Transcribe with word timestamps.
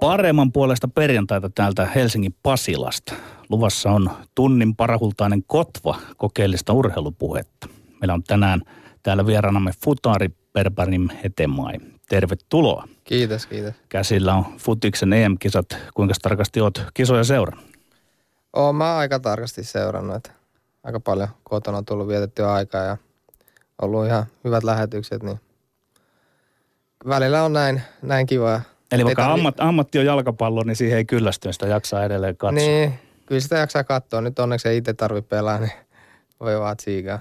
Paremman 0.00 0.52
puolesta 0.52 0.88
perjantaita 0.88 1.50
täältä 1.54 1.86
Helsingin 1.86 2.34
Pasilasta. 2.42 3.14
Luvassa 3.48 3.90
on 3.90 4.10
tunnin 4.34 4.76
parahultainen 4.76 5.42
kotva 5.46 5.96
kokeellista 6.16 6.72
urheilupuhetta. 6.72 7.68
Meillä 8.00 8.14
on 8.14 8.22
tänään 8.22 8.62
täällä 9.02 9.26
vieraanamme 9.26 9.70
Futari 9.84 10.28
Perbarim 10.52 11.08
Hetemai. 11.24 11.74
Tervetuloa. 12.08 12.88
Kiitos, 13.04 13.46
kiitos. 13.46 13.74
Käsillä 13.88 14.34
on 14.34 14.44
Futiksen 14.58 15.12
EM-kisat. 15.12 15.76
Kuinka 15.94 16.14
tarkasti 16.22 16.60
oot 16.60 16.84
kisoja 16.94 17.24
seurannut? 17.24 17.66
Oon 18.52 18.76
mä 18.76 18.96
aika 18.96 19.20
tarkasti 19.20 19.64
seurannut. 19.64 20.16
Että 20.16 20.30
aika 20.84 21.00
paljon 21.00 21.28
kotona 21.44 21.78
on 21.78 21.84
tullut 21.84 22.08
vietettyä 22.08 22.52
aikaa 22.52 22.82
ja 22.82 22.96
ollut 23.82 24.06
ihan 24.06 24.26
hyvät 24.44 24.64
lähetykset, 24.64 25.22
niin 25.22 25.40
välillä 27.08 27.44
on 27.44 27.52
näin, 27.52 27.82
näin 28.02 28.26
kiva. 28.26 28.60
Eli 28.92 29.04
vaikka 29.04 29.22
tarvi... 29.22 29.34
ammat, 29.34 29.60
ammatti 29.60 29.98
on 29.98 30.06
jalkapallo, 30.06 30.62
niin 30.62 30.76
siihen 30.76 30.98
ei 30.98 31.04
kyllästy, 31.04 31.52
sitä 31.52 31.66
jaksaa 31.66 32.04
edelleen 32.04 32.36
katsoa. 32.36 32.58
Niin, 32.58 32.92
kyllä 33.26 33.40
sitä 33.40 33.56
jaksaa 33.56 33.84
katsoa. 33.84 34.20
Nyt 34.20 34.38
onneksi 34.38 34.68
ei 34.68 34.76
itse 34.76 34.94
tarvitse 34.94 35.28
pelaa, 35.28 35.58
niin 35.58 35.72
voi 36.40 36.60
vaan 36.60 36.76
tsiikaa. 36.76 37.18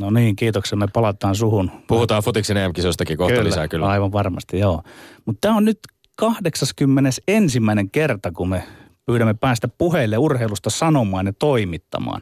No 0.00 0.10
niin, 0.10 0.36
kiitoksia. 0.36 0.78
Me 0.78 0.86
palataan 0.92 1.34
suhun. 1.34 1.70
Puhutaan 1.86 2.22
futiksen 2.22 2.56
EM-kisoistakin 2.56 3.16
kohta 3.16 3.34
kyllä, 3.34 3.44
lisää 3.44 3.68
kyllä. 3.68 3.86
aivan 3.86 4.12
varmasti, 4.12 4.58
joo. 4.58 4.82
Mutta 5.24 5.40
tämä 5.40 5.56
on 5.56 5.64
nyt 5.64 5.78
81. 6.16 7.60
kerta, 7.92 8.32
kun 8.32 8.48
me 8.48 8.64
pyydämme 9.06 9.34
päästä 9.34 9.68
puheille 9.68 10.18
urheilusta 10.18 10.70
sanomaan 10.70 11.26
ja 11.26 11.32
toimittamaan. 11.32 12.20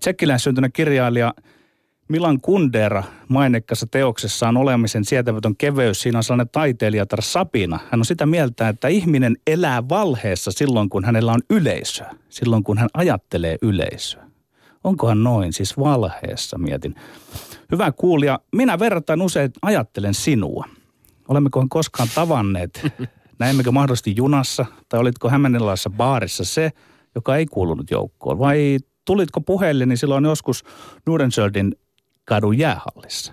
Tsekkiläis 0.00 0.44
syntynyt 0.44 0.74
kirjailija 0.74 1.34
Milan 2.08 2.40
Kundera 2.40 3.02
mainekkassa 3.28 3.86
teoksessaan 3.90 4.56
olemisen 4.56 5.04
sietämätön 5.04 5.56
keveys, 5.56 6.02
siinä 6.02 6.18
on 6.18 6.24
sellainen 6.24 6.48
taiteilijatar 6.52 7.22
Sapina. 7.22 7.78
Hän 7.90 8.00
on 8.00 8.04
sitä 8.04 8.26
mieltä, 8.26 8.68
että 8.68 8.88
ihminen 8.88 9.36
elää 9.46 9.88
valheessa 9.88 10.50
silloin, 10.50 10.88
kun 10.88 11.04
hänellä 11.04 11.32
on 11.32 11.40
yleisöä. 11.50 12.14
Silloin, 12.28 12.64
kun 12.64 12.78
hän 12.78 12.88
ajattelee 12.94 13.56
yleisöä. 13.62 14.26
Onkohan 14.84 15.24
noin, 15.24 15.52
siis 15.52 15.78
valheessa 15.78 16.58
mietin. 16.58 16.94
Hyvä 17.72 17.92
kuulija, 17.92 18.40
minä 18.52 18.78
verrattain 18.78 19.22
usein 19.22 19.50
ajattelen 19.62 20.14
sinua. 20.14 20.64
Olemmekohan 21.28 21.68
koskaan 21.68 22.08
tavanneet? 22.14 22.86
Näemmekö 23.38 23.70
mahdollisesti 23.70 24.16
junassa 24.16 24.66
tai 24.88 25.00
olitko 25.00 25.28
Hämeenlinnalaisessa 25.28 25.90
baarissa 25.90 26.44
se, 26.44 26.72
joka 27.14 27.36
ei 27.36 27.46
kuulunut 27.46 27.90
joukkoon? 27.90 28.38
Vai 28.38 28.78
tulitko 29.04 29.40
puheelleni 29.40 29.96
silloin 29.96 30.24
joskus 30.24 30.64
Nudensöldin 31.06 31.76
kadun 32.26 32.58
jäähallissa? 32.58 33.32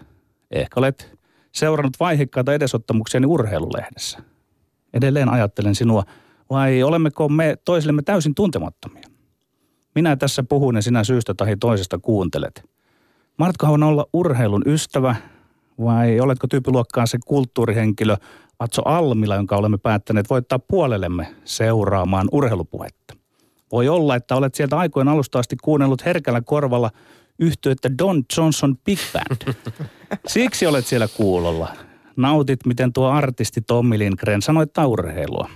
Ehkä 0.51 0.79
olet 0.79 1.19
seurannut 1.51 1.99
vaihekkaita 1.99 2.53
edesottamuksiani 2.53 3.25
urheilulehdessä. 3.25 4.19
Edelleen 4.93 5.29
ajattelen 5.29 5.75
sinua, 5.75 6.03
vai 6.49 6.83
olemmeko 6.83 7.29
me 7.29 7.57
toisillemme 7.65 8.01
täysin 8.01 8.35
tuntemattomia? 8.35 9.03
Minä 9.95 10.15
tässä 10.15 10.43
puhun 10.43 10.75
ja 10.75 10.81
sinä 10.81 11.03
syystä 11.03 11.33
tai 11.33 11.57
toisesta 11.59 11.99
kuuntelet. 11.99 12.69
Mahdotkohan 13.37 13.83
olla 13.83 14.05
urheilun 14.13 14.61
ystävä 14.65 15.15
vai 15.79 16.19
oletko 16.19 16.47
tyyppiluokkaan 16.47 17.07
se 17.07 17.17
kulttuurihenkilö 17.25 18.17
Atso 18.59 18.81
Almila, 18.85 19.35
jonka 19.35 19.55
olemme 19.55 19.77
päättäneet 19.77 20.29
voittaa 20.29 20.59
puolellemme 20.59 21.35
seuraamaan 21.43 22.27
urheilupuhetta? 22.31 23.13
Voi 23.71 23.89
olla, 23.89 24.15
että 24.15 24.35
olet 24.35 24.55
sieltä 24.55 24.77
aikojen 24.77 25.07
alusta 25.07 25.39
asti 25.39 25.55
kuunnellut 25.63 26.05
herkällä 26.05 26.41
korvalla 26.41 26.91
yhtyettä 27.43 27.97
Don 27.97 28.23
Johnson 28.37 28.77
Big 28.85 28.99
Band. 29.13 29.53
Siksi 30.27 30.65
olet 30.65 30.85
siellä 30.85 31.07
kuulolla. 31.07 31.75
Nautit, 32.15 32.65
miten 32.65 32.93
tuo 32.93 33.07
artisti 33.07 33.61
Tommi 33.61 33.99
Lindgren 33.99 34.41
sanoi 34.41 34.65
urheilua. 34.85 35.49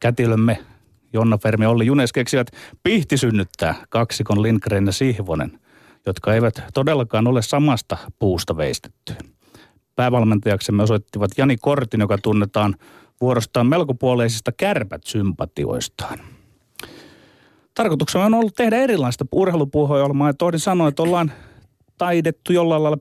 Kätilömme 0.00 0.58
Jonna 1.12 1.38
Fermi 1.38 1.66
Olli 1.66 1.86
Junes 1.86 2.12
keksivät 2.12 2.46
pihti 2.82 3.16
synnyttää 3.16 3.74
kaksikon 3.88 4.42
Lindgren 4.42 4.86
ja 4.86 4.92
Sihvonen, 4.92 5.60
jotka 6.06 6.34
eivät 6.34 6.62
todellakaan 6.74 7.26
ole 7.26 7.42
samasta 7.42 7.96
puusta 8.18 8.56
veistettyä. 8.56 9.16
Päävalmentajaksemme 9.96 10.82
osoittivat 10.82 11.30
Jani 11.36 11.56
Kortin, 11.56 12.00
joka 12.00 12.18
tunnetaan 12.18 12.74
vuorostaan 13.20 13.66
melkopuoleisista 13.66 14.52
kärpät-sympatioistaan. 14.52 16.18
Tarkoituksena 17.76 18.24
on 18.24 18.34
ollut 18.34 18.54
tehdä 18.54 18.76
erilaista 18.76 19.24
urheilupuhoilmaa 19.32 20.28
ja 20.28 20.34
tohdin 20.34 20.60
sanoa, 20.60 20.88
että 20.88 21.02
ollaan 21.02 21.32
taidettu 21.98 22.52
jollain 22.52 22.82
lailla 22.82 22.98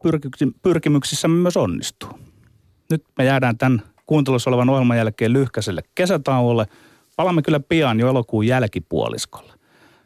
pyrkimyksissämme 0.62 1.42
myös 1.42 1.58
onnistuu. 1.58 2.10
Nyt 2.92 3.04
me 3.18 3.26
jäädään 3.26 3.58
tämän 3.58 3.82
kuuntelussa 4.06 4.50
olevan 4.50 4.70
ohjelman 4.70 4.98
jälkeen 4.98 5.34
lyhkäiselle 5.34 5.82
kesätauolle– 5.96 6.66
Palaamme 7.16 7.42
kyllä 7.42 7.60
pian 7.60 8.00
jo 8.00 8.08
elokuun 8.08 8.48
jälkipuoliskolla. 8.48 9.54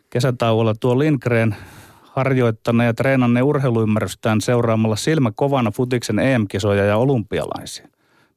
Kesätauolla 0.09 0.73
tuo 0.79 0.99
Lindgren 0.99 1.55
harjoittaneen 2.03 2.87
ja 2.87 2.93
treenanneen 2.93 3.45
urheiluymmärrystään 3.45 4.41
seuraamalla 4.41 4.95
silmä 4.95 5.31
kovana 5.35 5.71
futiksen 5.71 6.19
EM-kisoja 6.19 6.85
ja 6.85 6.97
olympialaisia. 6.97 7.87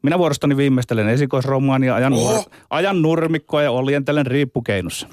Minä 0.03 0.19
vuorostani 0.19 0.57
viimeistelen 0.57 1.09
esikoisromaania, 1.09 1.95
ajan, 1.95 2.13
nur, 2.13 2.43
ajan 2.71 3.03
nurmikkoa 3.03 3.63
ja 3.63 3.71
oljentelen 3.71 4.27
riippukeinussa. 4.27 5.09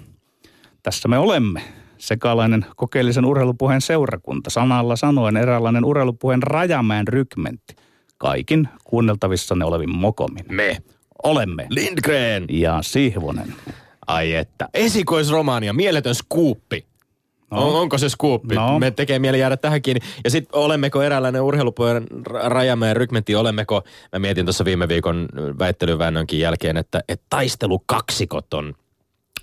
Tässä 0.84 1.08
me 1.08 1.18
olemme. 1.18 1.62
Sekalainen 1.98 2.66
kokeellisen 2.76 3.26
urheilupuheen 3.26 3.82
seurakunta. 3.82 4.50
Sanalla 4.50 4.96
sanoen 4.96 5.38
eräänlainen 5.38 5.86
urheilupuheen 5.86 6.44
Rajamäen 6.44 7.08
rykmentti. 7.08 7.76
Kaikin 8.18 8.70
kuunneltavissanne 8.84 9.66
olevin 9.66 9.96
mokomin. 9.96 10.46
Me 10.50 10.78
olemme. 11.24 11.68
Lindgren. 11.70 12.46
Ja 12.50 12.80
Sihvonen. 12.82 13.54
Ai 14.08 14.34
että. 14.34 14.70
Esikoisromaania, 14.74 15.74
mieletön 15.74 16.16
skuuppi. 16.16 16.86
No. 17.52 17.68
On, 17.68 17.82
onko 17.82 17.98
se 17.98 18.10
skuuppi? 18.10 18.56
No. 18.56 18.80
Me 18.80 18.92
tekee 18.92 19.20
mieli 19.20 19.40
jäädä 19.40 19.58
tähänkin. 19.58 19.98
Ja 20.24 20.30
sitten 20.30 20.60
olemmeko 20.60 21.02
eräänlainen 21.02 21.42
urheilupuolen 21.42 22.08
Rajamäen 22.26 22.96
rykmentti, 22.96 23.36
olemmeko, 23.36 23.84
mä 24.14 24.20
mietin 24.20 24.46
tuossa 24.46 24.66
viime 24.66 24.88
viikon 24.88 25.30
väittelyväännönkin 25.60 26.40
jälkeen, 26.40 26.78
että, 26.78 27.02
että 27.10 27.26
taistelukaksikot 27.30 28.54
on 28.54 28.74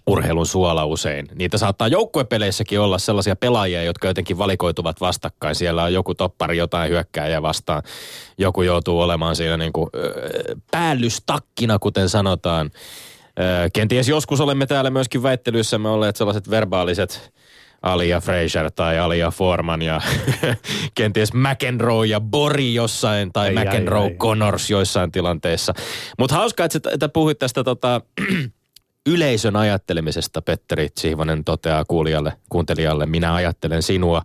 urheilun 0.07 0.47
suola 0.47 0.85
usein. 0.85 1.29
Niitä 1.35 1.59
saattaa 1.59 1.89
joukkuepeleissäkin 1.89 2.81
olla 2.81 2.99
sellaisia 2.99 3.37
pelaajia, 3.37 3.83
jotka 3.83 4.09
jotenkin 4.09 4.39
valikoituvat 4.39 5.01
vastakkain. 5.01 5.55
Siellä 5.55 5.83
on 5.83 5.93
joku 5.93 6.15
toppari 6.15 6.57
jotain 6.57 6.91
hyökkääjää 6.91 7.43
vastaan. 7.43 7.83
Joku 8.39 8.63
joutuu 8.63 9.01
olemaan 9.01 9.37
siinä 9.37 9.57
niin 9.57 9.73
kuin, 9.73 9.91
päällystakkina, 10.71 11.79
kuten 11.79 12.09
sanotaan. 12.09 12.71
Kenties 13.73 14.09
joskus 14.09 14.41
olemme 14.41 14.67
täällä 14.67 14.91
myöskin 14.91 15.23
väittelyissämme 15.23 15.89
olleet 15.89 16.17
sellaiset 16.17 16.51
verbaaliset 16.51 17.33
Alia 17.83 18.21
Fraser 18.21 18.71
tai 18.71 18.99
Alia 18.99 19.31
Forman 19.31 19.83
ja 19.83 20.01
kenties 20.95 21.33
McEnroe 21.33 22.07
ja 22.07 22.21
Bori 22.21 22.75
jossain 22.75 23.33
tai 23.33 23.49
ei, 23.49 23.55
McEnroe 23.55 24.05
ei, 24.05 24.11
ei. 24.11 24.17
Connors 24.17 24.71
joissain 24.71 25.13
tilanteissa. 25.13 25.75
Mutta 26.19 26.35
hauskaa, 26.35 26.67
että, 26.67 26.91
että 26.93 27.09
puhuit 27.09 27.39
tästä 27.39 27.65
tota, 27.65 28.01
yleisön 29.07 29.57
ajattelemisesta 29.57 30.43
Petteri 30.43 30.89
Sihvonen 30.99 31.45
toteaa 31.45 31.85
kuulijalle, 31.85 32.33
kuuntelijalle, 32.49 33.07
minä 33.07 33.35
ajattelen 33.35 33.83
sinua. 33.83 34.23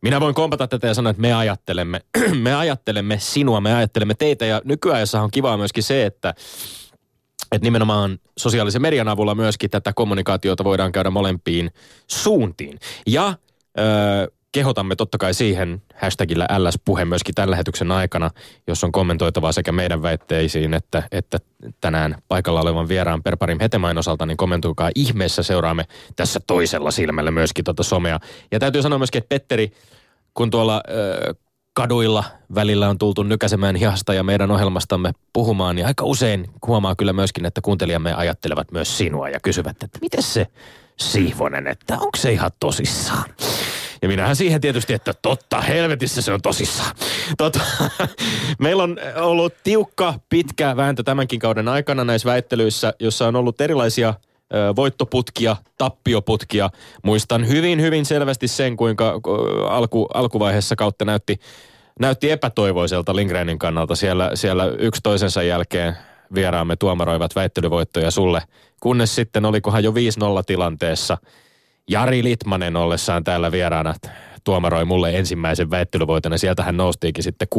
Minä 0.00 0.20
voin 0.20 0.34
kompata 0.34 0.68
tätä 0.68 0.86
ja 0.86 0.94
sanoa, 0.94 1.10
että 1.10 1.20
me 1.20 1.32
ajattelemme, 1.32 2.00
me 2.42 2.54
ajattelemme 2.54 3.18
sinua, 3.18 3.60
me 3.60 3.74
ajattelemme 3.74 4.14
teitä. 4.14 4.46
Ja 4.46 4.62
nykyajassa 4.64 5.22
on 5.22 5.30
kivaa 5.30 5.56
myöskin 5.56 5.82
se, 5.82 6.06
että, 6.06 6.34
että 7.52 7.66
nimenomaan 7.66 8.18
sosiaalisen 8.38 8.82
median 8.82 9.08
avulla 9.08 9.34
myöskin 9.34 9.70
tätä 9.70 9.92
kommunikaatiota 9.92 10.64
voidaan 10.64 10.92
käydä 10.92 11.10
molempiin 11.10 11.70
suuntiin. 12.06 12.78
Ja 13.06 13.34
öö, 13.78 14.37
kehotamme 14.52 14.96
totta 14.96 15.18
kai 15.18 15.34
siihen 15.34 15.82
hashtagillä 15.94 16.46
LS-puhe 16.58 17.04
myöskin 17.04 17.34
tämän 17.34 17.50
lähetyksen 17.50 17.92
aikana, 17.92 18.30
jos 18.66 18.84
on 18.84 18.92
kommentoitavaa 18.92 19.52
sekä 19.52 19.72
meidän 19.72 20.02
väitteisiin 20.02 20.74
että, 20.74 21.02
että 21.12 21.38
tänään 21.80 22.22
paikalla 22.28 22.60
olevan 22.60 22.88
vieraan 22.88 23.22
Perparin 23.22 23.60
Hetemain 23.60 23.98
osalta, 23.98 24.26
niin 24.26 24.36
kommentoikaa 24.36 24.90
ihmeessä. 24.94 25.42
Seuraamme 25.42 25.84
tässä 26.16 26.40
toisella 26.46 26.90
silmällä 26.90 27.30
myöskin 27.30 27.64
tuota 27.64 27.82
somea. 27.82 28.20
Ja 28.52 28.58
täytyy 28.58 28.82
sanoa 28.82 28.98
myöskin, 28.98 29.18
että 29.18 29.28
Petteri, 29.28 29.72
kun 30.34 30.50
tuolla 30.50 30.82
ö, 30.90 31.34
kaduilla 31.72 32.24
välillä 32.54 32.88
on 32.88 32.98
tultu 32.98 33.22
nykäsemään 33.22 33.76
hihasta 33.76 34.14
ja 34.14 34.22
meidän 34.22 34.50
ohjelmastamme 34.50 35.12
puhumaan, 35.32 35.76
niin 35.76 35.86
aika 35.86 36.04
usein 36.04 36.46
huomaa 36.66 36.96
kyllä 36.96 37.12
myöskin, 37.12 37.46
että 37.46 37.60
kuuntelijamme 37.60 38.14
ajattelevat 38.14 38.72
myös 38.72 38.98
sinua 38.98 39.28
ja 39.28 39.40
kysyvät, 39.40 39.82
että 39.82 39.98
miten 40.00 40.22
se 40.22 40.46
Siivonen, 41.00 41.66
että 41.66 41.94
onko 41.94 42.16
se 42.16 42.32
ihan 42.32 42.50
tosissaan? 42.60 43.24
Ja 44.02 44.08
minähän 44.08 44.36
siihen 44.36 44.60
tietysti, 44.60 44.92
että 44.92 45.14
totta, 45.22 45.60
helvetissä 45.60 46.22
se 46.22 46.32
on 46.32 46.42
tosissaan. 46.42 46.96
Totta, 47.38 47.60
meillä 48.58 48.82
on 48.82 48.96
ollut 49.16 49.54
tiukka, 49.64 50.14
pitkä 50.28 50.76
vääntö 50.76 51.02
tämänkin 51.02 51.40
kauden 51.40 51.68
aikana 51.68 52.04
näissä 52.04 52.28
väittelyissä, 52.30 52.94
jossa 53.00 53.28
on 53.28 53.36
ollut 53.36 53.60
erilaisia 53.60 54.14
voittoputkia, 54.76 55.56
tappioputkia. 55.78 56.70
Muistan 57.02 57.48
hyvin, 57.48 57.80
hyvin 57.80 58.06
selvästi 58.06 58.48
sen, 58.48 58.76
kuinka 58.76 59.20
alku, 59.68 60.08
alkuvaiheessa 60.14 60.76
kautta 60.76 61.04
näytti, 61.04 61.40
näytti 62.00 62.30
epätoivoiselta 62.30 63.16
Lindgrenin 63.16 63.58
kannalta 63.58 63.96
siellä, 63.96 64.30
siellä 64.34 64.66
yksi 64.66 65.00
toisensa 65.02 65.42
jälkeen 65.42 65.96
vieraamme 66.34 66.76
tuomaroivat 66.76 67.36
väittelyvoittoja 67.36 68.10
sulle. 68.10 68.42
Kunnes 68.80 69.14
sitten 69.14 69.44
olikohan 69.44 69.84
jo 69.84 69.90
5-0 69.90 69.94
tilanteessa 70.46 71.18
Jari 71.88 72.24
Litmanen 72.24 72.76
ollessaan 72.76 73.24
täällä 73.24 73.52
vieraana 73.52 73.94
tuomaroi 74.44 74.84
mulle 74.84 75.16
ensimmäisen 75.16 75.70
väittelyvoiton 75.70 76.32
ja 76.32 76.38
sieltä 76.38 76.62
hän 76.62 76.76
noustiikin 76.76 77.24
sitten 77.24 77.48
6-5 77.54 77.58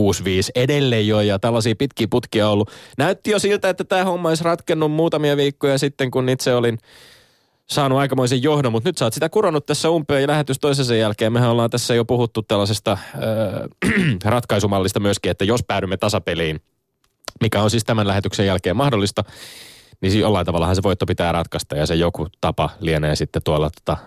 edelleen 0.55 1.07
jo 1.07 1.21
ja 1.21 1.39
tällaisia 1.39 1.75
pitkiä 1.75 2.07
putkia 2.09 2.49
ollut. 2.49 2.71
Näytti 2.97 3.31
jo 3.31 3.39
siltä, 3.39 3.69
että 3.69 3.83
tämä 3.83 4.03
homma 4.03 4.29
olisi 4.29 4.43
ratkennut 4.43 4.91
muutamia 4.91 5.37
viikkoja 5.37 5.77
sitten, 5.77 6.11
kun 6.11 6.29
itse 6.29 6.55
olin 6.55 6.77
saanut 7.69 7.99
aikamoisen 7.99 8.43
johdon, 8.43 8.71
mutta 8.71 8.89
nyt 8.89 8.97
sä 8.97 9.05
oot 9.05 9.13
sitä 9.13 9.29
kurannut 9.29 9.65
tässä 9.65 9.89
umpeen 9.89 10.21
ja 10.21 10.27
lähetys 10.27 10.59
toisensa 10.59 10.95
jälkeen. 10.95 11.33
Mehän 11.33 11.49
ollaan 11.49 11.69
tässä 11.69 11.95
jo 11.95 12.05
puhuttu 12.05 12.41
tällaisesta 12.41 12.91
äh, 12.91 12.99
ratkaisumallista 14.25 14.99
myöskin, 14.99 15.31
että 15.31 15.45
jos 15.45 15.63
päädymme 15.63 15.97
tasapeliin, 15.97 16.61
mikä 17.41 17.61
on 17.61 17.69
siis 17.69 17.83
tämän 17.83 18.07
lähetyksen 18.07 18.45
jälkeen 18.45 18.75
mahdollista, 18.75 19.23
niin 20.01 20.19
jollain 20.19 20.45
tavallahan 20.45 20.75
se 20.75 20.83
voitto 20.83 21.05
pitää 21.05 21.31
ratkaista 21.31 21.75
ja 21.75 21.85
se 21.85 21.95
joku 21.95 22.27
tapa 22.41 22.69
lienee 22.79 23.15
sitten 23.15 23.41
tuolla 23.43 23.69
tota, 23.69 23.97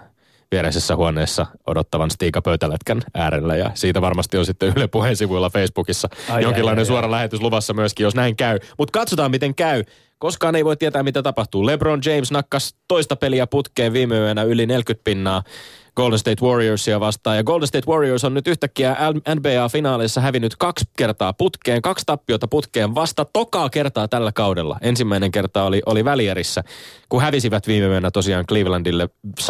viereisessä 0.53 0.97
huoneessa 0.97 1.47
odottavan 1.67 2.11
Stiika 2.11 2.43
Pöytälätkän 2.43 3.03
äärellä. 3.15 3.57
Ja 3.57 3.71
siitä 3.75 4.01
varmasti 4.01 4.39
on 4.39 4.47
sitten 4.47 4.73
Yle 4.77 4.89
Puheen 4.89 5.17
sivuilla 5.17 5.51
Facebookissa 5.51 6.09
ai, 6.31 6.43
jonkinlainen 6.43 6.79
ai, 6.79 6.83
ai, 6.83 6.87
suora 6.87 7.07
ai. 7.07 7.11
lähetys 7.11 7.41
luvassa 7.41 7.75
myöskin, 7.75 8.05
jos 8.05 8.15
näin 8.15 8.37
käy. 8.37 8.59
Mutta 8.79 8.99
katsotaan, 8.99 9.31
miten 9.31 9.55
käy. 9.55 9.85
Koskaan 10.19 10.57
ei 10.57 10.65
voi 10.65 10.77
tietää, 10.77 11.03
mitä 11.03 11.23
tapahtuu. 11.23 11.67
LeBron 11.67 12.01
James 12.05 12.31
nakkas 12.31 12.75
toista 12.89 13.17
peliä 13.17 13.47
putkeen 13.47 13.93
viime 13.93 14.19
yönä 14.19 14.43
yli 14.43 14.67
40 14.67 15.05
pinnaa 15.05 15.43
Golden 15.97 16.19
State 16.19 16.43
Warriorsia 16.43 17.01
vastaan. 17.01 17.37
Ja 17.37 17.45
Golden 17.45 17.67
State 17.67 17.87
Warriors 17.91 18.25
on 18.25 18.35
nyt 18.35 18.49
yhtäkkiä 18.49 18.97
NBA-finaalissa 19.35 20.21
hävinnyt 20.21 20.57
kaksi 20.57 20.85
kertaa 20.97 21.33
putkeen, 21.33 21.83
kaksi 21.83 22.07
tappiota 22.07 22.49
putkeen 22.49 22.95
vasta 22.95 23.25
tokaa 23.25 23.71
kertaa 23.71 24.09
tällä 24.09 24.33
kaudella. 24.33 24.79
Ensimmäinen 24.81 25.31
kerta 25.31 25.65
oli, 25.65 25.83
oli 25.87 26.05
välierissä, 26.05 26.65
kun 27.09 27.23
hävisivät 27.23 27.67
viime 27.67 27.87
yönä 27.87 28.11
tosiaan 28.11 28.47
Clevelandille 28.47 29.09
115-101 29.41 29.45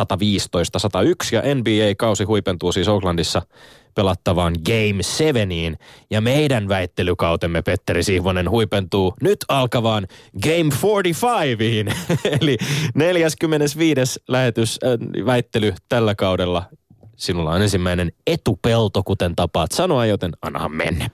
ja 1.33 1.43
NBA-kausi 1.55 2.25
huipentuu 2.25 2.73
siis 2.73 2.89
Oaklandissa 2.89 3.43
pelattavaan 3.95 4.55
Game 4.67 5.03
7. 5.03 5.49
Ja 6.11 6.21
meidän 6.21 6.69
väittelykautemme, 6.69 7.63
Petteri 7.63 8.03
Sihvonen, 8.03 8.51
huipentuu 8.51 9.15
nyt 9.23 9.39
alkavaan 9.49 10.07
Game 10.43 10.71
45. 10.83 11.85
Eli 12.41 12.59
45. 12.95 14.21
lähetys, 14.29 14.79
äh, 14.85 15.27
väittely 15.27 15.75
tällä 15.89 16.15
kaudella. 16.15 16.65
Sinulla 17.17 17.51
on 17.51 17.63
ensimmäinen 17.63 18.13
etupelto, 18.27 19.03
kuten 19.03 19.37
tapaat 19.37 19.73
sanoa, 19.73 20.07
joten 20.07 20.33
annahan 20.43 20.73
mennä. 20.73 21.11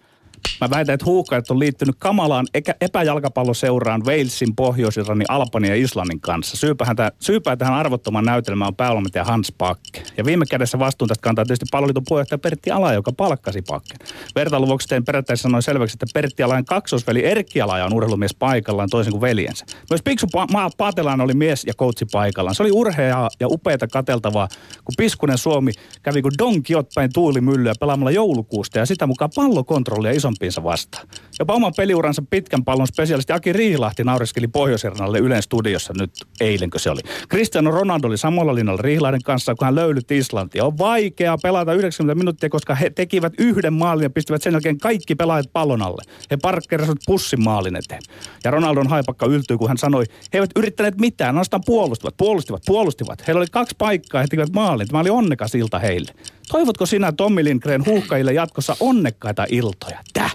Mä 0.61 0.71
väitän, 0.71 0.95
että 0.95 1.07
huuhkajat 1.07 1.51
on 1.51 1.59
liittynyt 1.59 1.97
kamalaan 1.99 2.47
epäjalkapalloseuraan 2.81 4.05
Walesin, 4.05 4.57
Pohjois-Irlannin, 4.57 5.31
Albania 5.31 5.77
ja 5.77 5.83
Islannin 5.85 6.21
kanssa. 6.21 6.57
Syypähän 6.57 6.97
tähän, 6.97 7.13
syypää 7.21 7.57
tähän 7.57 7.75
arvottomaan 7.75 8.25
näytelmään 8.25 8.69
on 8.69 8.77
päävalmentaja 8.77 9.25
Hans 9.25 9.53
Pakke. 9.59 10.03
Ja 10.17 10.25
viime 10.25 10.47
kädessä 10.47 10.79
vastuun 10.79 11.09
tästä 11.09 11.23
kantaa 11.23 11.45
tietysti 11.45 11.67
palloliiton 11.71 12.03
puheenjohtaja 12.09 12.39
Pertti 12.39 12.71
Ala, 12.71 12.93
joka 12.93 13.13
palkkasi 13.13 13.63
Pakken. 13.63 13.99
Vertailuvuoksi 14.35 14.89
tein 14.89 15.05
periaatteessa 15.05 15.43
sanoin 15.43 15.63
selväksi, 15.63 15.95
että 15.95 16.07
Pertti 16.15 16.43
Alajan 16.43 16.65
kaksosveli 16.65 17.25
Erkki 17.25 17.61
Alaja 17.61 17.85
on 17.85 17.95
urheilumies 17.95 18.35
paikallaan 18.39 18.89
toisin 18.91 19.11
kuin 19.11 19.21
veljensä. 19.21 19.67
Myös 19.91 20.03
Piksu 20.05 20.27
pa- 20.27 20.71
Paatelaan 20.77 21.21
oli 21.21 21.35
mies 21.35 21.65
ja 21.65 21.73
koutsi 21.77 22.05
paikallaan. 22.13 22.55
Se 22.55 22.63
oli 22.63 22.73
urheaa 22.73 23.31
ja 23.41 23.49
upeita 23.49 23.87
kateltavaa, 23.89 24.49
kun 24.85 24.95
Piskunen 24.97 25.39
Suomi 25.39 25.73
kävi 26.03 26.23
kuin 26.23 26.33
Don 26.39 26.63
Kiot 26.63 26.87
päin 26.95 27.13
tuulimyllyä 27.13 27.73
pelaamalla 27.81 28.11
joulukuusta 28.11 28.79
ja 28.79 28.87
sitä 28.87 29.07
mukaan 29.07 29.31
pallokontrollia 29.35 30.13
ison 30.13 30.28
isompiinsa 30.29 30.65
vastaan. 30.65 31.09
Jopa 31.39 31.55
oman 31.55 31.73
peliuransa 31.77 32.23
pitkän 32.31 32.65
pallon 32.65 32.87
spesialisti 32.87 33.33
Aki 33.33 33.53
Riilahti 33.53 34.05
naureskeli 34.05 34.49
pohjois 34.49 34.85
Ylen 35.21 35.43
studiossa 35.43 35.93
nyt 35.99 36.11
eilenkö 36.41 36.79
se 36.79 36.91
oli. 36.91 37.01
Cristiano 37.29 37.71
Ronaldo 37.71 38.07
oli 38.07 38.19
samalla 38.19 38.55
linnalla 38.55 38.83
Riilahden 38.83 39.23
kanssa, 39.23 39.55
kun 39.55 39.65
hän 39.65 39.75
löylytti 39.75 40.19
Islantia. 40.19 40.65
On 40.65 40.79
vaikea 40.79 41.37
pelata 41.43 41.73
90 41.73 42.15
minuuttia, 42.15 42.49
koska 42.49 42.75
he 42.75 42.91
tekivät 42.91 43.33
yhden 43.39 43.73
maalin 43.73 44.03
ja 44.03 44.11
pistivät 44.11 44.43
sen 44.43 44.53
jälkeen 44.53 44.79
kaikki 44.79 45.15
pelaajat 45.15 45.53
pallon 45.53 45.83
alle. 45.83 46.03
He 46.31 46.37
parkkerasivat 46.43 46.99
pussin 47.07 47.45
maalin 47.45 47.77
eteen. 47.77 48.03
Ja 48.45 48.51
Ronaldon 48.51 48.87
haipakka 48.87 49.27
yltyi, 49.27 49.57
kun 49.57 49.69
hän 49.69 49.79
sanoi, 49.79 50.05
he 50.09 50.39
eivät 50.39 50.51
yrittäneet 50.57 51.01
mitään, 51.01 51.29
ainoastaan 51.29 51.63
puolustivat, 51.67 52.15
puolustivat, 52.17 52.63
puolustivat. 52.67 53.27
Heillä 53.27 53.39
oli 53.39 53.47
kaksi 53.53 53.75
paikkaa, 53.79 54.21
he 54.21 54.27
tekivät 54.27 54.53
maalin. 54.53 54.89
Tämä 54.89 55.01
oli 55.01 55.11
onnekas 55.11 55.55
ilta 55.55 55.79
heille. 55.79 56.13
Toivotko 56.51 56.87
sinä 56.87 57.13
Tommi 57.13 57.45
Lindgren 57.45 57.87
huuhkajille 57.87 58.33
jatkossa 58.33 58.77
onnekkaita 58.81 59.47
iltoja? 59.51 59.99
Täh! 60.13 60.35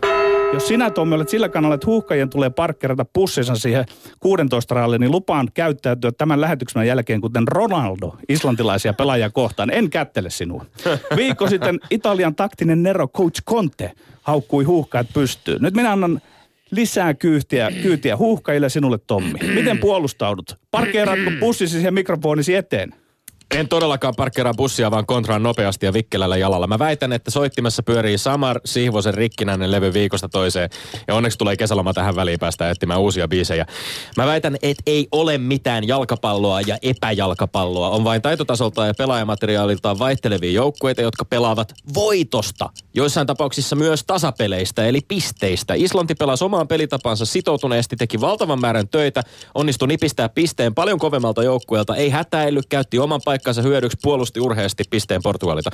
Jos 0.53 0.67
sinä 0.67 0.89
Tommi 0.91 1.15
olet 1.15 1.29
sillä 1.29 1.49
kannalla, 1.49 1.75
että 1.75 1.87
huuhkajien 1.87 2.29
tulee 2.29 2.49
parkkerata 2.49 3.05
pussinsa 3.05 3.55
siihen 3.55 3.85
16 4.19 4.75
ralliin, 4.75 4.99
niin 4.99 5.11
lupaan 5.11 5.49
käyttäytyä 5.53 6.11
tämän 6.11 6.41
lähetyksen 6.41 6.87
jälkeen 6.87 7.21
kuten 7.21 7.47
Ronaldo 7.47 8.15
islantilaisia 8.29 8.93
pelaajia 8.93 9.29
kohtaan. 9.29 9.69
En 9.69 9.89
kättele 9.89 10.29
sinua. 10.29 10.65
Viikko 11.15 11.49
sitten 11.49 11.79
Italian 11.91 12.35
taktinen 12.35 12.83
Nero 12.83 13.07
Coach 13.07 13.43
Conte 13.49 13.91
haukkui 14.21 14.63
huuhkajat 14.63 15.07
pystyyn. 15.13 15.61
Nyt 15.61 15.73
minä 15.73 15.91
annan 15.91 16.21
lisää 16.71 17.13
kyytiä, 17.13 17.71
kyytiä 17.81 18.17
huuhkajille 18.17 18.69
sinulle 18.69 18.97
Tommi. 18.97 19.39
Miten 19.55 19.79
puolustaudut? 19.79 20.57
Parkkeeraatko 20.71 21.31
pussisi 21.39 21.83
ja 21.83 21.91
mikrofonisi 21.91 22.55
eteen? 22.55 22.93
En 23.53 23.67
todellakaan 23.67 24.13
parkkeeraa 24.17 24.53
bussia, 24.53 24.91
vaan 24.91 25.05
kontraan 25.05 25.43
nopeasti 25.43 25.85
ja 25.85 25.93
vikkelällä 25.93 26.37
jalalla. 26.37 26.67
Mä 26.67 26.79
väitän, 26.79 27.13
että 27.13 27.31
soittimessa 27.31 27.83
pyörii 27.83 28.17
Samar 28.17 28.59
Sihvosen 28.65 29.13
rikkinäinen 29.13 29.71
levy 29.71 29.93
viikosta 29.93 30.29
toiseen. 30.29 30.69
Ja 31.07 31.15
onneksi 31.15 31.37
tulee 31.37 31.57
kesäloma 31.57 31.93
tähän 31.93 32.15
väliin 32.15 32.39
päästä 32.39 32.69
etsimään 32.69 32.99
uusia 32.99 33.27
biisejä. 33.27 33.65
Mä 34.17 34.25
väitän, 34.25 34.57
että 34.61 34.83
ei 34.85 35.07
ole 35.11 35.37
mitään 35.37 35.87
jalkapalloa 35.87 36.61
ja 36.61 36.77
epäjalkapalloa. 36.81 37.89
On 37.89 38.03
vain 38.03 38.21
taitotasolta 38.21 38.85
ja 38.85 38.93
pelaajamateriaaliltaan 38.97 39.99
vaihtelevia 39.99 40.51
joukkueita, 40.51 41.01
jotka 41.01 41.25
pelaavat 41.25 41.73
voitosta. 41.93 42.69
Joissain 42.93 43.27
tapauksissa 43.27 43.75
myös 43.75 44.03
tasapeleistä, 44.07 44.85
eli 44.85 45.01
pisteistä. 45.07 45.73
Islanti 45.73 46.15
pelasi 46.15 46.43
omaan 46.43 46.67
pelitapansa 46.67 47.25
sitoutuneesti, 47.25 47.95
teki 47.95 48.21
valtavan 48.21 48.61
määrän 48.61 48.87
töitä, 48.87 49.23
onnistui 49.55 49.87
nipistää 49.87 50.29
pisteen 50.29 50.75
paljon 50.75 50.99
kovemmalta 50.99 51.43
joukkueelta, 51.43 51.95
ei 51.95 52.09
hätäily, 52.09 52.61
käytti 52.69 52.99
oman 52.99 53.21
paikan 53.25 53.42
paikkansa 53.43 53.69
hyödyksi 53.69 53.97
puolusti 54.01 54.39
urheasti 54.39 54.83
pisteen 54.89 55.21
Portugalita. 55.23 55.69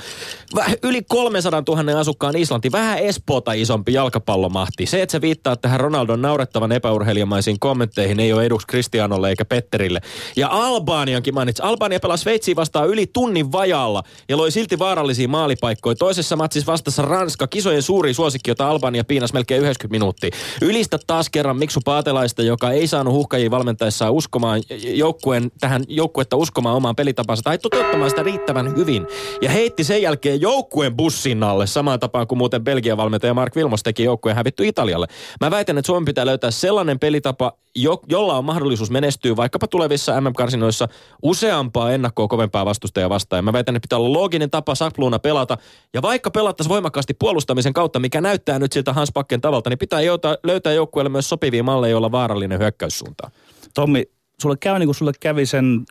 Väh, 0.56 0.74
yli 0.82 1.02
300 1.08 1.62
000 1.68 2.00
asukkaan 2.00 2.36
Islanti, 2.36 2.72
vähän 2.72 2.98
Espoota 2.98 3.52
isompi 3.52 3.92
jalkapallomahti. 3.92 4.86
Se, 4.86 5.02
että 5.02 5.12
se 5.12 5.20
viittaa 5.20 5.56
tähän 5.56 5.80
Ronaldon 5.80 6.22
naurettavan 6.22 6.72
epäurheilijamaisiin 6.72 7.60
kommentteihin, 7.60 8.20
ei 8.20 8.32
ole 8.32 8.44
eduksi 8.44 8.66
Kristianolle 8.66 9.28
eikä 9.28 9.44
Petterille. 9.44 10.00
Ja 10.36 10.48
Albaaniankin 10.50 11.34
mainitsi. 11.34 11.62
Albania 11.62 12.00
pelasi 12.00 12.22
Sveitsiin 12.22 12.56
vastaan 12.56 12.88
yli 12.88 13.06
tunnin 13.06 13.52
vajalla 13.52 14.02
ja 14.28 14.36
loi 14.36 14.50
silti 14.50 14.78
vaarallisia 14.78 15.28
maalipaikkoja. 15.28 15.96
Toisessa 15.96 16.36
matsissa 16.36 16.72
vastassa 16.72 17.02
Ranska, 17.02 17.46
kisojen 17.46 17.82
suuri 17.82 18.14
suosikki, 18.14 18.50
jota 18.50 18.68
Albania 18.68 19.04
piinas 19.04 19.32
melkein 19.32 19.60
90 19.62 19.94
minuuttia. 19.94 20.30
Ylistä 20.62 20.98
taas 21.06 21.30
kerran 21.30 21.56
Miksu 21.56 21.80
Paatelaista, 21.84 22.42
joka 22.42 22.70
ei 22.70 22.86
saanut 22.86 23.14
huhkajia 23.14 23.50
valmentaessaan 23.50 24.12
uskomaan 24.12 24.62
joukkueen, 24.94 25.50
tähän 25.60 25.84
joukkuetta 25.88 26.36
uskomaan 26.36 26.76
omaan 26.76 26.96
pelitapansa 26.96 27.42
tai 27.42 27.58
toteuttamaan 27.60 28.10
sitä 28.10 28.22
riittävän 28.22 28.76
hyvin. 28.76 29.06
Ja 29.42 29.50
heitti 29.50 29.84
sen 29.84 30.02
jälkeen 30.02 30.40
joukkueen 30.40 30.96
bussin 30.96 31.42
alle, 31.42 31.66
samaan 31.66 32.00
tapaan 32.00 32.26
kuin 32.26 32.38
muuten 32.38 32.64
Belgian 32.64 32.96
valmentaja 32.96 33.34
Mark 33.34 33.56
Vilmos 33.56 33.82
teki 33.82 34.04
joukkueen 34.04 34.36
hävitty 34.36 34.66
Italialle. 34.66 35.06
Mä 35.40 35.50
väitän, 35.50 35.78
että 35.78 35.86
Suomen 35.86 36.04
pitää 36.04 36.26
löytää 36.26 36.50
sellainen 36.50 36.98
pelitapa, 36.98 37.52
jo, 37.74 38.00
jolla 38.08 38.38
on 38.38 38.44
mahdollisuus 38.44 38.90
menestyä 38.90 39.36
vaikkapa 39.36 39.66
tulevissa 39.66 40.20
MM-karsinoissa 40.20 40.88
useampaa 41.22 41.92
ennakkoa 41.92 42.28
kovempaa 42.28 42.64
vastustajaa 42.64 43.08
vastaan. 43.08 43.44
Mä 43.44 43.52
väitän, 43.52 43.76
että 43.76 43.86
pitää 43.86 43.98
olla 43.98 44.18
looginen 44.18 44.50
tapa 44.50 44.74
sapluuna 44.74 45.18
pelata. 45.18 45.56
Ja 45.94 46.02
vaikka 46.02 46.30
pelattaisiin 46.30 46.72
voimakkaasti 46.72 47.14
puolustamisen 47.14 47.72
kautta, 47.72 47.98
mikä 47.98 48.20
näyttää 48.20 48.58
nyt 48.58 48.72
siltä 48.72 48.92
Hans 48.92 49.12
Pakken 49.12 49.40
tavalta, 49.40 49.70
niin 49.70 49.78
pitää 49.78 50.00
löytää 50.42 50.72
joukkueelle 50.72 51.10
myös 51.10 51.28
sopivia 51.28 51.62
malleja, 51.62 51.90
joilla 51.90 52.12
vaarallinen 52.12 52.58
hyökkäyssuunta. 52.58 53.30
Tommi, 53.74 54.04
sulle 54.40 54.56
käy 54.56 54.78
niin 54.78 54.86
kuin 54.86 54.94
sulle 54.94 55.12
kävi 55.20 55.46
sen 55.46 55.82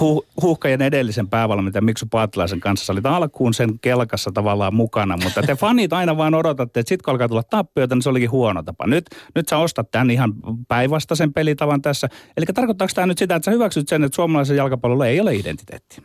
hu, 0.00 0.26
huuhkajan 0.42 0.82
edellisen 0.82 1.28
päävalmentajan 1.28 1.84
Miksu 1.84 2.06
Paatilaisen 2.10 2.60
kanssa. 2.60 2.86
Sä 2.86 2.92
olit 2.92 3.06
alkuun 3.06 3.54
sen 3.54 3.78
kelkassa 3.78 4.30
tavallaan 4.34 4.74
mukana, 4.74 5.16
mutta 5.16 5.42
te 5.42 5.54
fanit 5.62 5.92
aina 5.92 6.16
vaan 6.16 6.34
odotatte, 6.34 6.80
että 6.80 6.88
sitten 6.88 7.04
kun 7.04 7.12
alkaa 7.12 7.28
tulla 7.28 7.42
tappioita, 7.42 7.94
niin 7.94 8.02
se 8.02 8.08
olikin 8.08 8.30
huono 8.30 8.62
tapa. 8.62 8.86
Nyt, 8.86 9.04
nyt 9.34 9.48
sä 9.48 9.58
ostat 9.58 9.90
tämän 9.90 10.10
ihan 10.10 10.32
päinvastaisen 10.68 11.32
pelitavan 11.32 11.82
tässä. 11.82 12.08
Eli 12.36 12.46
tarkoittaako 12.46 12.92
tämä 12.94 13.06
nyt 13.06 13.18
sitä, 13.18 13.34
että 13.34 13.44
sä 13.44 13.50
hyväksyt 13.50 13.88
sen, 13.88 14.04
että 14.04 14.16
suomalaisen 14.16 14.56
jalkapallolla 14.56 15.06
ei 15.06 15.20
ole 15.20 15.34
identiteettiä? 15.34 16.02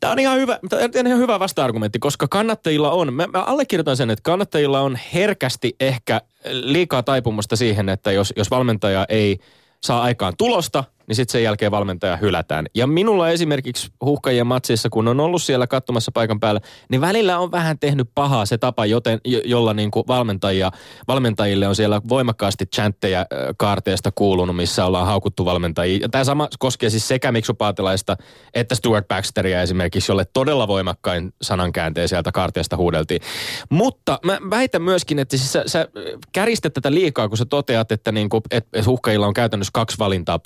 Tämä 0.00 0.12
on 0.12 0.18
ihan 0.18 0.38
hyvä, 0.38 0.58
tämä 0.68 0.82
on 1.00 1.06
ihan 1.06 1.18
hyvä 1.18 1.40
vasta-argumentti, 1.40 1.98
koska 1.98 2.28
kannattajilla 2.28 2.90
on, 2.90 3.14
mä, 3.14 3.26
mä 3.26 3.42
allekirjoitan 3.42 3.96
sen, 3.96 4.10
että 4.10 4.22
kannattajilla 4.22 4.80
on 4.80 4.98
herkästi 5.14 5.76
ehkä 5.80 6.20
liikaa 6.50 7.02
taipumusta 7.02 7.56
siihen, 7.56 7.88
että 7.88 8.12
jos, 8.12 8.32
jos 8.36 8.50
valmentaja 8.50 9.06
ei 9.08 9.38
saa 9.84 10.02
aikaan 10.02 10.32
tulosta, 10.38 10.84
niin 11.06 11.16
sitten 11.16 11.32
sen 11.32 11.42
jälkeen 11.42 11.70
valmentaja 11.70 12.16
hylätään. 12.16 12.66
Ja 12.74 12.86
minulla 12.86 13.30
esimerkiksi 13.30 13.90
huhkajien 14.04 14.46
matsissa, 14.46 14.90
kun 14.90 15.08
on 15.08 15.20
ollut 15.20 15.42
siellä 15.42 15.66
katsomassa 15.66 16.12
paikan 16.12 16.40
päällä, 16.40 16.60
niin 16.90 17.00
välillä 17.00 17.38
on 17.38 17.52
vähän 17.52 17.78
tehnyt 17.78 18.08
pahaa 18.14 18.46
se 18.46 18.58
tapa, 18.58 18.86
joten, 18.86 19.20
jolla 19.44 19.74
niin 19.74 19.90
kuin 19.90 20.04
valmentajia, 20.08 20.70
valmentajille 21.08 21.68
on 21.68 21.76
siellä 21.76 22.00
voimakkaasti 22.08 22.66
chantteja 22.66 23.26
kaarteesta 23.56 24.12
kuulunut, 24.14 24.56
missä 24.56 24.86
ollaan 24.86 25.06
haukuttu 25.06 25.44
valmentajia. 25.44 26.08
Tämä 26.08 26.24
sama 26.24 26.48
koskee 26.58 26.90
siis 26.90 27.08
sekä 27.08 27.32
Miksu 27.32 27.54
Paatelaista 27.54 28.16
että 28.54 28.74
Stuart 28.74 29.08
Baxteria 29.08 29.62
esimerkiksi, 29.62 30.12
jolle 30.12 30.24
todella 30.24 30.68
voimakkain 30.68 31.34
sanankäänteen 31.42 32.08
sieltä 32.08 32.32
kaarteesta 32.32 32.76
huudeltiin. 32.76 33.20
Mutta 33.70 34.18
mä 34.24 34.38
väitän 34.50 34.82
myöskin, 34.82 35.18
että 35.18 35.36
siis 35.36 35.52
sä, 35.52 35.62
sä 35.66 35.88
käristät 36.32 36.72
tätä 36.74 36.90
liikaa, 36.90 37.28
kun 37.28 37.38
sä 37.38 37.44
toteat, 37.44 37.92
että 37.92 38.12
niin 38.12 38.28
kuin, 38.28 38.42
et, 38.50 38.66
et 38.72 38.86
huhkajilla 38.86 39.26
on 39.26 39.34
käytännössä 39.34 39.70
kaksi 39.74 39.98
valintaa, 39.98 40.38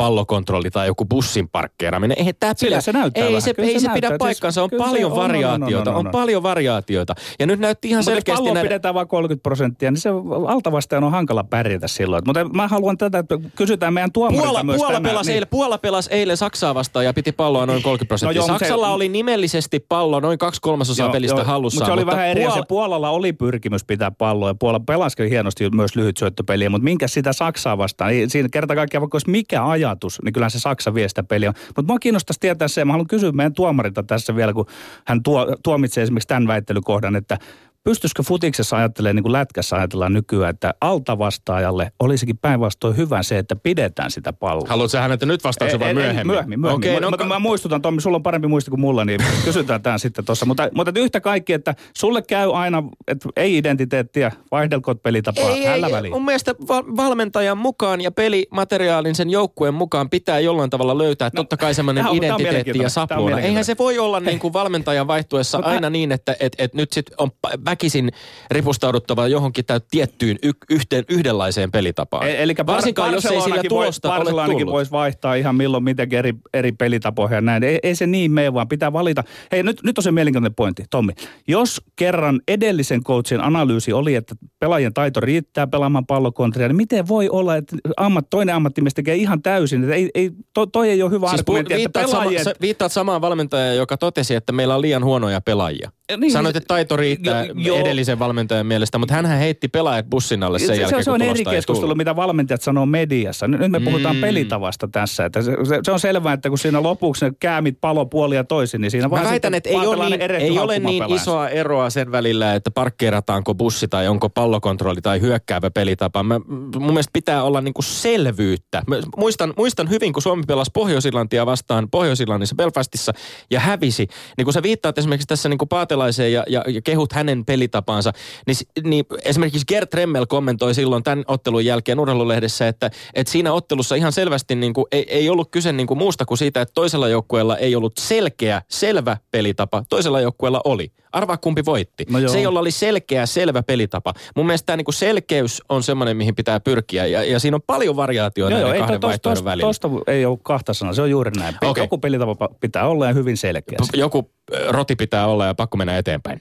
pallokontrolli 0.49 0.71
tai 0.71 0.87
joku 0.87 1.05
bussin 1.05 1.49
parkkeeraaminen. 1.49 2.19
Eihän 2.19 2.35
tämä 2.40 2.55
pidä, 2.61 2.81
se 2.81 2.93
näyttää 2.93 3.25
ei 3.25 3.28
vähän. 3.28 3.43
se, 3.43 3.55
Kyllä 3.55 3.69
ei 3.69 3.81
se 3.81 3.87
se 3.87 3.93
pidä 3.95 4.11
paikkaansa, 4.19 4.62
on 4.62 4.71
kyllä 4.71 4.85
paljon 4.85 5.12
on, 5.12 5.17
variaatioita, 5.19 5.90
on, 5.90 5.97
on, 5.97 6.00
on 6.00 6.07
on. 6.07 6.12
paljon 6.12 6.43
variaatioita. 6.43 7.14
Ja 7.38 7.47
nyt 7.47 7.61
näytti 7.61 7.88
ihan 7.88 7.99
Mutta 8.00 8.11
selkeästi 8.11 8.38
palloa 8.38 8.55
näiden- 8.55 8.69
pidetään 8.69 8.95
vain 8.95 9.09
30 9.09 9.43
prosenttia, 9.43 9.90
niin 9.90 10.00
se 10.00 10.09
altavastajan 10.49 11.05
on 11.05 11.11
hankala 11.12 11.45
pärjätä 11.45 11.88
silloin. 11.88 12.23
Mutta 12.26 12.45
mä 12.45 12.69
haluan 12.69 12.99
tätä, 12.99 13.19
että 13.19 13.38
kysytään 13.57 13.95
meidän 13.95 14.12
tuomarilta 14.12 14.45
Puola, 14.47 14.62
myös 14.62 14.76
Puola, 14.76 14.93
tänään. 14.93 15.11
pelasi 15.11 15.33
eilen, 15.33 15.49
Puola 15.49 15.78
pelasi 15.78 16.09
eilen 16.12 16.37
Saksaa 16.37 16.75
vastaan 16.75 17.05
ja 17.05 17.12
piti 17.14 17.33
palloa 17.33 17.67
noin 17.67 17.83
30 17.83 18.09
prosenttia. 18.09 18.40
No 18.43 18.47
joo, 18.47 18.52
mutta 18.52 18.59
se- 18.59 18.69
Saksalla 18.69 18.93
oli 18.95 19.09
nimellisesti 19.09 19.81
pallo 19.88 20.21
noin 20.21 20.38
kaksi 20.38 20.61
kolmasosaa 20.61 21.07
Joo, 21.07 21.12
pelistä 21.12 21.37
joo, 21.37 21.45
hallussaan. 21.45 21.81
Mutta 21.90 22.02
se 22.02 22.02
oli 22.02 22.07
vähän 22.07 22.28
eri 22.28 22.45
Puola-. 22.45 22.62
Puolalla 22.69 23.11
oli 23.11 23.33
pyrkimys 23.33 23.85
pitää 23.85 24.11
palloa 24.11 24.49
ja 24.50 24.55
Puola 24.55 24.81
pelasi 24.81 25.31
hienosti 25.31 25.71
myös 25.71 25.97
lyhyt 25.97 26.17
syöttöpeliä, 26.17 26.71
mutta 26.71 26.85
minkä 26.85 27.09
sitä 27.09 27.33
Saksaa 27.33 27.78
vastaan? 27.78 28.12
Siinä 28.28 28.49
kerta 28.52 28.75
kaikkiaan 28.75 29.00
vaikka 29.02 29.14
olisi 29.17 29.31
mikä 29.31 29.67
ajatus, 29.69 30.19
niin 30.25 30.33
kyllä 30.38 30.49
se 30.49 30.61
Saksa 30.61 30.95
vie 30.95 31.09
sitä 31.09 31.23
peliä. 31.23 31.52
Mutta 31.76 31.92
mua 31.92 31.99
kiinnostaisi 31.99 32.40
tietää 32.40 32.68
se, 32.68 32.85
mä 32.85 32.92
haluan 32.92 33.07
kysyä 33.07 33.33
meidän 33.33 33.54
tuomarilta 33.54 34.02
tässä 34.02 34.37
vielä, 34.37 34.52
kun 34.52 34.66
hän 35.04 35.23
tuo, 35.23 35.57
tuomitsee 35.62 36.02
esimerkiksi 36.02 36.28
tämän 36.28 36.47
väittelykohdan, 36.47 37.16
että 37.16 37.38
Pystyisikö 37.85 38.23
futiksessa 38.23 38.76
ajattelee, 38.76 39.12
niin 39.12 39.23
kuin 39.23 39.32
lätkässä 39.32 39.76
ajatellaan 39.76 40.12
nykyään, 40.12 40.50
että 40.50 40.75
altavastaajalle 40.80 41.92
olisikin 42.00 42.38
päinvastoin 42.38 42.97
hyvä 42.97 43.23
se, 43.23 43.38
että 43.38 43.56
pidetään 43.56 44.11
sitä 44.11 44.32
palloa? 44.32 44.68
Haluatko 44.68 44.88
sä 44.88 45.00
hänet 45.00 45.23
nyt 45.23 45.44
vastauksen 45.44 45.80
vai 45.80 45.94
myöhemmin? 45.94 46.26
Myöhemmin, 46.26 46.61
myöhemmin. 46.61 46.78
Okei, 46.78 46.97
Okay, 46.97 47.11
no, 47.11 47.11
no, 47.11 47.16
mä, 47.16 47.35
mä 47.35 47.38
muistutan, 47.38 47.82
Tommi, 47.82 48.00
sulla 48.00 48.16
on 48.16 48.23
parempi 48.23 48.49
muisti 48.49 48.70
kuin 48.70 48.80
mulla, 48.80 49.04
niin 49.04 49.20
kysytään 49.44 49.82
tämän 49.82 49.99
sitten 49.99 50.25
tuossa. 50.25 50.47
Mutta, 50.47 50.68
mutta 50.75 50.92
yhtä 50.97 51.20
kaikki, 51.20 51.52
että 51.52 51.75
sulle 51.97 52.23
käy 52.23 52.56
aina, 52.56 52.82
että 53.08 53.28
ei 53.37 53.56
identiteettiä, 53.56 54.32
vaihdelkoot 54.50 55.02
pelitapaa, 55.02 55.50
ei, 55.50 55.64
hällä 55.64 55.87
ei, 55.87 55.92
väliin. 55.92 56.12
mun 56.12 56.25
mielestä 56.25 56.54
va- 56.68 56.97
valmentajan 56.97 57.58
mukaan 57.58 58.00
ja 58.00 58.11
pelimateriaalin 58.11 59.14
sen 59.14 59.30
joukkueen 59.30 59.75
mukaan 59.75 60.11
pitää 60.11 60.40
jollain 60.40 60.70
tavalla 60.70 60.99
löytää 60.99 61.30
no, 61.32 61.37
totta 61.37 61.56
kai 61.56 61.75
semmoinen 61.75 62.06
identiteetti 62.12 62.78
ja 62.78 62.88
sapluuna. 62.88 63.40
Eihän 63.40 63.64
se 63.64 63.76
voi 63.78 63.99
olla 63.99 64.20
niin 64.20 64.38
kuin 64.38 64.52
valmentajan 64.52 65.06
vaihtuessa 65.06 65.58
aina 65.58 65.90
niin, 65.90 66.12
että 66.12 66.37
et, 66.40 66.52
et 66.58 66.75
nyt 66.75 66.92
sit 66.92 67.06
on 67.18 67.30
väkisin 67.70 68.10
ripustauduttava 68.50 69.28
johonkin 69.28 69.64
tä- 69.64 69.80
tiettyyn 69.90 70.38
y- 70.42 70.52
yhteen, 70.70 71.04
yhdenlaiseen 71.08 71.70
pelitapaan. 71.70 72.28
E- 72.28 72.42
Eli 72.42 72.54
Varsinkaan 72.66 73.12
jos 73.12 73.25
ei 73.25 73.40
sillä 73.40 73.62
tulosta 73.68 74.08
voi, 74.08 74.32
ole 74.32 74.46
tullut. 74.52 74.72
voisi 74.72 74.90
vaihtaa 74.90 75.34
ihan 75.34 75.54
milloin 75.54 75.84
mitenkin 75.84 76.18
eri, 76.18 76.34
eri 76.54 76.72
pelitapoja 76.72 77.34
ja 77.34 77.40
näin. 77.40 77.64
Ei, 77.64 77.78
ei 77.82 77.94
se 77.94 78.06
niin 78.06 78.32
mene, 78.32 78.54
vaan 78.54 78.68
pitää 78.68 78.92
valita. 78.92 79.25
Hei, 79.52 79.62
nyt, 79.62 79.80
nyt 79.84 79.98
on 79.98 80.04
se 80.04 80.12
mielenkiintoinen 80.12 80.54
pointti, 80.54 80.84
Tommi. 80.90 81.12
Jos 81.48 81.82
kerran 81.96 82.40
edellisen 82.48 83.04
coachin 83.04 83.40
analyysi 83.40 83.92
oli, 83.92 84.14
että 84.14 84.34
pelaajien 84.58 84.94
taito 84.94 85.20
riittää 85.20 85.66
pelaamaan 85.66 86.06
pallokontria, 86.06 86.68
niin 86.68 86.76
miten 86.76 87.08
voi 87.08 87.28
olla, 87.28 87.56
että 87.56 87.76
ammat, 87.96 88.30
toinen 88.30 88.54
ammattimies 88.54 88.94
tekee 88.94 89.14
ihan 89.14 89.42
täysin? 89.42 89.82
Että 89.82 89.94
ei, 89.94 90.10
ei, 90.14 90.30
to, 90.54 90.66
toi 90.66 90.90
ei 90.90 91.02
ole 91.02 91.10
hyvä 91.10 91.28
Siis 91.28 91.40
argumentti, 91.40 91.75
pu- 91.75 91.76
että 91.76 92.00
viittaat, 92.00 92.06
pelaajien... 92.10 92.44
sama, 92.44 92.54
viittaat 92.60 92.92
samaan 92.92 93.20
valmentajaan, 93.20 93.76
joka 93.76 93.96
totesi, 93.96 94.34
että 94.34 94.52
meillä 94.52 94.75
on 94.75 94.82
liian 94.82 95.04
huonoja 95.04 95.40
pelaajia. 95.40 95.90
Niin, 96.17 96.33
Sanoit, 96.33 96.57
että 96.57 96.67
taito 96.69 96.97
riittää 96.97 97.45
jo- 97.45 97.53
joo. 97.57 97.79
edellisen 97.79 98.19
valmentajan 98.19 98.67
mielestä, 98.67 98.99
mutta 98.99 99.15
hän 99.15 99.27
heitti 99.27 99.69
pelaajat 99.69 100.07
bussin 100.11 100.43
alle 100.43 100.59
sen 100.59 100.69
se, 100.69 100.75
jälkeen, 100.77 101.05
se, 101.05 101.11
on 101.11 101.23
eri 101.23 101.45
keskustelu, 101.45 101.95
mitä 101.95 102.17
valmentajat 102.17 102.62
sanoo 102.62 102.87
mediassa. 102.87 103.49
Nyt 103.49 103.71
me 103.71 103.81
puhutaan 103.81 104.17
Mm. 104.17 104.21
pelitavasta 104.21 104.88
tässä. 104.88 105.25
Että 105.25 105.43
se, 105.43 105.53
se, 105.65 105.79
se, 105.83 105.93
on 105.93 106.00
selvää, 106.00 106.33
että 106.33 106.49
kun 106.49 106.59
siinä 106.59 106.83
lopuksi 106.83 107.25
ne 107.25 107.33
käämit 107.41 107.79
palo 107.81 108.07
puoli 108.07 108.35
ja 108.35 108.45
toisin, 108.45 108.81
niin 108.81 108.91
siinä 108.91 109.07
Mä 109.07 109.11
vaan 109.11 109.25
väitän, 109.25 109.55
että 109.55 109.69
ei 109.69 109.77
ole 109.77 110.09
niin, 110.09 110.31
ei 110.31 110.59
ole 110.59 110.79
niin 110.79 111.05
isoa 111.11 111.49
eroa 111.49 111.91
sen 111.91 112.12
välillä, 112.12 112.55
että 112.55 112.71
parkkeerataanko 112.71 113.55
bussi 113.55 113.88
tai 113.88 114.09
onko 114.09 114.29
pallokontrolli 114.29 115.00
tai 115.03 115.21
hyökkäävä 115.21 115.71
pelitapa. 115.71 116.23
Mä, 116.23 116.38
mun 116.49 116.87
mielestä 116.87 117.11
pitää 117.12 117.43
olla 117.43 117.61
niinku 117.61 117.83
selvyyttä. 117.83 118.83
Mä 118.87 118.97
muistan, 119.17 119.55
muistan 119.57 119.91
hyvin, 119.91 120.12
kun 120.12 120.23
Suomi 120.23 120.43
pelasi 120.47 120.71
Pohjois-Irlantia 120.75 121.47
vastaan 121.47 121.91
Pohjois-Irlannissa 121.91 122.55
Belfastissa 122.57 123.12
ja 123.50 123.61
hävisi. 123.61 124.09
Niin 124.37 124.45
kun 124.45 124.53
sä 124.53 124.62
viittaat 124.62 124.99
esimerkiksi 124.99 125.27
tässä 125.29 125.49
niinku 125.49 125.67
Paatelaiseen 125.99 126.33
ja, 126.33 126.45
ja, 126.49 126.64
ja 126.67 126.83
kehut 126.83 127.12
hänen 127.12 127.45
pelitapaansa, 127.45 128.12
niin, 128.47 128.57
niin 128.85 129.05
esimerkiksi 129.23 129.67
Gert 129.69 129.95
Remmel 129.95 130.26
kommentoi 130.26 130.75
silloin 130.75 131.02
tämän 131.02 131.25
ottelun 131.28 131.64
jälkeen 131.64 132.00
urheilulehdessä, 132.00 132.69
että, 132.69 132.90
että 133.14 133.31
siinä 133.31 133.52
ottelussa 133.52 133.95
ihan 133.95 134.12
selvästi 134.12 134.55
niinku, 134.55 134.87
ei, 134.93 135.07
ei 135.09 135.28
ollut 135.28 135.49
kyse 135.50 135.73
niinku 135.73 135.95
muusta 135.95 136.25
kuin 136.25 136.38
siitä, 136.38 136.61
että 136.61 136.75
toisella 136.75 137.09
joukkueella 137.09 137.57
ei 137.57 137.76
ollut 137.76 137.93
selkeä, 137.99 138.62
selvä 138.69 139.17
pelitapa. 139.31 139.85
Toisella 139.88 140.21
joukkueella 140.21 140.61
oli. 140.64 140.93
Arvaa 141.12 141.37
kumpi 141.37 141.65
voitti. 141.65 142.07
No 142.11 142.19
joo. 142.19 142.33
se, 142.33 142.41
jolla 142.41 142.61
oli 142.61 142.71
selkeä, 142.71 143.27
selvä 143.27 143.62
pelitapa. 143.62 144.15
Mun 144.37 144.47
mielestä 144.47 144.67
tämä 144.67 144.77
niinku 144.77 144.93
selkeys 144.93 145.62
on 145.69 145.83
semmoinen, 145.83 146.17
mihin 146.17 146.35
pitää 146.35 146.61
pyrkiä. 146.61 147.07
Ja, 147.07 147.25
ja 147.25 147.38
siinä 147.38 147.55
on 147.55 147.62
paljon 147.67 147.97
variaatioita 147.97 148.53
Joo, 148.53 148.61
joo, 148.61 148.69
näiden 148.69 148.83
kahden 148.83 149.00
to, 149.00 149.07
vaihtoehdon 149.07 149.37
tosta, 149.37 149.50
välillä. 149.50 149.69
tosta 149.69 149.88
ei 150.07 150.27
ole 150.27 150.38
kahta 150.43 150.75
sanaa, 150.75 150.95
se 150.95 151.03
on 151.03 151.11
juuri 151.11 151.31
näin. 151.31 151.55
Okei. 151.65 151.85
Joku 151.85 151.99
pelitapa 151.99 152.49
pitää 152.61 152.88
olla 152.88 153.07
ja 153.07 153.12
hyvin 153.12 153.37
selkeä. 153.37 153.79
Joku 153.97 154.31
roti 154.69 154.97
pitää 154.97 155.27
olla 155.27 155.47
ja 155.47 155.55
pakko 155.55 155.77
mennä 155.77 155.99
eteenpäin. 155.99 156.41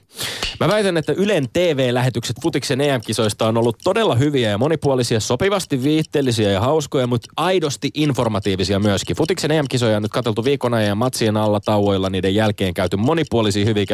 Mä 0.60 0.68
väitän, 0.68 0.96
että 0.96 1.12
Ylen 1.12 1.48
TV-lähetykset 1.52 2.36
Futiksen 2.42 2.80
EM-kisoista 2.80 3.48
on 3.48 3.56
ollut 3.56 3.76
todella 3.84 4.14
hyviä 4.14 4.50
ja 4.50 4.58
monipuolisia, 4.58 5.20
sopivasti 5.20 5.82
viihteellisiä 5.82 6.50
ja 6.50 6.60
hauskoja, 6.60 7.06
mutta 7.06 7.28
aidosti 7.36 7.90
informatiivisia 7.94 8.78
myöskin. 8.78 9.16
Futiksen 9.16 9.50
EM-kisoja 9.50 9.96
on 9.96 10.02
nyt 10.02 10.12
katseltu 10.12 10.44
viikon 10.44 10.74
ajan 10.74 10.88
ja 10.88 10.94
matsien 10.94 11.36
alla 11.36 11.60
tauoilla 11.60 12.10
niiden 12.10 12.34
jälkeen 12.34 12.74
käyty 12.74 12.96
monipuolisia 12.96 13.64
hyviä 13.64 13.84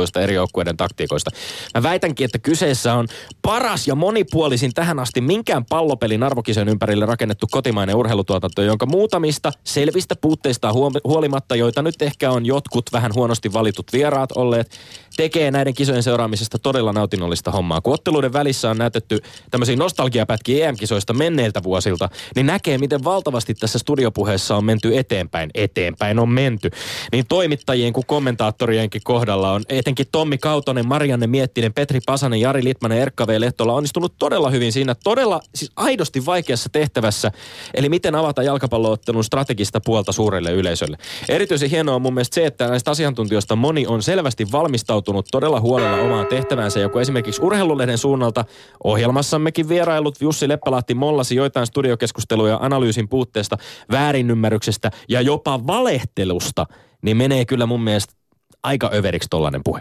keskusteluotteluista 0.00 0.20
eri 0.20 0.34
joukkueiden 0.34 0.76
taktiikoista. 0.76 1.30
Mä 1.74 1.82
väitänkin, 1.82 2.24
että 2.24 2.38
kyseessä 2.38 2.94
on 2.94 3.08
paras 3.42 3.88
ja 3.88 3.94
monipuolisin 3.94 4.74
tähän 4.74 4.98
asti 4.98 5.20
minkään 5.20 5.64
pallopelin 5.64 6.22
arvokisojen 6.22 6.68
ympärille 6.68 7.06
rakennettu 7.06 7.46
kotimainen 7.50 7.96
urheilutuotanto, 7.96 8.62
jonka 8.62 8.86
muutamista 8.86 9.52
selvistä 9.64 10.14
puutteista 10.16 10.72
huolimatta, 11.04 11.56
joita 11.56 11.82
nyt 11.82 12.02
ehkä 12.02 12.30
on 12.30 12.46
jotkut 12.46 12.92
vähän 12.92 13.12
huonosti 13.14 13.52
valitut 13.52 13.86
vieraat 13.92 14.32
olleet, 14.32 14.78
tekee 15.16 15.50
näiden 15.50 15.74
kisojen 15.74 16.02
seuraamisesta 16.02 16.58
todella 16.58 16.92
nautinnollista 16.92 17.50
hommaa. 17.50 17.80
Kun 17.80 17.94
otteluiden 17.94 18.32
välissä 18.32 18.70
on 18.70 18.78
näytetty 18.78 19.18
tämmöisiä 19.50 19.76
nostalgiapätkiä 19.76 20.68
EM-kisoista 20.68 21.12
menneiltä 21.12 21.62
vuosilta, 21.62 22.08
niin 22.36 22.46
näkee, 22.46 22.78
miten 22.78 23.04
valtavasti 23.04 23.54
tässä 23.54 23.78
studiopuheessa 23.78 24.56
on 24.56 24.64
menty 24.64 24.98
eteenpäin. 24.98 25.50
Eteenpäin 25.54 26.18
on 26.18 26.28
menty. 26.28 26.70
Niin 27.12 27.26
toimittajien 27.28 27.92
kuin 27.92 28.06
kommentaattorienkin 28.06 29.00
kohdalla 29.04 29.52
on 29.52 29.62
etenkin 29.90 30.12
Tommi 30.12 30.38
Kautonen, 30.38 30.88
Marianne 30.88 31.26
Miettinen, 31.26 31.72
Petri 31.72 32.00
Pasanen, 32.06 32.40
Jari 32.40 32.64
Litmanen, 32.64 32.98
Erkka 32.98 33.26
V. 33.26 33.30
Lehtola 33.38 33.72
onnistunut 33.72 34.14
todella 34.18 34.50
hyvin 34.50 34.72
siinä 34.72 34.94
todella 34.94 35.40
siis 35.54 35.72
aidosti 35.76 36.26
vaikeassa 36.26 36.68
tehtävässä. 36.72 37.32
Eli 37.74 37.88
miten 37.88 38.14
avata 38.14 38.42
jalkapalloottelun 38.42 39.24
strategista 39.24 39.80
puolta 39.84 40.12
suurelle 40.12 40.52
yleisölle. 40.52 40.98
Erityisen 41.28 41.70
hienoa 41.70 41.94
on 41.94 42.02
mun 42.02 42.14
mielestä 42.14 42.34
se, 42.34 42.46
että 42.46 42.68
näistä 42.68 42.90
asiantuntijoista 42.90 43.56
moni 43.56 43.86
on 43.86 44.02
selvästi 44.02 44.52
valmistautunut 44.52 45.26
todella 45.30 45.60
huolella 45.60 45.96
omaan 45.96 46.26
tehtävänsä. 46.26 46.80
Joku 46.80 46.98
esimerkiksi 46.98 47.42
urheilulehden 47.42 47.98
suunnalta 47.98 48.44
ohjelmassammekin 48.84 49.68
vierailut 49.68 50.20
Jussi 50.20 50.48
Leppälahti 50.48 50.94
mollasi 50.94 51.34
joitain 51.34 51.66
studiokeskusteluja 51.66 52.58
analyysin 52.60 53.08
puutteesta, 53.08 53.56
väärinymmärryksestä 53.90 54.90
ja 55.08 55.20
jopa 55.20 55.66
valehtelusta. 55.66 56.66
Niin 57.02 57.16
menee 57.16 57.44
kyllä 57.44 57.66
mun 57.66 57.80
mielestä 57.80 58.19
aika 58.62 58.90
överiksi 58.94 59.28
tollanen 59.30 59.60
puhe. 59.64 59.80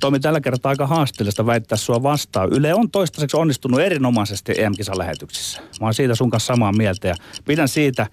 Tomi 0.00 0.20
tällä 0.20 0.40
kertaa 0.40 0.70
aika 0.70 0.86
haasteellista 0.86 1.46
väittää 1.46 1.78
sua 1.78 2.02
vastaan. 2.02 2.52
Yle 2.52 2.74
on 2.74 2.90
toistaiseksi 2.90 3.36
onnistunut 3.36 3.80
erinomaisesti 3.80 4.52
EM-kisalähetyksissä. 4.58 5.60
Mä 5.80 5.86
oon 5.86 5.94
siitä 5.94 6.14
sun 6.14 6.30
kanssa 6.30 6.54
samaa 6.54 6.72
mieltä 6.72 7.08
ja 7.08 7.14
pidän 7.44 7.68
siitä, 7.68 8.06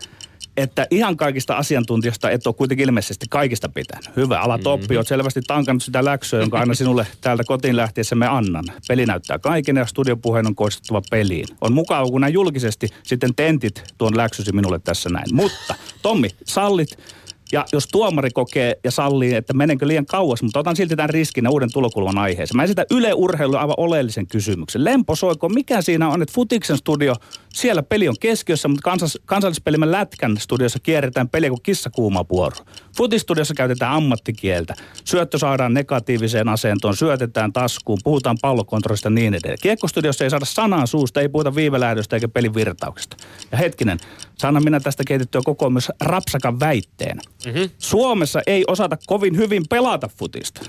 että 0.58 0.88
ihan 0.92 1.18
kaikista 1.18 1.56
asiantuntijoista 1.56 2.30
et 2.30 2.48
ole 2.48 2.56
kuitenkin 2.56 2.84
ilmeisesti 2.84 3.26
kaikista 3.30 3.70
pitänyt. 3.70 4.16
Hyvä, 4.16 4.40
ala 4.40 4.58
toppi, 4.58 4.86
mm-hmm. 4.86 4.98
oot 4.98 5.08
selvästi 5.08 5.42
tankannut 5.42 5.84
sitä 5.84 6.06
läksyä, 6.06 6.40
jonka 6.40 6.60
aina 6.60 6.74
sinulle 6.74 7.08
täältä 7.22 7.44
kotiin 7.44 7.76
lähtiessä 7.76 8.16
me 8.16 8.28
annan. 8.28 8.64
Peli 8.88 9.06
näyttää 9.06 9.40
kaiken 9.40 9.76
ja 9.76 9.86
studiopuheen 9.86 10.48
on 10.48 10.56
koistettava 10.56 11.02
peliin. 11.10 11.48
On 11.62 11.74
mukava, 11.74 12.06
kun 12.06 12.22
näin 12.22 12.34
julkisesti 12.34 12.88
sitten 13.04 13.36
tentit 13.36 13.84
tuon 13.98 14.18
läksysi 14.18 14.52
minulle 14.52 14.80
tässä 14.80 15.10
näin. 15.10 15.36
Mutta 15.36 15.76
Tommi, 16.02 16.30
sallit 16.46 16.98
Ja 17.52 17.66
jos 17.72 17.88
tuomari 17.88 18.30
kokee 18.30 18.76
ja 18.84 18.92
sallii, 18.92 19.36
että 19.36 19.54
menenkö 19.54 19.88
liian 19.88 20.06
kauas, 20.06 20.44
mutta 20.44 20.60
otan 20.60 20.76
silti 20.76 20.96
tämän 20.96 21.10
riskin 21.10 21.48
uuden 21.48 21.72
tulokulman 21.74 22.18
aiheeseen. 22.18 22.58
Mä 22.58 22.64
esitän 22.64 22.86
Yle 22.92 23.14
Urheilu 23.14 23.56
aivan 23.56 23.76
oleellisen 23.78 24.28
kysymyksen. 24.28 24.84
Lempo 24.84 25.16
soiko, 25.16 25.50
mikä 25.50 25.82
siinä 25.82 26.10
on, 26.10 26.22
että 26.22 26.34
Futiksen 26.34 26.78
studio, 26.78 27.16
siellä 27.50 27.84
peli 27.84 28.08
on 28.08 28.16
keskiössä, 28.20 28.68
mutta 28.68 28.82
kansas, 28.84 29.20
kansallispelimän 29.26 29.92
Lätkän 29.92 30.38
studiossa 30.38 30.80
kierretään 30.80 31.30
peliä 31.30 31.50
kuin 31.50 31.62
kissa 31.64 31.90
kuuma 31.90 32.24
puoro. 32.24 32.58
Futistudiossa 32.98 33.54
käytetään 33.54 33.92
ammattikieltä. 33.92 34.74
Syöttö 35.06 35.38
saadaan 35.38 35.74
negatiiviseen 35.74 36.50
asentoon, 36.50 36.96
syötetään 36.96 37.54
taskuun, 37.54 38.00
puhutaan 38.04 38.38
pallokontrollista 38.42 39.06
ja 39.06 39.10
niin 39.10 39.34
edelleen. 39.34 39.60
Kiekkostudiossa 39.62 40.24
ei 40.24 40.30
saada 40.30 40.46
sanaa 40.46 40.86
suusta, 40.86 41.22
ei 41.22 41.30
puhuta 41.30 41.56
viivelähdöstä 41.56 42.16
eikä 42.16 42.28
pelin 42.28 42.54
virtauksesta. 42.54 43.18
Ja 43.52 43.58
hetkinen, 43.58 43.98
saanan 44.38 44.64
minä 44.64 44.80
tästä 44.80 45.04
keitettyä 45.08 45.42
koko 45.46 45.70
myös 45.70 45.92
rapsakan 46.02 46.60
väitteen. 46.60 47.20
Mm-hmm. 47.46 47.70
Suomessa 47.78 48.42
ei 48.48 48.64
osata 48.68 48.98
kovin 49.06 49.38
hyvin 49.38 49.64
pelata 49.70 50.10
futista, 50.18 50.62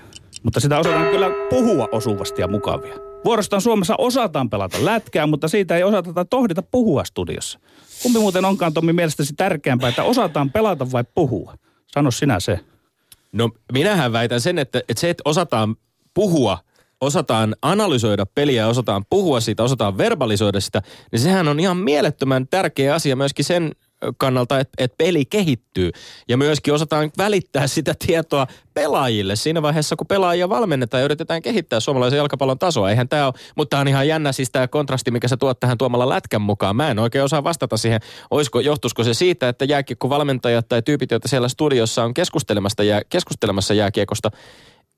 mutta 0.42 0.60
sitä 0.60 0.78
osataan 0.78 1.08
kyllä 1.08 1.30
puhua 1.50 1.88
osuvasti 1.92 2.40
ja 2.40 2.48
mukavia. 2.48 2.94
Vuorostaan 3.24 3.62
Suomessa 3.62 3.94
osataan 3.98 4.50
pelata 4.50 4.84
lätkää, 4.84 5.26
mutta 5.26 5.48
siitä 5.48 5.76
ei 5.76 5.82
osata 5.82 6.12
tai 6.12 6.24
tohdita 6.30 6.62
puhua 6.62 7.04
studiossa. 7.04 7.58
Kumpi 8.02 8.18
muuten 8.18 8.44
onkaan 8.44 8.74
Tommi 8.74 8.92
mielestäsi 8.92 9.34
tärkeämpää, 9.36 9.88
että 9.88 10.02
osataan 10.02 10.50
pelata 10.50 10.92
vai 10.92 11.04
puhua? 11.14 11.54
Sano 11.86 12.10
sinä 12.10 12.40
se. 12.40 12.60
No 13.32 13.50
minähän 13.72 14.12
väitän 14.12 14.40
sen, 14.40 14.58
että, 14.58 14.78
että 14.78 15.00
se, 15.00 15.10
että 15.10 15.22
osataan 15.24 15.76
puhua, 16.14 16.58
osataan 17.00 17.56
analysoida 17.62 18.26
peliä, 18.26 18.68
osataan 18.68 19.04
puhua 19.10 19.40
siitä, 19.40 19.62
osataan 19.62 19.98
verbalisoida 19.98 20.60
sitä, 20.60 20.82
niin 21.12 21.20
sehän 21.20 21.48
on 21.48 21.60
ihan 21.60 21.76
mielettömän 21.76 22.48
tärkeä 22.48 22.94
asia 22.94 23.16
myöskin 23.16 23.44
sen 23.44 23.72
kannalta, 24.16 24.60
että, 24.60 24.72
että 24.84 24.94
peli 24.98 25.24
kehittyy. 25.24 25.90
Ja 26.28 26.36
myöskin 26.36 26.74
osataan 26.74 27.10
välittää 27.18 27.66
sitä 27.66 27.94
tietoa 28.06 28.46
pelaajille 28.74 29.36
siinä 29.36 29.62
vaiheessa, 29.62 29.96
kun 29.96 30.06
pelaajia 30.06 30.48
valmennetaan 30.48 31.00
ja 31.00 31.04
yritetään 31.04 31.42
kehittää 31.42 31.80
suomalaisen 31.80 32.16
jalkapallon 32.16 32.58
tasoa. 32.58 32.90
Eihän 32.90 33.08
tämä 33.08 33.26
ole, 33.26 33.34
mutta 33.56 33.70
tämä 33.70 33.80
on 33.80 33.88
ihan 33.88 34.08
jännä 34.08 34.32
siis 34.32 34.50
tämä 34.50 34.68
kontrasti, 34.68 35.10
mikä 35.10 35.28
sä 35.28 35.36
tuot 35.36 35.60
tähän 35.60 35.78
tuomalla 35.78 36.08
lätkän 36.08 36.42
mukaan. 36.42 36.76
Mä 36.76 36.90
en 36.90 36.98
oikein 36.98 37.24
osaa 37.24 37.44
vastata 37.44 37.76
siihen, 37.76 38.00
olisiko, 38.30 38.60
johtuisiko 38.60 39.04
se 39.04 39.14
siitä, 39.14 39.48
että 39.48 39.64
jääkiekko-valmentajat 39.64 40.68
tai 40.68 40.82
tyypit, 40.82 41.10
joita 41.10 41.28
siellä 41.28 41.48
studiossa 41.48 42.04
on 42.04 42.14
keskustelemassa, 42.14 42.82
jää, 42.82 43.02
keskustelemassa 43.08 43.74
jääkiekosta, 43.74 44.30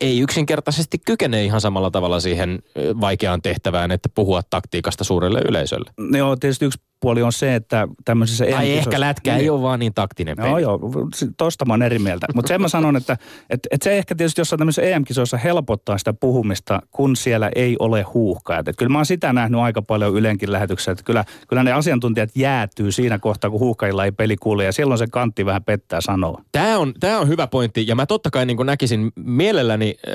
ei 0.00 0.20
yksinkertaisesti 0.20 0.98
kykene 1.06 1.44
ihan 1.44 1.60
samalla 1.60 1.90
tavalla 1.90 2.20
siihen 2.20 2.58
vaikeaan 3.00 3.42
tehtävään, 3.42 3.90
että 3.90 4.08
puhua 4.14 4.42
taktiikasta 4.50 5.04
suurelle 5.04 5.40
yleisölle. 5.48 5.90
Joo, 6.18 6.36
tietysti 6.36 6.64
yksi 6.64 6.80
puoli 7.00 7.22
on 7.22 7.32
se, 7.32 7.54
että 7.54 7.88
tämmöisessä... 8.04 8.46
Tai 8.50 8.72
ehkä 8.72 9.00
lätkä 9.00 9.32
niin, 9.32 9.40
ei 9.40 9.50
ole 9.50 9.62
vaan 9.62 9.78
niin 9.78 9.94
taktinen 9.94 10.36
peli. 10.36 10.48
Joo, 10.48 10.58
joo, 10.58 10.80
tosta 11.36 11.64
mä 11.64 11.72
oon 11.72 11.82
eri 11.82 11.98
mieltä. 11.98 12.26
Mutta 12.34 12.48
sen 12.48 12.60
mä 12.60 12.68
sanon, 12.68 12.96
että, 12.96 13.16
että, 13.50 13.68
että 13.70 13.84
se 13.84 13.98
ehkä 13.98 14.14
tietysti 14.14 14.40
jossain 14.40 14.58
tämmöisessä 14.58 14.82
EM-kisoissa 14.82 15.36
helpottaa 15.36 15.98
sitä 15.98 16.12
puhumista, 16.12 16.82
kun 16.90 17.16
siellä 17.16 17.50
ei 17.54 17.76
ole 17.78 18.02
huuhkaa. 18.02 18.58
Että 18.58 18.72
kyllä 18.72 18.88
mä 18.88 18.98
oon 18.98 19.06
sitä 19.06 19.32
nähnyt 19.32 19.60
aika 19.60 19.82
paljon 19.82 20.14
Ylenkin 20.14 20.52
lähetyksessä, 20.52 20.92
että 20.92 21.04
kyllä, 21.04 21.24
kyllä 21.48 21.62
ne 21.62 21.72
asiantuntijat 21.72 22.30
jäätyy 22.34 22.92
siinä 22.92 23.18
kohtaa, 23.18 23.50
kun 23.50 23.60
huuhkajilla 23.60 24.04
ei 24.04 24.12
peli 24.12 24.36
kuule, 24.36 24.64
ja 24.64 24.72
silloin 24.72 24.98
se 24.98 25.06
kantti 25.06 25.46
vähän 25.46 25.64
pettää 25.64 26.00
sanoa. 26.00 26.42
Tämä 26.52 26.78
on, 26.78 26.94
tämä 27.00 27.18
on 27.18 27.28
hyvä 27.28 27.46
pointti, 27.46 27.86
ja 27.86 27.94
mä 27.94 28.06
totta 28.06 28.30
kai 28.30 28.46
niin 28.46 28.66
näkisin 28.66 29.12
mielelläni 29.16 29.94
äh, 30.08 30.14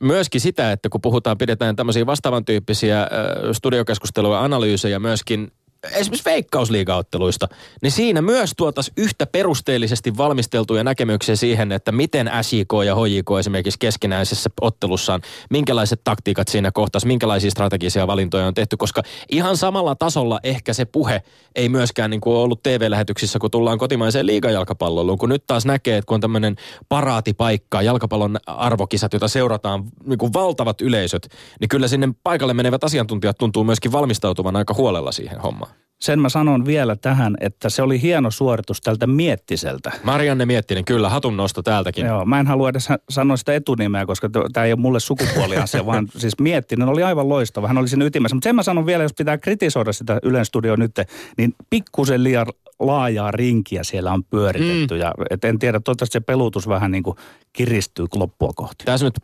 myöskin 0.00 0.40
sitä, 0.40 0.72
että 0.72 0.88
kun 0.88 1.00
puhutaan, 1.00 1.38
pidetään 1.38 1.76
tämmöisiä 1.76 2.06
vastaavan 2.06 2.44
tyyppisiä 2.44 3.02
äh, 3.02 3.08
studiokeskusteluja, 3.52 4.40
analyysejä 4.40 4.98
myöskin 4.98 5.50
esimerkiksi 5.92 6.30
veikkausliigaotteluista, 6.30 7.48
niin 7.82 7.92
siinä 7.92 8.22
myös 8.22 8.52
tuotas 8.56 8.92
yhtä 8.96 9.26
perusteellisesti 9.26 10.16
valmisteltuja 10.16 10.84
näkemyksiä 10.84 11.36
siihen, 11.36 11.72
että 11.72 11.92
miten 11.92 12.30
SJK 12.42 12.72
ja 12.86 12.94
HJK 12.94 13.30
esimerkiksi 13.38 13.78
keskinäisessä 13.78 14.50
ottelussaan, 14.60 15.20
minkälaiset 15.50 16.00
taktiikat 16.04 16.48
siinä 16.48 16.72
kohtas, 16.72 17.04
minkälaisia 17.04 17.50
strategisia 17.50 18.06
valintoja 18.06 18.46
on 18.46 18.54
tehty, 18.54 18.76
koska 18.76 19.02
ihan 19.28 19.56
samalla 19.56 19.94
tasolla 19.94 20.40
ehkä 20.42 20.72
se 20.72 20.84
puhe 20.84 21.22
ei 21.54 21.68
myöskään 21.68 22.10
niin 22.10 22.20
kuin 22.20 22.36
ollut 22.36 22.62
TV-lähetyksissä, 22.62 23.38
kun 23.38 23.50
tullaan 23.50 23.78
kotimaiseen 23.78 24.26
liigajalkapalloon, 24.26 25.18
kun 25.18 25.28
nyt 25.28 25.46
taas 25.46 25.66
näkee, 25.66 25.96
että 25.96 26.06
kun 26.06 26.14
on 26.14 26.20
tämmöinen 26.20 26.56
paraatipaikka, 26.88 27.82
jalkapallon 27.82 28.36
arvokisat, 28.46 29.12
joita 29.12 29.28
seurataan 29.28 29.84
niin 30.06 30.18
kuin 30.18 30.32
valtavat 30.32 30.80
yleisöt, 30.80 31.28
niin 31.60 31.68
kyllä 31.68 31.88
sinne 31.88 32.08
paikalle 32.22 32.54
menevät 32.54 32.84
asiantuntijat 32.84 33.38
tuntuu 33.38 33.64
myöskin 33.64 33.92
valmistautuvan 33.92 34.56
aika 34.56 34.74
huolella 34.74 35.12
siihen 35.12 35.40
hommaan. 35.40 35.73
Sen 36.04 36.20
mä 36.20 36.28
sanon 36.28 36.66
vielä 36.66 36.96
tähän, 36.96 37.36
että 37.40 37.68
se 37.68 37.82
oli 37.82 38.02
hieno 38.02 38.30
suoritus 38.30 38.80
tältä 38.80 39.06
Miettiseltä. 39.06 39.92
Marianne 40.02 40.46
Miettinen, 40.46 40.84
kyllä, 40.84 41.08
hatun 41.08 41.36
nosto 41.36 41.62
täältäkin. 41.62 42.06
Joo, 42.06 42.24
mä 42.24 42.40
en 42.40 42.46
halua 42.46 42.68
edes 42.68 42.88
sanoa 43.10 43.36
sitä 43.36 43.54
etunimeä, 43.54 44.06
koska 44.06 44.30
tämä 44.52 44.66
ei 44.66 44.72
ole 44.72 44.80
mulle 44.80 45.00
sukupuoliasia, 45.00 45.86
vaan 45.92 46.08
siis 46.16 46.38
Miettinen 46.40 46.88
oli 46.88 47.02
aivan 47.02 47.28
loistava. 47.28 47.68
Hän 47.68 47.78
oli 47.78 47.88
siinä 47.88 48.04
ytimessä. 48.04 48.34
Mutta 48.34 48.44
sen 48.44 48.56
mä 48.56 48.62
sanon 48.62 48.86
vielä, 48.86 49.02
jos 49.02 49.14
pitää 49.18 49.38
kritisoida 49.38 49.92
sitä 49.92 50.18
Ylen 50.22 50.44
studio 50.44 50.76
nyt, 50.76 50.92
niin 51.38 51.54
pikkusen 51.70 52.24
liian 52.24 52.46
laajaa 52.80 53.30
rinkiä 53.30 53.84
siellä 53.84 54.12
on 54.12 54.24
pyöritetty. 54.24 54.94
Mm. 54.94 55.00
Ja 55.00 55.12
et 55.30 55.44
en 55.44 55.58
tiedä, 55.58 55.80
toivottavasti 55.80 56.12
se 56.12 56.20
pelutus 56.20 56.68
vähän 56.68 56.90
niin 56.90 57.02
kuin 57.02 57.16
kiristyy 57.52 58.06
loppua 58.14 58.50
kohti. 58.56 58.84
Tässä 58.84 59.06
nyt, 59.06 59.14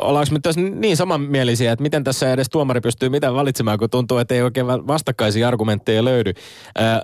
ollaanko 0.00 0.32
me 0.32 0.38
tässä 0.42 0.60
niin 0.60 0.96
samanmielisiä, 0.96 1.72
että 1.72 1.82
miten 1.82 2.04
tässä 2.04 2.32
edes 2.32 2.48
tuomari 2.50 2.80
pystyy 2.80 3.08
mitään 3.08 3.34
valitsemaan, 3.34 3.78
kun 3.78 3.90
tuntuu, 3.90 4.18
että 4.18 4.34
ei 4.34 4.42
oikein 4.42 4.66
vastakkaisia 4.66 5.48
argumentteja 5.48 6.04
löydy. 6.04 6.32
Äh, 6.80 7.00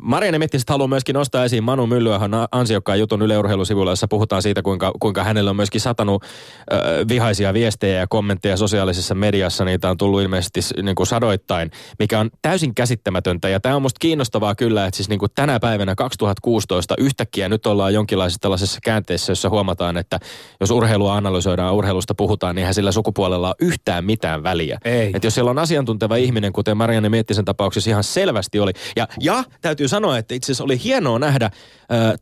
Marianne 0.00 0.46
haluaa 0.68 0.88
myöskin 0.88 1.14
nostaa 1.14 1.44
esiin 1.44 1.64
Manu 1.64 1.86
Myllyöhön 1.86 2.30
ansiokkaan 2.52 2.98
jutun 2.98 3.22
yleurheilusivuilla, 3.22 3.92
jossa 3.92 4.08
puhutaan 4.08 4.42
siitä, 4.42 4.62
kuinka, 4.62 4.92
kuinka 5.00 5.24
hänellä 5.24 5.50
on 5.50 5.56
myöskin 5.56 5.80
satanut 5.80 6.22
äh, 6.24 6.80
vihaisia 7.08 7.54
viestejä 7.54 7.98
ja 7.98 8.06
kommentteja 8.06 8.56
sosiaalisessa 8.56 9.14
mediassa. 9.14 9.64
Niitä 9.64 9.90
on 9.90 9.96
tullut 9.96 10.22
ilmeisesti 10.22 10.60
niin 10.82 10.96
kuin 10.96 11.06
sadoittain, 11.06 11.70
mikä 11.98 12.20
on 12.20 12.30
täysin 12.42 12.74
käsittämätöntä. 12.74 13.48
Ja 13.48 13.60
tämä 13.60 13.76
on 13.76 13.82
musta 13.82 13.98
kiinnostavaa 13.98 14.54
kyllä, 14.54 14.86
että 14.86 14.96
siis 14.96 15.05
niin 15.08 15.18
kuin 15.18 15.30
tänä 15.34 15.60
päivänä 15.60 15.94
2016 15.94 16.94
yhtäkkiä 16.98 17.48
nyt 17.48 17.66
ollaan 17.66 17.94
jonkinlaisessa 17.94 18.40
tällaisessa 18.40 18.78
käänteessä, 18.82 19.30
jossa 19.30 19.50
huomataan, 19.50 19.96
että 19.96 20.18
jos 20.60 20.70
urheilua 20.70 21.16
analysoidaan, 21.16 21.74
urheilusta 21.74 22.14
puhutaan, 22.14 22.54
niin 22.54 22.60
eihän 22.60 22.74
sillä 22.74 22.92
sukupuolella 22.92 23.48
ole 23.48 23.56
yhtään 23.60 24.04
mitään 24.04 24.42
väliä. 24.42 24.78
Ei. 24.84 25.10
Et 25.14 25.24
jos 25.24 25.34
siellä 25.34 25.50
on 25.50 25.58
asiantunteva 25.58 26.16
ihminen, 26.16 26.52
kuten 26.52 26.76
Marianne 26.76 27.08
Miettisen 27.08 27.44
tapauksessa 27.44 27.90
ihan 27.90 28.04
selvästi 28.04 28.60
oli. 28.60 28.72
Ja, 28.96 29.08
ja 29.20 29.44
täytyy 29.60 29.88
sanoa, 29.88 30.18
että 30.18 30.34
itse 30.34 30.46
asiassa 30.46 30.64
oli 30.64 30.80
hienoa 30.84 31.18
nähdä 31.18 31.44
äh, 31.44 31.52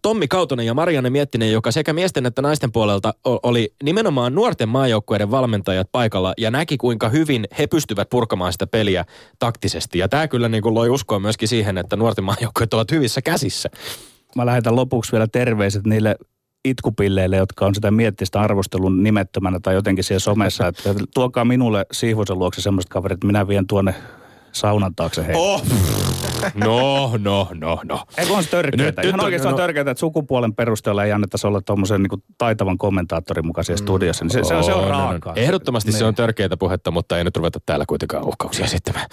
Tommi 0.02 0.28
Kautonen 0.28 0.66
ja 0.66 0.74
Marianne 0.74 1.10
Miettinen, 1.10 1.52
joka 1.52 1.70
sekä 1.70 1.92
miesten 1.92 2.26
että 2.26 2.42
naisten 2.42 2.72
puolelta 2.72 3.14
oli 3.24 3.74
nimenomaan 3.82 4.34
nuorten 4.34 4.68
maajoukkueiden 4.68 5.30
valmentajat 5.30 5.88
paikalla 5.92 6.32
ja 6.38 6.50
näki, 6.50 6.76
kuinka 6.76 7.08
hyvin 7.08 7.46
he 7.58 7.66
pystyvät 7.66 8.10
purkamaan 8.10 8.52
sitä 8.52 8.66
peliä 8.66 9.04
taktisesti. 9.38 9.98
Ja 9.98 10.08
tämä 10.08 10.28
kyllä 10.28 10.48
niin 10.48 10.62
kuin 10.62 10.74
loi 10.74 10.88
uskoa 10.88 11.18
myöskin 11.18 11.48
siihen, 11.48 11.78
että 11.78 11.96
nuorten 11.96 12.24
maajoukkueet 12.24 12.73
ovat 12.74 12.90
hyvissä 12.90 13.22
käsissä. 13.22 13.70
Mä 14.36 14.46
lähetän 14.46 14.76
lopuksi 14.76 15.12
vielä 15.12 15.26
terveiset 15.26 15.86
niille 15.86 16.16
itkupilleille, 16.64 17.36
jotka 17.36 17.66
on 17.66 17.74
sitä 17.74 17.90
miettistä 17.90 18.40
arvostelun 18.40 19.02
nimettömänä 19.02 19.60
tai 19.62 19.74
jotenkin 19.74 20.04
siellä 20.04 20.20
somessa, 20.20 20.66
että 20.66 20.94
tuokaa 21.14 21.44
minulle 21.44 21.86
Sihvosen 21.92 22.38
luokse 22.38 22.60
semmoiset 22.60 22.88
kaverit, 22.88 23.16
että 23.16 23.26
minä 23.26 23.48
vien 23.48 23.66
tuonne 23.66 23.94
saunan 24.52 24.94
taakse 24.94 25.26
heitä. 25.26 25.38
Oh. 25.38 25.64
No, 26.54 27.10
no, 27.18 27.48
no, 27.54 27.80
no. 27.84 28.04
Eikö 28.18 28.32
on 28.32 28.44
se 28.44 28.50
törkeätä? 28.50 29.02
Nyt, 29.02 29.08
Ihan 29.08 29.18
nyt, 29.18 29.24
oikeasti 29.24 29.48
no, 29.48 29.50
on 29.50 29.56
törkeätä, 29.56 29.90
että 29.90 30.00
sukupuolen 30.00 30.54
perusteella 30.54 31.04
ei 31.04 31.12
annettaisi 31.12 31.46
olla 31.46 31.60
tuommoisen 31.60 32.02
niin 32.02 32.22
taitavan 32.38 32.78
kommentaattorin 32.78 33.46
mukaisia 33.46 33.74
mm. 33.74 33.82
studiossa. 33.82 34.24
Niin 34.24 34.32
se, 34.32 34.44
se, 34.44 34.54
on, 34.54 34.64
se 34.64 34.72
on 34.72 34.88
raakaa. 34.88 35.34
Ehdottomasti 35.36 35.92
se, 35.92 35.98
se 35.98 36.04
on 36.04 36.08
niin. 36.08 36.16
törkeätä 36.16 36.56
puhetta, 36.56 36.90
mutta 36.90 37.18
ei 37.18 37.24
nyt 37.24 37.36
ruveta 37.36 37.60
täällä 37.66 37.84
kuitenkaan 37.88 38.24
uhkauksia 38.24 38.64
esittämään. 38.64 39.06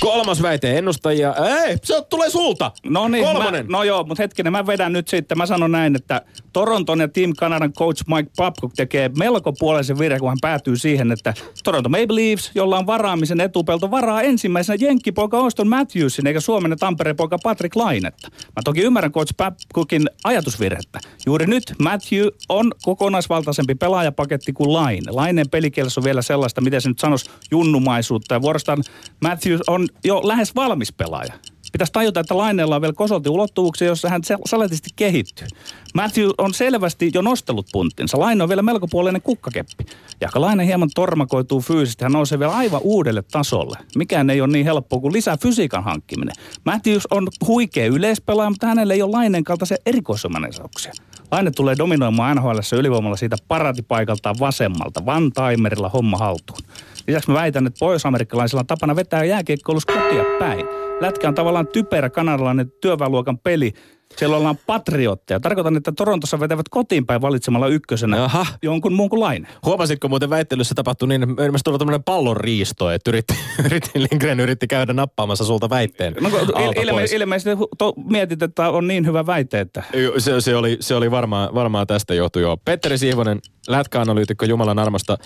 Kolmas 0.00 0.42
väite, 0.42 0.78
ennustajia. 0.78 1.34
Ei, 1.34 1.76
se 1.82 2.02
tulee 2.08 2.30
sulta. 2.30 2.72
No 2.84 3.08
niin, 3.08 3.24
Kolmonen. 3.24 3.66
Mä, 3.66 3.78
no 3.78 3.82
joo, 3.82 4.04
mutta 4.04 4.22
hetkinen, 4.22 4.52
mä 4.52 4.66
vedän 4.66 4.92
nyt 4.92 5.08
sitten. 5.08 5.38
Mä 5.38 5.46
sanon 5.46 5.72
näin, 5.72 5.96
että 5.96 6.22
Toronton 6.52 7.00
ja 7.00 7.08
Team 7.08 7.32
Kanadan 7.38 7.72
coach 7.72 8.04
Mike 8.06 8.30
Babcock 8.36 8.74
tekee 8.76 9.10
melko 9.18 9.52
puolisen 9.52 9.98
virhe, 9.98 10.18
kun 10.18 10.28
hän 10.28 10.38
päätyy 10.40 10.76
siihen, 10.76 11.12
että 11.12 11.34
Toronto 11.64 11.88
Maple 11.88 12.06
Leafs, 12.14 12.50
jolla 12.54 12.78
on 12.78 12.86
varaamisen 12.86 13.40
etupelto, 13.40 13.90
varaa 13.90 14.22
ensimmäisenä 14.22 14.76
jenkkipoika 14.80 15.38
Auston 15.38 15.68
Matthewsin, 15.68 16.26
eikä 16.26 16.40
Suomen 16.40 16.70
ja 16.70 16.76
Tampereen 16.76 17.16
poika 17.16 17.38
Patrick 17.42 17.76
Lainetta. 17.76 18.28
Mä 18.32 18.62
toki 18.64 18.80
ymmärrän 18.80 19.12
coach 19.12 19.36
Babcockin 19.36 20.10
ajatusvirhettä. 20.24 20.98
Juuri 21.26 21.46
nyt 21.46 21.74
Matthew 21.78 22.26
on 22.48 22.72
kokonaisvaltaisempi 22.82 23.74
pelaajapaketti 23.74 24.52
kuin 24.52 24.72
Laine. 24.72 25.12
Laineen 25.12 25.50
pelikielessä 25.50 26.00
on 26.00 26.04
vielä 26.04 26.22
sellaista, 26.22 26.60
miten 26.60 26.80
se 26.80 26.88
nyt 26.88 26.98
sanoisi, 26.98 27.30
junnumaisuutta. 27.50 28.34
Ja 28.34 28.42
vuorostaan 28.42 28.82
Matthews 29.20 29.60
on 29.66 29.85
jo 30.04 30.20
lähes 30.28 30.54
valmis 30.54 30.92
pelaaja. 30.92 31.32
Pitäisi 31.72 31.92
tajuta, 31.92 32.20
että 32.20 32.36
Laineella 32.36 32.74
on 32.74 32.80
vielä 32.80 32.94
kosolti 32.94 33.28
ulottuvuuksia, 33.28 33.88
jossa 33.88 34.08
hän 34.08 34.22
saletisti 34.46 34.90
kehittyy. 34.96 35.46
Matthew 35.94 36.30
on 36.38 36.54
selvästi 36.54 37.10
jo 37.14 37.22
nostellut 37.22 37.66
punttinsa. 37.72 38.20
Laine 38.20 38.42
on 38.42 38.48
vielä 38.48 38.62
melkopuolinen 38.62 39.22
kukkakeppi. 39.22 39.84
Ja 40.20 40.28
Laine 40.34 40.66
hieman 40.66 40.90
tormakoituu 40.94 41.60
fyysisesti, 41.60 42.04
hän 42.04 42.12
nousee 42.12 42.38
vielä 42.38 42.56
aivan 42.56 42.80
uudelle 42.84 43.22
tasolle. 43.22 43.78
Mikään 43.96 44.30
ei 44.30 44.40
ole 44.40 44.52
niin 44.52 44.64
helppoa 44.64 45.00
kuin 45.00 45.12
lisää 45.12 45.36
fysiikan 45.36 45.84
hankkiminen. 45.84 46.34
Matthews 46.64 47.06
on 47.10 47.28
huikea 47.46 47.86
yleispelaaja, 47.86 48.50
mutta 48.50 48.66
hänellä 48.66 48.94
ei 48.94 49.02
ole 49.02 49.10
Laineen 49.10 49.44
kaltaisia 49.44 49.76
erikoisomaisuuksia. 49.86 50.92
Laine 51.30 51.50
tulee 51.50 51.74
dominoimaan 51.78 52.36
NHL 52.36 52.58
ylivoimalla 52.78 53.16
siitä 53.16 53.36
paratipaikaltaan 53.48 54.36
vasemmalta, 54.40 55.02
one 55.06 55.30
timerilla 55.30 55.88
homma 55.88 56.18
haltuun. 56.18 56.58
Lisäksi 57.06 57.30
mä 57.30 57.34
väitän, 57.34 57.66
että 57.66 57.78
pohjois-amerikkalaisilla 57.80 58.60
on 58.60 58.66
tapana 58.66 58.96
vetää 58.96 59.24
jääkiekkoilus 59.24 59.86
kotia 59.86 60.24
päin. 60.38 60.66
Lätkä 61.00 61.28
on 61.28 61.34
tavallaan 61.34 61.66
typerä 61.66 62.10
kanadalainen 62.10 62.72
työväenluokan 62.80 63.38
peli, 63.38 63.72
siellä 64.16 64.36
ollaan 64.36 64.58
patriotteja. 64.66 65.40
Tarkoitan, 65.40 65.76
että 65.76 65.92
Torontossa 65.92 66.40
vetävät 66.40 66.68
kotiin 66.68 67.06
päin 67.06 67.20
valitsemalla 67.20 67.68
ykkösenä 67.68 68.24
Aha. 68.24 68.46
jonkun 68.62 68.92
muun 68.92 69.10
kuin 69.10 69.20
Laine. 69.20 69.48
Huomasitko 69.64 70.08
muuten 70.08 70.30
väittelyssä 70.30 70.74
tapahtui 70.74 71.08
niin, 71.08 71.22
ilmeisesti 71.22 71.64
tuli 71.64 71.78
tämmöinen 71.78 72.02
pallon 72.02 72.36
riisto, 72.36 72.90
että 72.90 73.10
yritti, 73.10 73.34
yritti, 73.66 73.90
Lindgren 73.94 74.40
yritti 74.40 74.66
käydä 74.66 74.92
nappaamassa 74.92 75.44
sulta 75.44 75.70
väitteen 75.70 76.14
no, 76.20 76.28
il, 76.28 76.82
ilme, 76.82 77.04
Ilmeisesti 77.04 77.64
to, 77.78 77.92
mietit, 78.10 78.42
että 78.42 78.70
on 78.70 78.88
niin 78.88 79.06
hyvä 79.06 79.26
väite, 79.26 79.60
että... 79.60 79.82
Se, 80.18 80.40
se 80.40 80.56
oli, 80.56 80.76
se 80.80 80.94
oli 80.94 81.10
varmaan, 81.10 81.54
varmaan 81.54 81.86
tästä 81.86 82.14
johtu 82.14 82.38
jo. 82.38 82.56
Petteri 82.64 82.98
Siivonen, 82.98 83.40
lätkäanalyytikko 83.68 84.44
Jumalan 84.44 84.78
armosta 84.78 85.18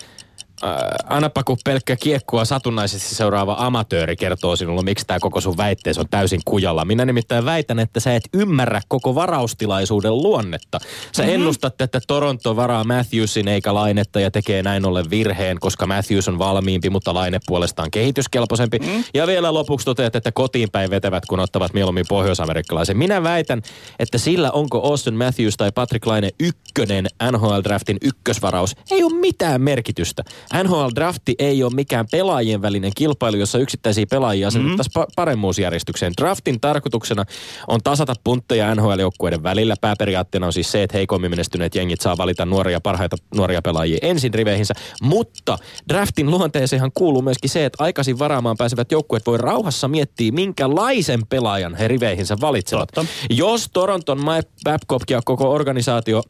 äh, 0.63 0.77
annapa 1.09 1.43
kun 1.43 1.57
pelkkä 1.65 1.95
kiekkoa 1.95 2.45
satunnaisesti 2.45 3.15
seuraava 3.15 3.55
amatööri 3.59 4.15
kertoo 4.15 4.55
sinulle, 4.55 4.81
miksi 4.81 5.05
tämä 5.07 5.19
koko 5.19 5.41
sun 5.41 5.57
väitteesi 5.57 5.99
on 5.99 6.09
täysin 6.09 6.41
kujalla. 6.45 6.85
Minä 6.85 7.05
nimittäin 7.05 7.45
väitän, 7.45 7.79
että 7.79 7.99
sä 7.99 8.15
et 8.15 8.23
ymmärrä 8.33 8.81
koko 8.87 9.15
varaustilaisuuden 9.15 10.17
luonnetta. 10.17 10.79
Sä 11.11 11.23
mm-hmm. 11.23 11.35
ennustat, 11.35 11.81
että 11.81 11.99
Toronto 12.07 12.55
varaa 12.55 12.83
Matthewsin 12.83 13.47
eikä 13.47 13.73
lainetta 13.73 14.19
ja 14.19 14.31
tekee 14.31 14.63
näin 14.63 14.85
ollen 14.85 15.09
virheen, 15.09 15.59
koska 15.59 15.87
Matthews 15.87 16.27
on 16.27 16.39
valmiimpi, 16.39 16.89
mutta 16.89 17.13
laine 17.13 17.39
puolestaan 17.47 17.91
kehityskelpoisempi. 17.91 18.79
Mm-hmm. 18.79 19.03
Ja 19.13 19.27
vielä 19.27 19.53
lopuksi 19.53 19.85
toteat, 19.85 20.15
että 20.15 20.31
kotiin 20.31 20.71
päin 20.71 20.89
vetävät, 20.89 21.25
kun 21.25 21.39
ottavat 21.39 21.73
mieluummin 21.73 22.05
pohjoisamerikkalaisen. 22.09 22.97
Minä 22.97 23.23
väitän, 23.23 23.61
että 23.99 24.17
sillä 24.17 24.51
onko 24.51 24.87
Austin 24.87 25.15
Matthews 25.15 25.57
tai 25.57 25.71
Patrick 25.71 26.05
Laine 26.05 26.29
ykkönen 26.39 27.07
NHL-draftin 27.23 27.97
ykkösvaraus, 28.01 28.75
ei 28.91 29.03
ole 29.03 29.13
mitään 29.13 29.61
merkitystä. 29.61 30.23
NHL-drafti 30.53 31.35
ei 31.39 31.63
ole 31.63 31.73
mikään 31.73 32.05
pelaajien 32.11 32.61
välinen 32.61 32.91
kilpailu, 32.95 33.37
jossa 33.37 33.57
yksittäisiä 33.57 34.05
pelaajia 34.09 34.47
asetettaisiin 34.47 34.91
mm-hmm. 34.95 35.13
paremmuusjärjestykseen. 35.15 36.13
Draftin 36.21 36.61
tarkoituksena 36.61 37.25
on 37.67 37.79
tasata 37.83 38.13
puntteja 38.23 38.75
NHL-joukkueiden 38.75 39.43
välillä. 39.43 39.75
Pääperiaatteena 39.81 40.47
on 40.47 40.53
siis 40.53 40.71
se, 40.71 40.83
että 40.83 40.97
heikommin 40.97 41.31
menestyneet 41.31 41.75
jengit 41.75 42.01
saa 42.01 42.17
valita 42.17 42.45
nuoria 42.45 42.81
parhaita 42.81 43.15
nuoria 43.35 43.61
pelaajia 43.61 43.97
ensin 44.01 44.33
riveihinsä. 44.33 44.73
Mutta 45.01 45.57
draftin 45.89 46.31
luonteeseenhan 46.31 46.91
kuuluu 46.93 47.21
myöskin 47.21 47.49
se, 47.49 47.65
että 47.65 47.83
aikaisin 47.83 48.19
varaamaan 48.19 48.57
pääsevät 48.57 48.91
joukkueet 48.91 49.25
voi 49.25 49.37
rauhassa 49.37 49.87
miettiä, 49.87 50.31
minkälaisen 50.31 51.27
pelaajan 51.27 51.75
he 51.75 51.87
riveihinsä 51.87 52.37
valitsevat. 52.41 52.89
Totta. 52.95 53.11
Jos 53.29 53.69
Toronton 53.73 54.17
Mike 54.17 54.49
Babcock 54.63 55.09
ja 55.09 55.21
koko 55.25 55.51
organisaatio 55.53 56.23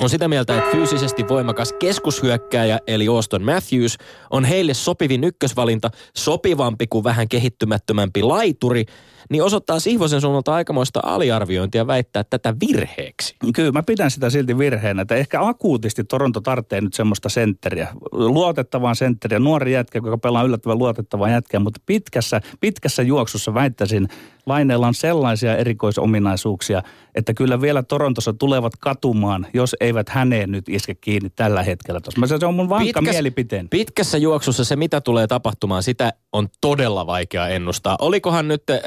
on 0.00 0.10
sitä 0.10 0.28
mieltä, 0.28 0.58
että 0.58 0.70
fyysisesti 0.70 1.28
voimakas 1.28 1.72
keskushyökkääjä 1.72 2.78
eli 2.86 3.08
Auston 3.08 3.42
Matthews 3.42 3.96
on 4.30 4.44
heille 4.44 4.74
sopivin 4.74 5.24
ykkösvalinta, 5.24 5.90
sopivampi 6.16 6.86
kuin 6.86 7.04
vähän 7.04 7.28
kehittymättömämpi 7.28 8.22
laituri, 8.22 8.84
niin 9.30 9.42
osoittaa 9.42 9.80
Sihvosen 9.80 10.20
suunnalta 10.20 10.54
aikamoista 10.54 11.00
aliarviointia 11.02 11.86
väittää 11.86 12.24
tätä 12.24 12.54
virheeksi. 12.68 13.36
Kyllä, 13.54 13.72
mä 13.72 13.82
pidän 13.82 14.10
sitä 14.10 14.30
silti 14.30 14.58
virheenä, 14.58 15.02
että 15.02 15.14
ehkä 15.14 15.46
akuutisti 15.46 16.04
Toronto 16.04 16.40
tarvitsee 16.40 16.80
nyt 16.80 16.94
semmoista 16.94 17.28
sentteriä, 17.28 17.88
luotettavaa 18.12 18.94
sentteriä, 18.94 19.38
nuori 19.38 19.72
jätkä, 19.72 19.98
joka 19.98 20.18
pelaa 20.18 20.42
yllättävän 20.42 20.78
luotettavaa 20.78 21.30
jätkää, 21.30 21.60
mutta 21.60 21.80
pitkässä, 21.86 22.40
pitkässä 22.60 23.02
juoksussa 23.02 23.54
väittäisin, 23.54 24.08
Laineella 24.46 24.86
on 24.86 24.94
sellaisia 24.94 25.56
erikoisominaisuuksia, 25.56 26.82
että 27.14 27.34
kyllä 27.34 27.60
vielä 27.60 27.82
Torontossa 27.82 28.32
tulevat 28.32 28.72
katumaan, 28.76 29.46
jos 29.54 29.76
eivät 29.80 30.08
häneen 30.08 30.50
nyt 30.50 30.68
iske 30.68 30.94
kiinni 30.94 31.30
tällä 31.30 31.62
hetkellä. 31.62 32.00
Tuossa. 32.00 32.38
Se 32.38 32.46
on 32.46 32.54
mun 32.54 32.68
vankka 32.68 33.00
Pitkäs, 33.00 33.14
mielipiteen. 33.14 33.68
Pitkässä 33.68 34.18
juoksussa 34.18 34.64
se, 34.64 34.76
mitä 34.76 35.00
tulee 35.00 35.26
tapahtumaan, 35.26 35.82
sitä 35.82 36.12
on 36.32 36.48
todella 36.60 37.06
vaikea 37.06 37.48
ennustaa. 37.48 37.96
Olikohan 38.00 38.48
nyt 38.48 38.62
äh, 38.70 38.78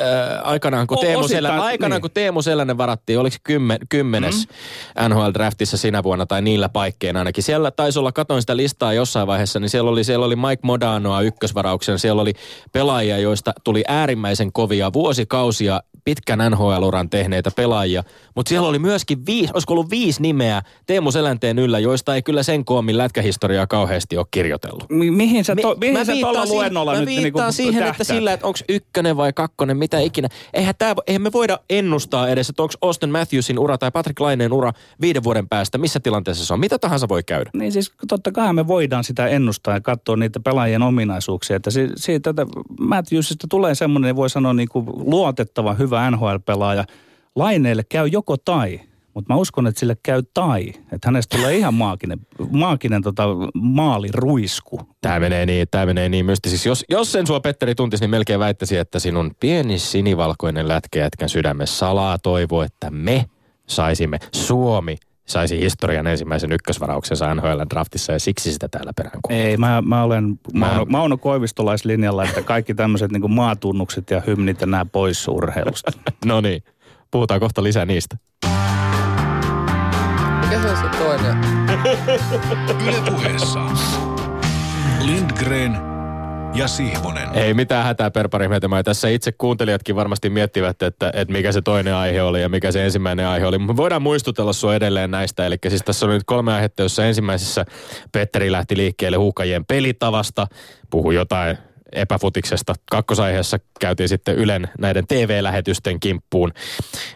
aikanaan, 0.44 0.88
kun, 0.88 0.98
o, 0.98 1.02
Teemu, 1.02 1.24
osittain, 1.24 1.60
aikanaan, 1.60 1.92
niin. 1.92 2.02
kun 2.02 2.12
Teemu 2.12 2.42
Selänen 2.42 2.78
varattiin, 2.78 3.20
oliko 3.20 3.36
kymmen, 3.44 3.78
kymmenes 3.90 4.48
mm-hmm. 4.48 5.14
NHL-draftissa 5.14 5.78
sinä 5.78 6.04
vuonna 6.04 6.26
tai 6.26 6.42
niillä 6.42 6.70
paikkeina 6.70 7.20
ainakin. 7.20 7.44
Siellä 7.44 7.72
taisi 7.72 8.00
olla, 8.00 8.12
katoin 8.12 8.42
sitä 8.42 8.58
listaa 8.58 8.94
jossain 8.94 9.28
vaiheessa, 9.28 9.60
niin 9.60 9.70
siellä 9.70 9.92
oli, 9.92 10.04
siellä 10.04 10.26
oli 10.26 10.36
Mike 10.36 10.62
Modanoa 10.62 11.22
ykkösvarauksen, 11.22 12.00
siellä 12.00 12.22
oli 12.22 12.34
pelaajia, 12.72 13.18
joista 13.18 13.54
tuli 13.64 13.84
äärimmäisen 13.88 14.52
kovia 14.52 14.94
vuosikausia 14.94 15.82
pitkän 16.06 16.40
NHL-uran 16.52 17.10
tehneitä 17.10 17.52
pelaajia. 17.56 18.04
Mutta 18.36 18.50
siellä 18.50 18.68
oli 18.68 18.80
myöskin 18.80 19.26
viisi, 19.26 19.52
olisiko 19.54 19.74
ollut 19.74 19.90
viisi 19.90 20.22
nimeä 20.22 20.62
Teemu 20.86 21.12
Selänteen 21.12 21.60
yllä, 21.60 21.80
joista 21.80 22.16
ei 22.16 22.22
kyllä 22.22 22.44
sen 22.44 22.66
koomin 22.66 22.98
lätkähistoriaa 22.98 23.68
kauheasti 23.68 24.18
ole 24.18 24.26
kirjoitellut. 24.32 24.90
Mi- 24.90 25.12
mihin 25.12 25.46
sä, 25.46 25.56
to, 25.56 25.76
mihin 25.80 25.94
mä 25.94 26.06
sä 26.06 26.14
tuolla 26.22 26.46
luennolla 26.46 26.94
mä 26.94 27.00
nyt 27.00 27.08
niinku 27.10 27.40
niin 27.40 27.54
siihen, 27.54 27.74
tähtää. 27.74 27.92
että 27.92 28.04
sillä, 28.04 28.34
että 28.34 28.48
onko 28.48 28.60
ykkönen 28.70 29.18
vai 29.18 29.34
kakkonen, 29.34 29.78
mitä 29.78 30.00
ikinä. 30.00 30.28
Eihän, 30.54 30.76
tää, 30.78 30.96
eihän 31.08 31.22
me 31.22 31.32
voida 31.32 31.60
ennustaa 31.70 32.30
edes, 32.30 32.50
että 32.50 32.64
onko 32.64 32.74
Austin 32.82 33.10
Matthewsin 33.10 33.60
ura 33.60 33.78
tai 33.78 33.92
Patrick 33.92 34.20
Laineen 34.20 34.54
ura 34.54 34.74
viiden 35.02 35.24
vuoden 35.24 35.50
päästä, 35.50 35.78
missä 35.78 36.00
tilanteessa 36.00 36.46
se 36.46 36.54
on. 36.54 36.60
Mitä 36.60 36.80
tahansa 36.80 37.10
voi 37.10 37.24
käydä. 37.24 37.50
Niin 37.54 37.72
siis 37.72 37.92
totta 38.08 38.32
kai 38.32 38.54
me 38.54 38.68
voidaan 38.68 39.04
sitä 39.04 39.28
ennustaa 39.28 39.74
ja 39.74 39.82
katsoa 39.82 40.16
niitä 40.16 40.40
pelaajien 40.40 40.82
ominaisuuksia. 40.82 41.56
Että 41.56 41.70
siitä, 41.96 42.34
Matthewsista 42.80 43.48
tulee 43.50 43.76
semmoinen, 43.76 44.16
voi 44.16 44.30
sanoa 44.30 44.54
niin 44.54 44.70
kuin 44.70 44.86
luotettava, 44.96 45.74
hyvä 45.74 45.93
NHL-pelaaja. 46.12 46.84
Laineelle 47.36 47.84
käy 47.90 48.08
joko 48.08 48.38
tai. 48.38 48.80
Mutta 49.14 49.34
mä 49.34 49.40
uskon, 49.40 49.68
että 49.68 49.80
sille 49.80 49.98
käy 50.04 50.24
tai. 50.34 50.68
Että 50.68 51.08
hänestä 51.08 51.38
tulee 51.38 51.56
ihan 51.56 51.74
maaginen, 51.74 52.20
maaginen 52.52 53.02
tota, 53.02 53.24
maaliruisku. 53.54 54.80
Tämä 55.02 55.20
menee 55.20 55.46
niin, 55.46 55.68
tämä 55.72 55.86
menee 55.86 56.10
niin 56.10 56.26
Siis 56.48 56.66
Jos, 56.66 56.86
jos 56.90 57.12
sen 57.12 57.28
sua 57.28 57.40
Petteri 57.40 57.76
tuntisi, 57.76 58.04
niin 58.04 58.10
melkein 58.10 58.40
väittäisi, 58.40 58.78
että 58.78 59.00
sinun 59.00 59.32
pieni 59.40 59.80
sinivalkoinen 59.80 60.68
lätkäjätkän 60.68 61.30
sydämessä 61.30 61.78
salaa 61.78 62.20
toivo, 62.20 62.62
että 62.62 62.90
me 62.92 63.26
saisimme, 63.68 64.20
Suomi 64.32 64.98
saisi 65.26 65.60
historian 65.60 66.08
ensimmäisen 66.08 66.52
ykkösvarauksensa 66.52 67.36
NHL 67.36 67.62
draftissa 67.70 68.14
ja 68.14 68.20
siksi 68.20 68.54
sitä 68.54 68.68
täällä 68.68 68.92
perään 68.96 69.20
Ei, 69.30 69.58
mä, 69.58 69.82
mä 69.82 70.04
olen 70.04 70.40
Mauno, 70.54 70.86
Mauno 70.86 71.18
Koivistolaislinjalla, 71.18 72.24
että 72.24 72.42
kaikki 72.42 72.74
tämmöiset 72.74 73.12
niin 73.12 73.32
maatunnukset 73.32 74.12
ja 74.12 74.22
hymnit 74.28 74.62
ja 74.62 74.68
nämä 74.68 74.86
pois 74.86 75.28
urheilusta. 75.28 75.92
no 76.26 76.42
niin, 76.42 76.64
puhutaan 77.12 77.40
kohta 77.40 77.64
lisää 77.64 77.86
niistä. 77.86 78.18
Mikä 80.42 80.62
se 80.62 80.70
on 80.70 80.78
se 80.78 80.98
toinen? 80.98 81.38
Yle 82.88 83.12
puheessa. 83.12 83.60
Lindgren 85.06 85.93
ja 86.56 86.68
Sihvonen. 86.68 87.30
Ei 87.34 87.54
mitään 87.54 87.86
hätää 87.86 88.12
per 88.12 88.30
pari 88.30 88.48
Tässä 88.86 89.10
itse 89.10 89.32
kuuntelijatkin 89.32 89.96
varmasti 89.96 90.30
miettivät, 90.30 90.82
että, 90.82 91.12
että 91.14 91.32
mikä 91.32 91.52
se 91.52 91.62
toinen 91.62 91.96
aihe 91.96 92.22
oli 92.22 92.42
ja 92.42 92.50
mikä 92.50 92.72
se 92.72 92.86
ensimmäinen 92.86 93.28
aihe 93.28 93.46
oli. 93.46 93.58
Me 93.58 93.78
voidaan 93.78 94.02
muistutella 94.02 94.54
sua 94.54 94.76
edelleen 94.76 95.12
näistä. 95.12 95.46
Eli 95.46 95.58
siis 95.70 95.82
tässä 95.82 96.06
on 96.06 96.12
nyt 96.12 96.24
kolme 96.26 96.54
aihetta, 96.54 96.84
jossa 96.84 97.06
ensimmäisessä 97.06 97.66
Petteri 98.12 98.52
lähti 98.52 98.78
liikkeelle 98.78 99.18
huukajien 99.18 99.66
pelitavasta. 99.66 100.48
Puhui 100.90 101.16
jotain 101.16 101.58
epäfutiksesta. 101.92 102.76
Kakkosaiheessa 102.92 103.58
käytiin 103.80 104.10
sitten 104.10 104.36
Ylen 104.36 104.70
näiden 104.80 105.08
TV-lähetysten 105.08 106.00
kimppuun. 106.00 106.52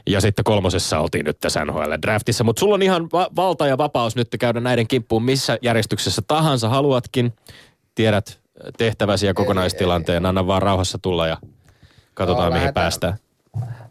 Ja 0.07 0.21
sitten 0.21 0.43
kolmosessa 0.43 0.99
oltiin 0.99 1.25
nyt 1.25 1.39
tässä 1.39 1.65
NHL-draftissa. 1.65 2.43
Mutta 2.43 2.59
sulla 2.59 2.75
on 2.75 2.81
ihan 2.81 3.07
va- 3.13 3.29
valta 3.35 3.67
ja 3.67 3.77
vapaus 3.77 4.15
nyt 4.15 4.27
käydä 4.39 4.59
näiden 4.59 4.87
kimppuun 4.87 5.23
missä 5.23 5.57
järjestyksessä 5.61 6.21
tahansa 6.27 6.69
haluatkin. 6.69 7.33
Tiedät 7.95 8.46
tehtäväsi 8.77 9.25
ja 9.25 9.33
kokonaistilanteen. 9.33 10.25
Anna 10.25 10.47
vaan 10.47 10.61
rauhassa 10.61 10.97
tulla 11.01 11.27
ja 11.27 11.37
katsotaan 12.13 12.45
Joo, 12.45 12.51
mihin 12.51 12.61
lähdetään, 12.61 12.83
päästään. 12.83 13.17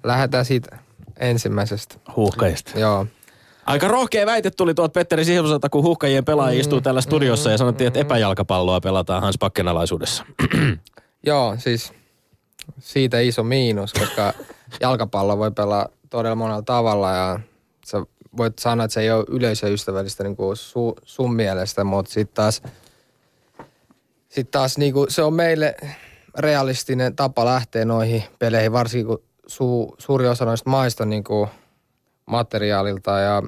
Lähdetään 0.04 0.44
siitä 0.44 0.78
ensimmäisestä. 1.18 1.94
Huuhkajista. 2.16 2.78
Joo. 2.78 3.06
Aika 3.66 3.88
rohkea 3.88 4.26
väite 4.26 4.50
tuli 4.50 4.74
tuot 4.74 4.92
Petteri 4.92 5.24
Sihvoselta, 5.24 5.68
kun 5.68 5.82
huhkajien 5.82 6.24
pelaaja 6.24 6.54
mm, 6.54 6.60
istuu 6.60 6.80
täällä 6.80 7.00
studiossa 7.00 7.48
mm, 7.48 7.52
ja 7.52 7.58
sanottiin, 7.58 7.88
että 7.88 8.00
epäjalkapalloa 8.00 8.80
pelataan 8.80 9.22
Hans 9.22 9.38
Pakken 9.38 9.68
alaisuudessa. 9.68 10.24
Joo, 11.26 11.56
siis 11.58 11.92
siitä 12.78 13.20
iso 13.20 13.42
miinus, 13.42 13.92
koska 13.92 14.32
jalkapallo 14.80 15.38
voi 15.38 15.50
pelaa 15.50 15.88
todella 16.10 16.34
monella 16.34 16.62
tavalla 16.62 17.12
ja 17.12 17.40
sä 17.86 18.02
voit 18.36 18.58
sanoa, 18.58 18.84
että 18.84 18.94
se 18.94 19.00
ei 19.00 19.10
ole 19.10 19.24
yleisöystävällistä 19.28 20.24
niin 20.24 20.36
kuin 20.36 20.56
su, 20.56 20.94
sun 21.04 21.34
mielestä, 21.34 21.84
mutta 21.84 22.12
sitten 22.12 22.34
taas– 22.34 22.62
sitten 24.36 24.60
taas 24.60 24.78
niin 24.78 24.92
kuin, 24.92 25.10
se 25.10 25.22
on 25.22 25.34
meille 25.34 25.76
realistinen 26.38 27.16
tapa 27.16 27.44
lähteä 27.44 27.84
noihin 27.84 28.24
peleihin, 28.38 28.72
varsinkin 28.72 29.06
kun 29.06 29.22
su, 29.46 29.94
suuri 29.98 30.28
osa 30.28 30.44
noista 30.44 30.70
maista 30.70 31.04
niin 31.04 31.24
kuin 31.24 31.48
materiaalilta 32.26 33.18
ja 33.18 33.42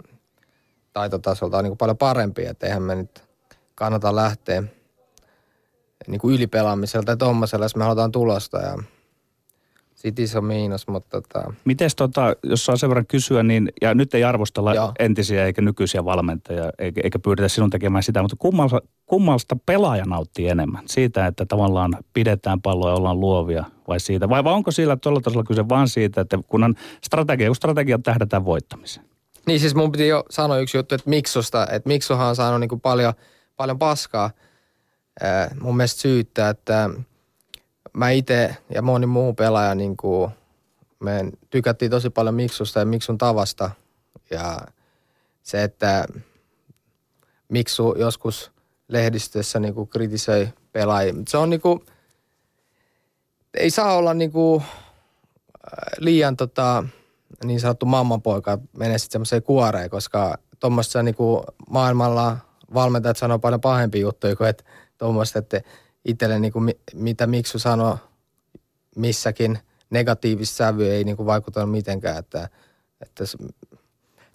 taitotasolta 0.93 1.59
on 1.59 1.65
niin 1.65 1.71
kuin 1.71 1.79
paljon 1.79 1.99
parempi, 1.99 2.47
että 2.47 2.67
eihän 2.67 2.83
me 2.83 2.95
nyt 2.95 3.23
kannata 3.75 4.17
lähteä 4.17 4.63
niin 6.07 6.21
kuin 6.21 6.35
ylipelaamiselta 6.35 7.13
ja 7.13 7.17
tuommoisella, 7.17 7.65
jos 7.65 7.77
me 7.77 7.85
halutaan 7.85 8.13
tulosta. 8.13 8.59
Ja 8.59 8.79
sit 9.99 10.19
iso 10.19 10.41
miinus, 10.41 10.89
mutta 10.89 11.21
tota... 11.21 11.53
Mites 11.65 11.97
tota, 11.97 12.37
jos 12.43 12.65
saa 12.65 12.77
sen 12.77 12.89
verran 12.89 13.07
kysyä, 13.07 13.43
niin, 13.43 13.73
ja 13.83 13.95
nyt 13.95 14.15
ei 14.15 14.25
arvostella 14.25 14.75
Joo. 14.75 14.93
entisiä 14.99 15.47
eikä 15.47 15.63
nykyisiä 15.63 16.05
valmentajia, 16.05 16.71
eikä, 16.79 17.01
eikä 17.05 17.19
pyydetä 17.19 17.49
sinun 17.49 17.71
tekemään 17.71 18.03
sitä, 18.03 18.23
mutta 18.23 18.37
kummalta, 18.39 18.81
kummalta 19.07 19.57
pelaaja 19.67 20.05
nauttii 20.05 20.49
enemmän? 20.49 20.83
Siitä, 20.87 21.27
että 21.27 21.47
tavallaan 21.47 21.93
pidetään 22.13 22.63
palloa 22.63 22.91
ja 22.91 22.97
ollaan 22.97 23.21
luovia, 23.21 23.65
vai 23.89 24.01
siitä? 24.01 24.29
Vai, 24.29 24.45
vai 24.45 24.53
onko 24.53 24.71
sillä 24.71 24.97
tuolla 24.97 25.21
tasolla 25.21 25.45
kyse 25.45 25.69
vain 25.69 25.89
siitä, 25.89 26.21
että 26.21 26.39
kun 26.47 26.65
on 26.65 26.75
strategia, 27.05 27.49
kun 27.49 27.57
strategia 27.57 27.99
tähdätään 27.99 28.45
voittamiseen? 28.45 29.07
Niin 29.47 29.61
siis 29.61 29.75
mun 29.75 29.93
piti 29.93 30.09
jo 30.09 30.25
sanoa 30.31 30.59
yksi 30.59 30.77
juttu, 30.77 30.95
että 30.95 31.11
Miksusta, 31.11 31.67
että 31.71 31.89
Miksuhan 31.89 32.29
on 32.29 32.37
saanut 32.37 32.61
niin 32.61 32.69
kuin 32.69 32.81
paljon, 32.81 33.13
paljon 33.57 33.79
paskaa 33.79 34.31
mun 35.61 35.77
mielestä 35.77 36.01
syyttää, 36.01 36.51
että 36.51 36.91
mä 37.99 38.11
itse 38.11 38.57
ja 38.75 38.83
moni 38.83 39.07
muu 39.07 39.35
pelaaja 39.35 39.75
niin 39.75 39.97
kuin, 39.97 40.31
me 41.01 41.33
tykättiin 41.51 41.91
tosi 41.91 42.11
paljon 42.11 42.35
Miksusta 42.35 42.79
ja 42.79 42.87
Miksun 42.87 43.19
tavasta 43.19 43.71
ja 44.31 44.59
se, 45.43 45.63
että 45.63 46.07
Miksu 47.49 47.95
joskus 47.99 48.53
lehdistössä 48.89 49.61
niin 49.61 49.75
kuin 49.75 49.89
kritisoi 49.89 50.49
pelaajia. 50.73 51.15
Se 51.29 51.37
on 51.37 51.51
niin 51.51 51.61
kuin, 51.61 51.81
ei 53.55 53.71
saa 53.71 53.97
olla 53.97 54.15
niin 54.15 54.33
kuin 54.33 54.63
liian 55.99 56.37
tota, 56.37 56.85
niin 57.45 57.61
sanottu 57.61 57.87
mammanpoika 57.87 58.59
menee 58.79 58.99
sitten 58.99 59.13
semmoiseen 59.13 59.43
kuoreen, 59.43 59.91
koska 59.91 60.39
tuommoisessa 60.61 61.03
niin 61.03 61.17
maailmalla 61.71 62.37
valmentajat 62.75 63.17
sanoo 63.17 63.39
paljon 63.39 63.61
pahempia 63.61 64.01
juttuja 64.01 64.37
kuin 64.37 64.51
että 64.51 64.65
tuommoista, 64.99 65.39
että 65.39 65.61
itselle 66.09 66.39
niin 66.39 66.53
kuin, 66.53 66.75
mitä 66.95 67.27
Miksu 67.27 67.59
sanoi 67.59 67.97
missäkin 68.97 69.59
negatiivista 69.91 70.57
sävy 70.57 70.91
ei 70.91 71.05
niin 71.05 71.17
kuin 71.17 71.27
vaikuttanut 71.27 71.71
mitenkään, 71.71 72.19
että, 72.19 72.49
että 73.01 73.25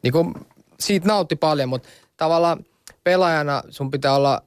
niin 0.04 0.14
kuin, 0.14 0.34
siitä 0.80 1.08
nautti 1.08 1.36
paljon, 1.36 1.70
mutta 1.70 1.90
tavallaan 2.18 2.66
pelaajana 3.04 3.64
sun 3.70 3.92
pitää 3.92 4.16
olla 4.16 4.42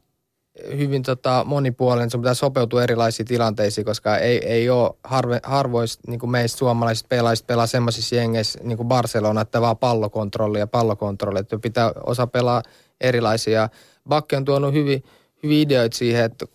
hyvin 0.77 1.03
tota, 1.03 1.45
monipuolinen, 1.47 2.11
sun 2.11 2.21
pitää 2.21 2.35
sopeutua 2.35 2.83
erilaisiin 2.83 3.27
tilanteisiin, 3.27 3.85
koska 3.85 4.19
ei, 4.19 4.47
ei 4.47 4.71
ole 4.71 4.91
harve, 5.05 5.41
harvoista 5.43 6.03
niin 6.07 6.21
kuin 6.21 6.31
meistä 6.31 6.59
suomalaiset 6.59 7.09
pelaajista 7.09 7.47
pelaa 7.47 7.67
semmoisissa 7.67 8.17
jengeissä 8.17 8.59
niin 8.63 8.77
kuin 8.77 8.89
Barcelona, 8.89 9.41
että 9.41 9.61
vaan 9.61 9.77
pallokontrolli 9.77 10.59
ja 10.59 10.67
pallokontrolli, 10.67 11.39
että 11.39 11.59
pitää 11.59 11.93
osa 12.07 12.27
pelaa 12.27 12.63
erilaisia. 13.01 13.69
Bakke 14.09 14.37
on 14.37 14.45
tuonut 14.45 14.73
hyvin, 14.73 15.05
hyviä 15.47 15.63
ideoita 15.63 15.97
siihen, 15.97 16.25
että 16.25 16.47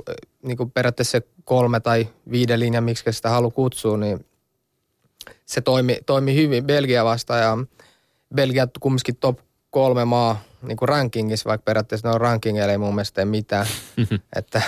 niin 0.44 0.58
kuin 0.58 0.72
periaatteessa 0.72 1.12
se 1.12 1.22
kolme 1.44 1.80
tai 1.80 2.08
viiden 2.32 2.60
linja, 2.60 2.82
miksi 2.82 3.12
sitä 3.12 3.30
haluaa 3.30 3.52
kutsua, 3.52 3.98
niin 3.98 4.26
se 5.46 5.62
toimi, 5.62 5.98
toimi 6.06 6.36
hyvin 6.36 6.66
Belgia 6.66 7.06
vastaan 7.06 7.42
ja 7.42 7.58
Belgia 8.36 8.68
kumminkin 8.80 9.16
top 9.16 9.40
kolme 9.70 10.06
maa 10.06 10.42
niin 10.62 10.78
kuin 10.78 10.90
rankingissa, 10.90 11.50
vaikka 11.50 11.64
periaatteessa 11.64 12.08
ne 12.08 12.14
on 12.14 12.22
rankingeilla 12.22 12.72
ei 12.72 12.78
mun 12.78 12.96
mielestä 12.96 13.26
mitään. 13.26 13.68
että, 14.36 14.62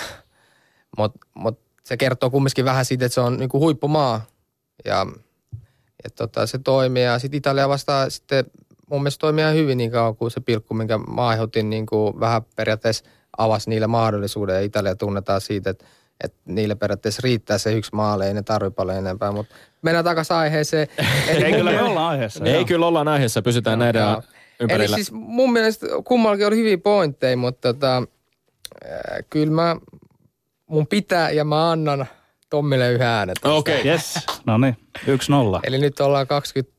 Mutta 0.98 1.20
mut 1.34 1.60
se 1.84 1.98
kertoo 1.98 2.30
kumminkin 2.30 2.66
vähän 2.66 2.86
siitä, 2.86 3.06
että 3.06 3.14
se 3.14 3.22
on 3.22 3.38
niin 3.38 3.50
kuin 3.50 3.62
huippumaa 3.62 4.22
ja, 4.86 5.08
ja 6.04 6.10
tota, 6.16 6.48
se 6.48 6.60
toimii. 6.60 7.04
Ja 7.04 7.20
sitten 7.20 7.38
Italia 7.38 7.70
vastaa 7.70 8.10
sitten 8.10 8.46
mun 8.90 9.02
mielestä 9.02 9.20
toimii 9.20 9.42
ihan 9.42 9.56
hyvin 9.56 9.78
niin 9.78 9.92
kauan 9.92 10.16
kuin 10.16 10.32
se 10.32 10.40
pilkku, 10.40 10.74
minkä 10.74 10.98
mä 10.98 11.28
aiheutin 11.28 11.70
niin 11.70 11.86
kuin 11.86 12.20
vähän 12.20 12.42
periaatteessa 12.56 13.06
avasi 13.38 13.70
niille 13.70 13.88
mahdollisuuden 13.88 14.56
ja 14.56 14.62
Italia 14.62 14.96
tunnetaan 14.96 15.42
siitä, 15.42 15.70
että, 15.70 15.86
että 16.24 16.38
niille 16.46 16.76
periaatteessa 16.76 17.22
riittää 17.24 17.58
se 17.58 17.74
yksi 17.74 17.92
maali, 17.94 18.26
ei 18.26 18.34
ne 18.34 18.44
tarvitse 18.44 18.76
paljon 18.76 18.98
enempää, 18.98 19.32
mutta 19.32 19.56
mennään 19.82 20.06
takaisin 20.06 20.36
aiheeseen. 20.36 20.88
Eli 21.28 21.46
ei 21.46 21.54
kyllä 21.54 21.86
olla 21.86 22.10
aiheessa. 22.10 22.46
Ei 22.46 22.66
kyllä 22.66 22.88
olla 22.88 23.02
aiheessa, 23.02 23.42
pysytään 23.42 23.80
no, 23.80 23.86
näiden 23.86 24.02
joo. 24.02 24.22
ympärillä. 24.60 24.86
Eli 24.86 24.96
siis 24.96 25.12
mun 25.12 25.54
mielestä 25.54 25.88
kummallakin 26.04 26.48
oli 26.48 26.58
hyviä 26.58 26.78
pointteja, 26.78 27.38
mutta 27.38 27.74
tota, 27.74 27.98
äh, 27.98 29.26
kyllä 29.30 29.54
mä, 29.54 29.76
mun 30.66 30.88
pitää 30.88 31.32
ja 31.32 31.46
mä 31.46 31.72
annan 31.72 32.06
Tommille 32.50 32.92
yhden 32.92 33.08
äänen. 33.08 33.36
Okei. 33.44 33.80
Okay. 33.80 33.92
Yes. 33.92 34.20
No 34.46 34.58
niin, 34.58 34.78
yksi 35.08 35.32
nolla. 35.32 35.60
Eli 35.64 35.78
nyt 35.78 36.00
ollaan 36.00 36.28
20 36.28 36.74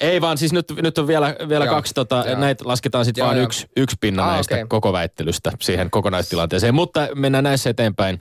ei 0.00 0.20
vaan 0.20 0.38
siis 0.38 0.52
nyt, 0.52 0.66
nyt 0.82 0.98
on 0.98 1.06
vielä, 1.06 1.36
vielä 1.48 1.66
kaksi, 1.66 1.94
tota, 1.94 2.24
näitä 2.36 2.64
lasketaan 2.66 3.04
sitten 3.04 3.24
vaan 3.24 3.38
yksi, 3.38 3.66
yksi 3.76 3.96
pinna 4.00 4.24
ah, 4.24 4.34
näistä 4.34 4.54
okay. 4.54 4.66
koko 4.66 4.92
väittelystä 4.92 5.52
siihen 5.60 5.90
kokonaistilanteeseen. 5.90 6.74
Mutta 6.74 7.08
mennään 7.14 7.44
näissä 7.44 7.70
eteenpäin. 7.70 8.20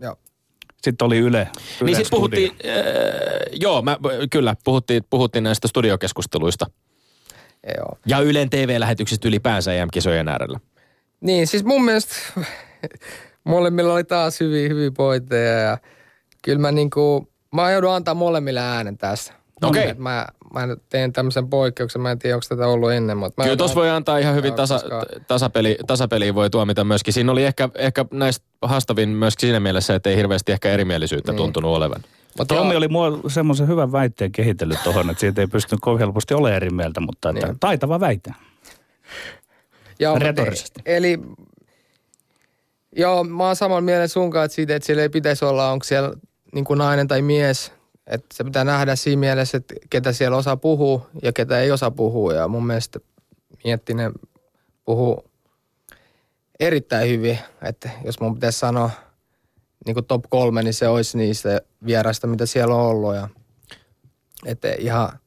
Joo. 0.00 0.16
Sitten 0.82 1.06
oli 1.06 1.18
Yle. 1.18 1.48
Yle 1.80 1.86
niin 1.86 1.96
sitten 1.96 2.16
puhuttiin, 2.16 2.50
äh, 2.50 2.76
joo, 3.52 3.82
mä, 3.82 3.96
kyllä, 4.30 4.56
puhuttiin, 4.64 5.04
puhuttiin 5.10 5.44
näistä 5.44 5.68
studiokeskusteluista. 5.68 6.66
Joo. 7.76 7.98
Ja 8.06 8.20
Ylen 8.20 8.50
TV-lähetyksistä 8.50 9.28
ylipäänsä 9.28 9.74
EM-kisojen 9.74 10.28
äärellä. 10.28 10.60
Niin, 11.20 11.46
siis 11.46 11.64
mun 11.64 11.84
mielestä 11.84 12.14
molemmilla 13.44 13.94
oli 13.94 14.04
taas 14.04 14.40
hyviä, 14.40 14.68
hyviä 14.68 14.90
pointteja 14.90 15.58
ja 15.58 15.78
kyllä 16.42 16.58
mä 16.58 16.72
niinku, 16.72 17.28
mä 17.54 17.70
joudun 17.70 17.92
antaa 17.92 18.14
molemmille 18.14 18.60
äänen 18.60 18.98
tässä. 18.98 19.32
Okei. 19.62 19.84
Okay. 19.84 19.94
Mä, 20.02 20.26
mä 20.54 20.76
teen 20.88 21.12
tämmöisen 21.12 21.48
poikkeuksen, 21.48 22.02
mä 22.02 22.10
en 22.10 22.18
tiedä, 22.18 22.36
onko 22.36 22.46
tätä 22.48 22.66
ollut 22.66 22.92
ennen. 22.92 23.16
Mutta 23.16 23.42
Kyllä 23.42 23.56
tuossa 23.56 23.74
voi 23.74 23.90
antaa 23.90 24.18
ihan 24.18 24.34
hyvin 24.34 24.54
tasa, 24.54 24.80
tasapeli, 25.28 25.78
tasapeliä 25.86 26.34
voi 26.34 26.50
tuomita 26.50 26.84
myöskin. 26.84 27.14
Siinä 27.14 27.32
oli 27.32 27.44
ehkä, 27.44 27.68
ehkä 27.74 28.04
näistä 28.10 28.46
haastavin 28.62 29.08
myöskin 29.08 29.46
siinä 29.46 29.60
mielessä, 29.60 29.94
että 29.94 30.10
ei 30.10 30.16
hirveästi 30.16 30.52
ehkä 30.52 30.70
erimielisyyttä 30.70 31.32
niin. 31.32 31.36
tuntunut 31.36 31.76
olevan. 31.76 32.00
Mutta 32.38 32.54
Tommi 32.54 32.76
oli 32.76 32.88
mua 32.88 33.20
semmoisen 33.28 33.68
hyvän 33.68 33.92
väitteen 33.92 34.32
kehitellyt 34.32 34.78
tuohon, 34.84 35.10
että 35.10 35.20
siitä 35.20 35.40
ei 35.40 35.46
pystynyt 35.46 35.80
kovin 35.80 35.98
helposti 35.98 36.34
olemaan 36.34 36.56
eri 36.56 36.70
mieltä, 36.70 37.00
mutta 37.00 37.30
että 37.30 37.46
niin. 37.46 37.58
taitava 37.60 38.00
väite. 38.00 38.34
Joo, 40.00 40.18
Retorisesti. 40.18 40.80
Eli 40.86 41.18
joo, 42.96 43.24
mä 43.24 43.46
oon 43.46 43.56
saman 43.56 43.84
mielen 43.84 44.08
sunkaan, 44.08 44.44
että 44.44 44.54
siitä, 44.54 44.76
että 44.76 44.86
siellä 44.86 45.02
ei 45.02 45.08
pitäisi 45.08 45.44
olla, 45.44 45.70
onko 45.70 45.84
siellä 45.84 46.12
niin 46.54 46.64
kuin 46.64 46.78
nainen 46.78 47.08
tai 47.08 47.22
mies, 47.22 47.72
että 48.06 48.26
se 48.34 48.44
pitää 48.44 48.64
nähdä 48.64 48.96
siinä 48.96 49.20
mielessä, 49.20 49.56
että 49.56 49.74
ketä 49.90 50.12
siellä 50.12 50.36
osaa 50.36 50.56
puhua 50.56 51.10
ja 51.22 51.32
ketä 51.32 51.60
ei 51.60 51.72
osaa 51.72 51.90
puhua. 51.90 52.34
Ja 52.34 52.48
mun 52.48 52.66
mielestä 52.66 53.00
Miettinen 53.64 54.12
puhuu 54.84 55.24
erittäin 56.60 57.10
hyvin. 57.10 57.38
Että 57.62 57.90
jos 58.04 58.20
mun 58.20 58.34
pitäisi 58.34 58.58
sanoa 58.58 58.90
niin 59.86 59.94
kuin 59.94 60.06
top 60.06 60.24
kolme, 60.28 60.62
niin 60.62 60.74
se 60.74 60.88
olisi 60.88 61.18
niistä 61.18 61.60
vieraista, 61.86 62.26
mitä 62.26 62.46
siellä 62.46 62.74
on 62.74 62.80
ollut. 62.80 63.14
Ja, 63.14 63.28
että 64.44 64.68
ihan, 64.78 65.18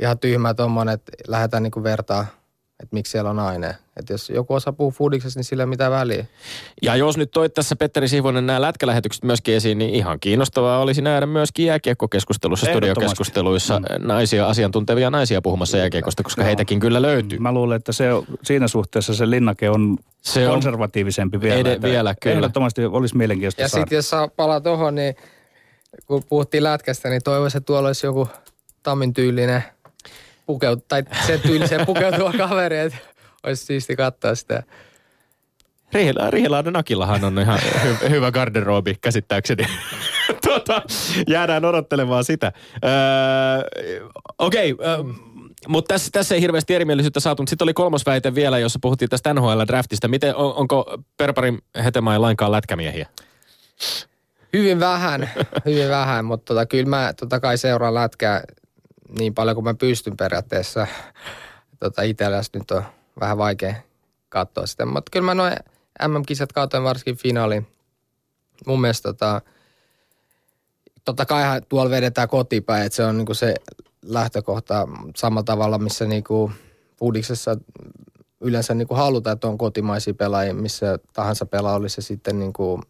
ihan 0.00 0.18
tyhmä 0.18 0.54
tuommoinen, 0.54 0.94
että 0.94 1.12
lähdetään 1.28 1.62
niin 1.62 1.82
vertaa– 1.84 2.26
että 2.82 2.96
miksi 2.96 3.10
siellä 3.10 3.30
on 3.30 3.38
aine. 3.38 3.76
Että 3.96 4.12
jos 4.12 4.30
joku 4.30 4.54
osaa 4.54 4.72
puhua 4.72 4.90
foodiksesta, 4.90 5.38
niin 5.38 5.44
sillä 5.44 5.62
ei 5.62 5.66
mitään 5.66 5.92
väliä. 5.92 6.26
Ja 6.82 6.96
jos 6.96 7.16
nyt 7.16 7.30
toit 7.30 7.54
tässä 7.54 7.76
Petteri 7.76 8.08
Siivonen 8.08 8.46
nämä 8.46 8.60
lätkälähetykset 8.60 9.24
myöskin 9.24 9.54
esiin, 9.54 9.78
niin 9.78 9.94
ihan 9.94 10.20
kiinnostavaa 10.20 10.78
olisi 10.78 11.02
nähdä 11.02 11.26
myöskin 11.26 11.66
jääkiekkokeskustelussa, 11.66 12.66
studiokeskusteluissa 12.66 13.78
mm. 13.78 14.06
naisia, 14.06 14.48
asiantuntevia 14.48 15.10
naisia 15.10 15.42
puhumassa 15.42 15.76
jääkiekosta, 15.78 16.22
koska 16.22 16.42
Joo. 16.42 16.46
heitäkin 16.46 16.80
kyllä 16.80 17.02
löytyy. 17.02 17.38
Mä 17.38 17.52
luulen, 17.52 17.76
että 17.76 17.92
se, 17.92 18.08
siinä 18.42 18.68
suhteessa 18.68 19.14
se 19.14 19.30
linnake 19.30 19.70
on 19.70 19.96
se 20.20 20.46
konservatiivisempi 20.46 21.36
on 21.36 21.40
vielä. 21.40 21.72
Ed- 21.72 21.82
vielä, 21.82 22.14
kyllä. 22.22 22.36
Ehdottomasti 22.36 22.84
olisi 22.84 23.16
mielenkiintoista 23.16 23.62
Ja 23.62 23.68
sitten 23.68 23.96
jos 23.96 24.10
saa 24.10 24.28
palaa 24.28 24.60
tuohon, 24.60 24.94
niin 24.94 25.16
kun 26.06 26.22
puhuttiin 26.28 26.64
lätkästä, 26.64 27.08
niin 27.08 27.22
toivoisin, 27.24 27.58
että 27.58 27.66
tuolla 27.66 27.88
olisi 27.88 28.06
joku 28.06 28.28
Tammin 28.82 29.14
tyylinen– 29.14 29.64
pukeutu, 30.48 30.84
tai 30.88 31.02
sen 31.26 31.40
tyyliseen 31.40 31.86
pukeutuva 31.86 32.32
kaveri, 32.48 32.78
että 32.78 32.98
olisi 33.42 33.64
siisti 33.64 33.96
katsoa 33.96 34.34
sitä. 34.34 34.62
Rihla, 35.92 36.30
Rihlahden 36.30 36.76
Akillahan 36.76 37.24
on 37.24 37.38
ihan 37.38 37.58
hy, 37.84 38.10
hyvä 38.10 38.30
garderobi 38.30 38.94
käsittääkseni. 39.00 39.64
tota, 40.48 40.82
jäädään 41.28 41.64
odottelemaan 41.64 42.24
sitä. 42.24 42.52
Öö, 42.84 42.90
Okei, 44.38 44.72
okay, 44.72 44.86
öö, 44.86 45.02
mutta 45.68 45.94
tässä, 45.94 46.10
tässä 46.12 46.34
ei 46.34 46.40
hirveästi 46.40 46.74
erimielisyyttä 46.74 47.20
saatu. 47.20 47.44
Sitten 47.46 47.64
oli 47.64 47.74
kolmas 47.74 48.06
väite 48.06 48.34
vielä, 48.34 48.58
jossa 48.58 48.78
puhuttiin 48.82 49.08
tästä 49.08 49.34
NHL-draftista. 49.34 50.08
Miten, 50.08 50.36
on, 50.36 50.54
onko 50.54 50.98
Perparin 51.16 51.58
Hetemäen 51.84 52.22
lainkaan 52.22 52.52
lätkämiehiä? 52.52 53.08
Hyvin 54.52 54.80
vähän, 54.80 55.30
hyvin 55.66 55.88
vähän, 55.88 56.24
mutta 56.24 56.54
tota, 56.54 56.66
kyllä 56.66 56.88
mä 56.88 57.12
totta 57.20 57.40
kai 57.40 57.58
seuraan 57.58 57.94
lätkää 57.94 58.44
niin 59.18 59.34
paljon 59.34 59.54
kuin 59.54 59.64
mä 59.64 59.74
pystyn 59.74 60.16
periaatteessa. 60.16 60.86
Tota, 61.80 62.02
itsellä 62.02 62.40
nyt 62.54 62.70
on 62.70 62.82
vähän 63.20 63.38
vaikea 63.38 63.74
katsoa 64.28 64.66
sitä. 64.66 64.86
Mutta 64.86 65.10
kyllä 65.12 65.24
mä 65.26 65.34
noin 65.34 65.52
MM-kisat 66.08 66.52
katsoin 66.52 66.84
varsinkin 66.84 67.16
finaalin. 67.16 67.66
Mun 68.66 68.80
mielestä 68.80 69.08
tota, 69.08 69.40
totta 71.04 71.26
kai 71.26 71.60
tuolla 71.68 71.90
vedetään 71.90 72.28
kotipäin, 72.28 72.86
että 72.86 72.96
se 72.96 73.04
on 73.04 73.16
niinku 73.18 73.34
se 73.34 73.54
lähtökohta 74.02 74.88
samalla 75.16 75.42
tavalla, 75.42 75.78
missä 75.78 76.04
niinku 76.04 76.52
Pudiksessa 76.96 77.56
yleensä 78.40 78.74
niinku 78.74 78.94
halutaan, 78.94 79.34
että 79.34 79.48
on 79.48 79.58
kotimaisia 79.58 80.14
pelaajia, 80.14 80.54
missä 80.54 80.98
tahansa 81.12 81.46
pelaa, 81.46 81.74
oli 81.74 81.88
se 81.88 82.02
sitten 82.02 82.38
niinku 82.38 82.80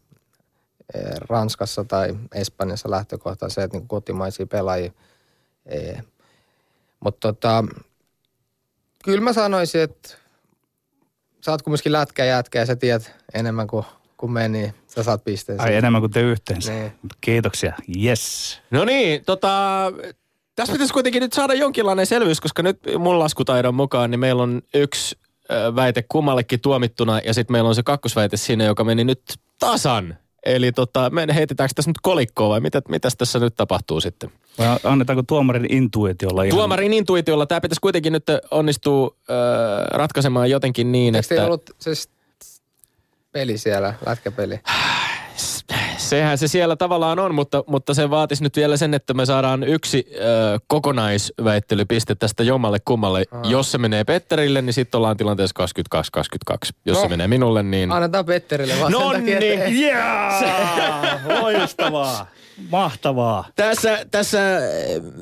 Ranskassa 1.29 1.83
tai 1.83 2.17
Espanjassa 2.33 2.91
lähtökohta 2.91 3.49
se, 3.49 3.63
että 3.63 3.77
niin 3.77 3.87
kotimaisia 3.87 4.47
pelaajia. 4.47 4.91
Mutta 6.99 7.33
tota, 7.33 7.63
kyllä 9.03 9.21
mä 9.21 9.33
sanoisin, 9.33 9.81
että 9.81 10.09
sä 11.41 11.51
oot 11.51 11.61
kumminkin 11.61 11.91
lätkä 11.91 12.25
jätkä 12.25 12.59
ja 12.59 12.65
sä 12.65 12.75
tiedät 12.75 13.15
enemmän 13.33 13.67
kuin, 13.67 13.85
kuin 14.17 14.31
me, 14.31 14.47
niin 14.47 14.73
sä 14.87 15.03
saat 15.03 15.23
pisteen. 15.23 15.61
Ai 15.61 15.75
enemmän 15.75 16.01
kuin 16.01 16.11
te 16.11 16.21
yhteensä. 16.21 16.71
Niin. 16.71 16.91
Kiitoksia. 17.21 17.73
Yes. 18.03 18.59
No 18.71 18.85
niin, 18.85 19.25
tota, 19.25 19.49
tässä 20.55 20.71
pitäisi 20.71 20.93
kuitenkin 20.93 21.21
nyt 21.21 21.33
saada 21.33 21.53
jonkinlainen 21.53 22.05
selvyys, 22.05 22.41
koska 22.41 22.63
nyt 22.63 22.79
mun 22.97 23.19
laskutaidon 23.19 23.75
mukaan 23.75 24.11
niin 24.11 24.19
meillä 24.19 24.43
on 24.43 24.61
yksi 24.73 25.17
väite 25.75 26.03
kummallekin 26.09 26.61
tuomittuna 26.61 27.19
ja 27.19 27.33
sitten 27.33 27.53
meillä 27.53 27.67
on 27.67 27.75
se 27.75 27.83
kakkosväite 27.83 28.37
siinä, 28.37 28.63
joka 28.63 28.83
meni 28.83 29.03
nyt 29.03 29.21
tasan. 29.59 30.17
Eli 30.45 30.71
tota, 30.71 31.09
me 31.09 31.27
heitetäänkö 31.35 31.73
tässä 31.75 31.89
nyt 31.89 32.01
kolikkoa 32.01 32.49
vai 32.49 32.59
mitä, 32.59 32.81
mitäs 32.89 33.15
tässä 33.15 33.39
nyt 33.39 33.55
tapahtuu 33.55 34.01
sitten? 34.01 34.31
Vai 34.57 34.77
annetaanko 34.83 35.23
tuomarin 35.23 35.73
intuitiolla 35.73 36.43
ihan... 36.43 36.57
Tuomarin 36.57 36.93
intuitiolla. 36.93 37.45
Tämä 37.45 37.61
pitäisi 37.61 37.81
kuitenkin 37.81 38.13
nyt 38.13 38.23
onnistua 38.51 39.15
äh, 39.29 39.35
ratkaisemaan 39.91 40.49
jotenkin 40.49 40.91
niin, 40.91 41.15
Eikö 41.15 41.35
että... 41.35 41.45
ollut 41.45 41.69
se 41.79 41.91
peli 43.31 43.57
siellä, 43.57 43.93
lätkäpeli? 44.05 44.59
Sehän 46.09 46.37
se 46.37 46.47
siellä 46.47 46.75
tavallaan 46.75 47.19
on, 47.19 47.35
mutta, 47.35 47.63
mutta 47.67 47.93
se 47.93 48.09
vaatisi 48.09 48.43
nyt 48.43 48.55
vielä 48.55 48.77
sen, 48.77 48.93
että 48.93 49.13
me 49.13 49.25
saadaan 49.25 49.63
yksi 49.63 50.05
ö, 50.15 50.19
kokonaisväittelypiste 50.67 52.15
tästä 52.15 52.43
jommalle 52.43 52.77
kummalle. 52.85 53.23
Aa. 53.31 53.41
Jos 53.43 53.71
se 53.71 53.77
menee 53.77 54.03
Petterille, 54.03 54.61
niin 54.61 54.73
sitten 54.73 54.97
ollaan 54.97 55.17
tilanteessa 55.17 55.63
22-22. 56.53 56.69
Jos 56.85 56.97
no, 56.97 57.01
se 57.01 57.09
menee 57.09 57.27
minulle, 57.27 57.63
niin... 57.63 57.91
Annetaan 57.91 58.25
Petterille 58.25 58.73
vaan 58.79 58.91
no 58.91 59.11
takia, 59.13 59.39
niin, 59.39 59.83
yeah! 59.83 60.43
Loistavaa. 61.41 62.27
Mahtavaa. 62.71 63.45
Tässä, 63.55 64.05
tässä 64.11 64.39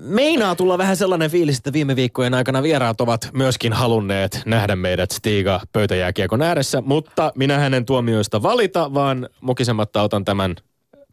meinaa 0.02 0.56
tulla 0.56 0.78
vähän 0.78 0.98
sellainen 0.98 1.32
fiilis, 1.32 1.58
että 1.58 1.74
viime 1.74 1.96
viikkojen 1.96 2.34
aikana 2.34 2.64
vieraat 2.64 3.02
ovat 3.02 3.30
myöskin 3.34 3.74
halunneet 3.74 4.42
nähdä 4.46 4.76
meidät 4.76 5.12
Stiga 5.12 5.62
pöytäjääkiekon 5.72 6.42
ääressä, 6.42 6.82
mutta 6.82 7.32
minä 7.36 7.60
hänen 7.60 7.86
tuomioista 7.86 8.44
valita, 8.44 8.94
vaan 8.94 9.30
mukisematta 9.42 10.02
otan 10.02 10.26
tämän 10.26 10.56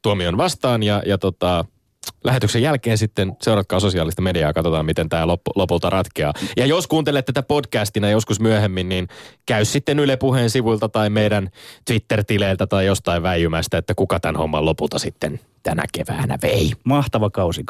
tuomion 0.04 0.36
vastaan 0.36 0.82
ja, 0.82 1.02
ja 1.06 1.18
tota, 1.18 1.64
lähetyksen 2.24 2.62
jälkeen 2.62 2.98
sitten 2.98 3.36
seuratkaa 3.42 3.80
sosiaalista 3.80 4.22
mediaa, 4.22 4.52
katsotaan 4.52 4.86
miten 4.86 5.08
tämä 5.08 5.26
loppu, 5.26 5.50
lopulta 5.54 5.90
ratkeaa. 5.90 6.32
Ja 6.56 6.66
jos 6.66 6.86
kuuntelet 6.86 7.26
tätä 7.26 7.42
podcastina 7.42 8.10
joskus 8.10 8.40
myöhemmin, 8.40 8.88
niin 8.88 9.08
käy 9.46 9.64
sitten 9.64 9.98
Yle 9.98 10.16
Puheen 10.16 10.50
sivuilta 10.50 10.88
tai 10.88 11.10
meidän 11.10 11.50
Twitter-tileiltä 11.84 12.66
tai 12.66 12.86
jostain 12.86 13.22
väijymästä, 13.22 13.78
että 13.78 13.94
kuka 13.94 14.20
tämän 14.20 14.36
homman 14.36 14.64
lopulta 14.64 14.98
sitten 14.98 15.40
tänä 15.62 15.84
keväänä 15.92 16.38
vei. 16.42 16.72
Mahtava 16.84 17.30
kausi, 17.30 17.64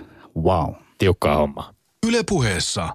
22-22. 0.00 0.04
Wow. 0.42 0.74
Tiukkaa 0.98 1.36
hommaa. 1.36 1.72
Yle 2.06 2.22
Puheessa 2.28 2.88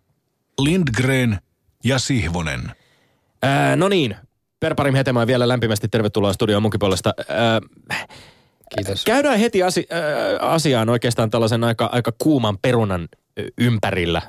Lindgren 0.59 1.37
ja 1.83 1.99
Sihvonen. 1.99 2.71
Ää, 3.43 3.75
no 3.75 3.89
niin, 3.89 4.15
Perparim 4.61 4.95
Hetemaa 4.95 5.27
vielä 5.27 5.47
lämpimästi 5.47 5.87
tervetuloa 5.87 6.33
studioon 6.33 6.61
munkin 6.61 6.79
puolesta. 6.79 7.13
Ää, 7.29 7.61
Kiitos. 8.75 9.05
Käydään 9.05 9.39
heti 9.39 9.63
asi- 9.63 9.87
äh, 9.93 10.49
asiaan 10.53 10.89
oikeastaan 10.89 11.29
tällaisen 11.29 11.63
aika, 11.63 11.89
aika 11.91 12.11
kuuman 12.17 12.57
perunan 12.61 13.09
ympärillä. 13.57 14.21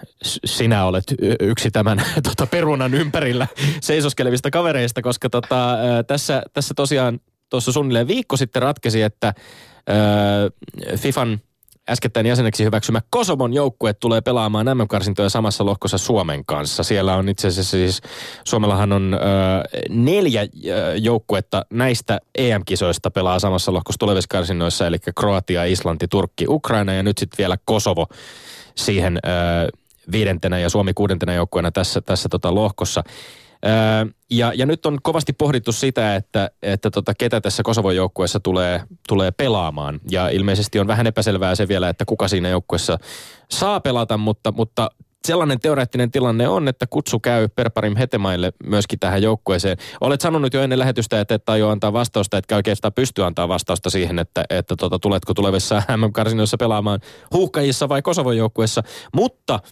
Sinä 0.45 0.85
olet 0.85 1.05
yksi 1.41 1.71
tämän 1.71 2.03
tota, 2.29 2.47
perunan 2.47 2.95
ympärillä 2.95 3.47
seisoskelevista 3.81 4.51
kavereista, 4.51 5.03
koska 5.03 5.31
tota, 5.31 5.73
äh, 5.73 5.79
tässä, 6.07 6.43
tässä 6.53 6.75
tosiaan 6.75 7.21
tuossa 7.51 7.73
suunnilleen 7.73 8.09
viikko 8.09 8.37
sitten 8.37 8.63
ratkesi, 8.63 9.03
että 9.03 9.29
äh, 9.29 10.97
FIFAn– 10.97 11.39
äskettäin 11.91 12.27
jäseneksi 12.27 12.65
hyväksymä 12.65 13.01
Kosovon 13.11 13.53
joukkue 13.53 13.93
tulee 13.93 14.21
pelaamaan 14.21 14.67
MM-karsintoja 14.67 15.29
samassa 15.29 15.65
lohkossa 15.65 15.99
Suomen 15.99 16.45
kanssa. 16.45 16.83
Siellä 16.83 17.15
on 17.15 17.29
itse 17.29 17.49
asiassa 17.49 17.71
siis, 17.71 18.01
Suomellahan 18.45 18.93
on 18.93 19.15
ö, 19.15 19.19
neljä 19.89 20.47
joukkuetta 20.97 21.65
näistä 21.71 22.21
EM-kisoista 22.39 23.11
pelaa 23.11 23.39
samassa 23.39 23.73
lohkossa 23.73 23.99
tulevissa 23.99 24.29
karsinnoissa, 24.29 24.87
eli 24.87 24.99
Kroatia, 25.19 25.65
Islanti, 25.65 26.09
Turkki, 26.09 26.45
Ukraina 26.49 26.93
ja 26.93 27.03
nyt 27.03 27.19
sitten 27.19 27.39
vielä 27.39 27.57
Kosovo 27.65 28.07
siihen 28.75 29.17
ö, 29.17 29.29
viidentenä 30.13 30.59
ja 30.59 30.71
Suomi 30.71 30.95
kuudentena 30.95 31.35
joukkueena 31.35 31.71
tässä, 31.71 32.01
tässä 32.01 32.29
tota 32.29 32.55
lohkossa. 32.55 33.05
Ja, 34.31 34.53
ja 34.55 34.67
nyt 34.67 34.87
on 34.87 34.99
kovasti 35.03 35.33
pohdittu 35.33 35.73
sitä, 35.73 36.17
että, 36.17 36.51
että 36.63 36.91
tota, 36.91 37.15
ketä 37.19 37.41
tässä 37.41 37.63
Kosovon 37.63 37.97
joukkueessa 37.97 38.41
tulee, 38.41 38.83
tulee 39.09 39.31
pelaamaan. 39.31 40.01
Ja 40.11 40.29
ilmeisesti 40.29 40.81
on 40.81 40.87
vähän 40.87 41.07
epäselvää 41.07 41.55
se 41.55 41.69
vielä, 41.69 41.89
että 41.89 42.05
kuka 42.05 42.29
siinä 42.29 42.49
joukkueessa 42.49 42.99
saa 43.51 43.81
pelata, 43.81 44.17
mutta, 44.17 44.53
mutta 44.53 44.91
sellainen 45.25 45.61
teoreettinen 45.61 46.11
tilanne 46.11 46.49
on, 46.49 46.69
että 46.69 46.87
kutsu 46.87 47.21
käy 47.21 47.49
Perparim 47.49 47.97
Hetemaille 47.97 48.53
myöskin 48.65 48.99
tähän 48.99 49.23
joukkueeseen. 49.23 49.77
Olet 50.01 50.21
sanonut 50.21 50.55
jo 50.55 50.63
ennen 50.63 50.79
lähetystä, 50.79 51.21
että 51.21 51.35
et 51.35 51.49
aio 51.49 51.69
antaa 51.69 51.93
vastausta, 51.93 52.39
etkä 52.39 52.57
oikeastaan 52.57 52.93
pysty 52.93 53.25
antaa 53.25 53.49
vastausta 53.49 53.91
siihen, 53.91 54.19
että, 54.19 54.45
että 54.51 54.77
tota, 54.77 54.99
tuletko 54.99 55.35
tulevissa 55.35 55.83
MM-karsinoissa 55.97 56.57
pelaamaan 56.57 57.01
huuhkajissa 57.33 57.89
vai 57.89 58.03
Kosovon 58.03 58.37
joukkueessa. 58.37 58.83
Mutta– 59.15 59.61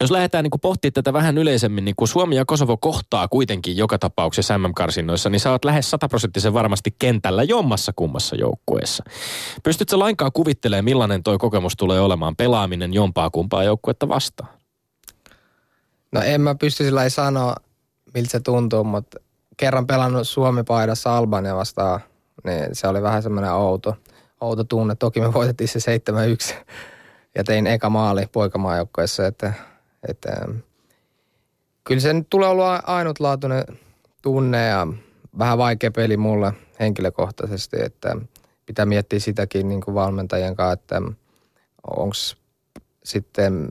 jos 0.00 0.10
lähdetään 0.10 0.44
niin 0.44 0.60
pohtimaan 0.62 0.92
tätä 0.92 1.12
vähän 1.12 1.38
yleisemmin, 1.38 1.84
niin 1.84 1.94
kun 1.96 2.08
Suomi 2.08 2.36
ja 2.36 2.44
Kosovo 2.44 2.76
kohtaa 2.76 3.28
kuitenkin 3.28 3.76
joka 3.76 3.98
tapauksessa 3.98 4.58
MM-karsinnoissa, 4.58 5.30
niin 5.30 5.40
sä 5.40 5.50
oot 5.50 5.64
lähes 5.64 5.90
sataprosenttisen 5.90 6.54
varmasti 6.54 6.94
kentällä 6.98 7.42
jommassa 7.42 7.92
kummassa 7.96 8.36
joukkueessa. 8.36 9.04
Pystytkö 9.62 9.98
lainkaan 9.98 10.32
kuvittelemaan, 10.32 10.84
millainen 10.84 11.22
toi 11.22 11.38
kokemus 11.38 11.76
tulee 11.76 12.00
olemaan 12.00 12.36
pelaaminen 12.36 12.94
jompaa 12.94 13.30
kumpaa 13.30 13.64
joukkuetta 13.64 14.08
vastaan? 14.08 14.50
No 16.12 16.20
en 16.20 16.40
mä 16.40 16.54
pysty 16.54 16.84
sillä 16.84 17.08
sanoa, 17.08 17.54
miltä 18.14 18.30
se 18.30 18.40
tuntuu, 18.40 18.84
mutta 18.84 19.18
kerran 19.56 19.86
pelannut 19.86 20.28
Suomi-paidassa 20.28 21.16
Albania 21.16 21.56
vastaan, 21.56 22.00
niin 22.44 22.64
se 22.72 22.88
oli 22.88 23.02
vähän 23.02 23.22
semmoinen 23.22 23.52
outo, 23.52 23.96
outo 24.40 24.64
tunne. 24.64 24.94
Toki 24.94 25.20
me 25.20 25.32
voitettiin 25.32 25.68
se 25.68 25.98
7-1 26.52 26.54
ja 27.34 27.44
tein 27.44 27.66
eka 27.66 27.90
maali 27.90 28.26
poikamaajoukkoessa, 28.32 29.26
että 29.26 29.52
että, 30.08 30.30
kyllä 31.84 32.00
se 32.00 32.12
nyt 32.12 32.26
tulee 32.30 32.48
olla 32.48 32.82
ainutlaatuinen 32.86 33.64
tunne 34.22 34.66
ja 34.66 34.86
vähän 35.38 35.58
vaikea 35.58 35.90
peli 35.90 36.16
mulle 36.16 36.52
henkilökohtaisesti, 36.80 37.76
että 37.82 38.16
pitää 38.66 38.86
miettiä 38.86 39.18
sitäkin 39.18 39.68
niin 39.68 39.80
kuin 39.80 39.94
valmentajien 39.94 40.56
kanssa, 40.56 40.72
että 40.72 41.02
onko 41.96 42.14
sitten 43.04 43.68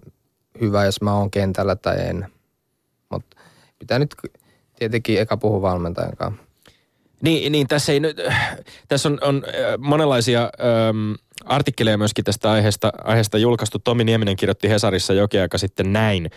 hyvä, 0.62 0.86
jos 0.86 1.02
mä 1.02 1.16
oon 1.16 1.32
kentällä 1.32 1.76
tai 1.76 2.00
en. 2.00 2.28
Mutta 3.10 3.38
pitää 3.80 4.00
nyt 4.00 4.16
tietenkin 4.80 5.20
eka 5.20 5.38
puhua 5.38 5.62
valmentajan 5.62 6.18
kanssa. 6.18 6.44
Niin, 7.22 7.52
niin 7.52 7.68
tässä, 7.68 7.92
ei 7.92 8.00
nyt, 8.00 8.18
tässä 8.88 9.10
on, 9.10 9.20
on 9.22 9.44
äh, 9.48 9.78
monenlaisia 9.78 10.42
äm, 10.42 11.16
artikkeleja 11.46 11.98
myöskin 11.98 12.26
tästä 12.26 12.52
aiheesta, 12.52 12.92
aiheesta 13.04 13.38
julkaistu. 13.38 13.80
Tomi 13.80 14.04
Nieminen 14.04 14.36
kirjoitti 14.36 14.70
Hesarissa 14.70 15.14
jokin 15.14 15.42
aika 15.42 15.58
sitten 15.58 15.94
näin. 15.94 16.30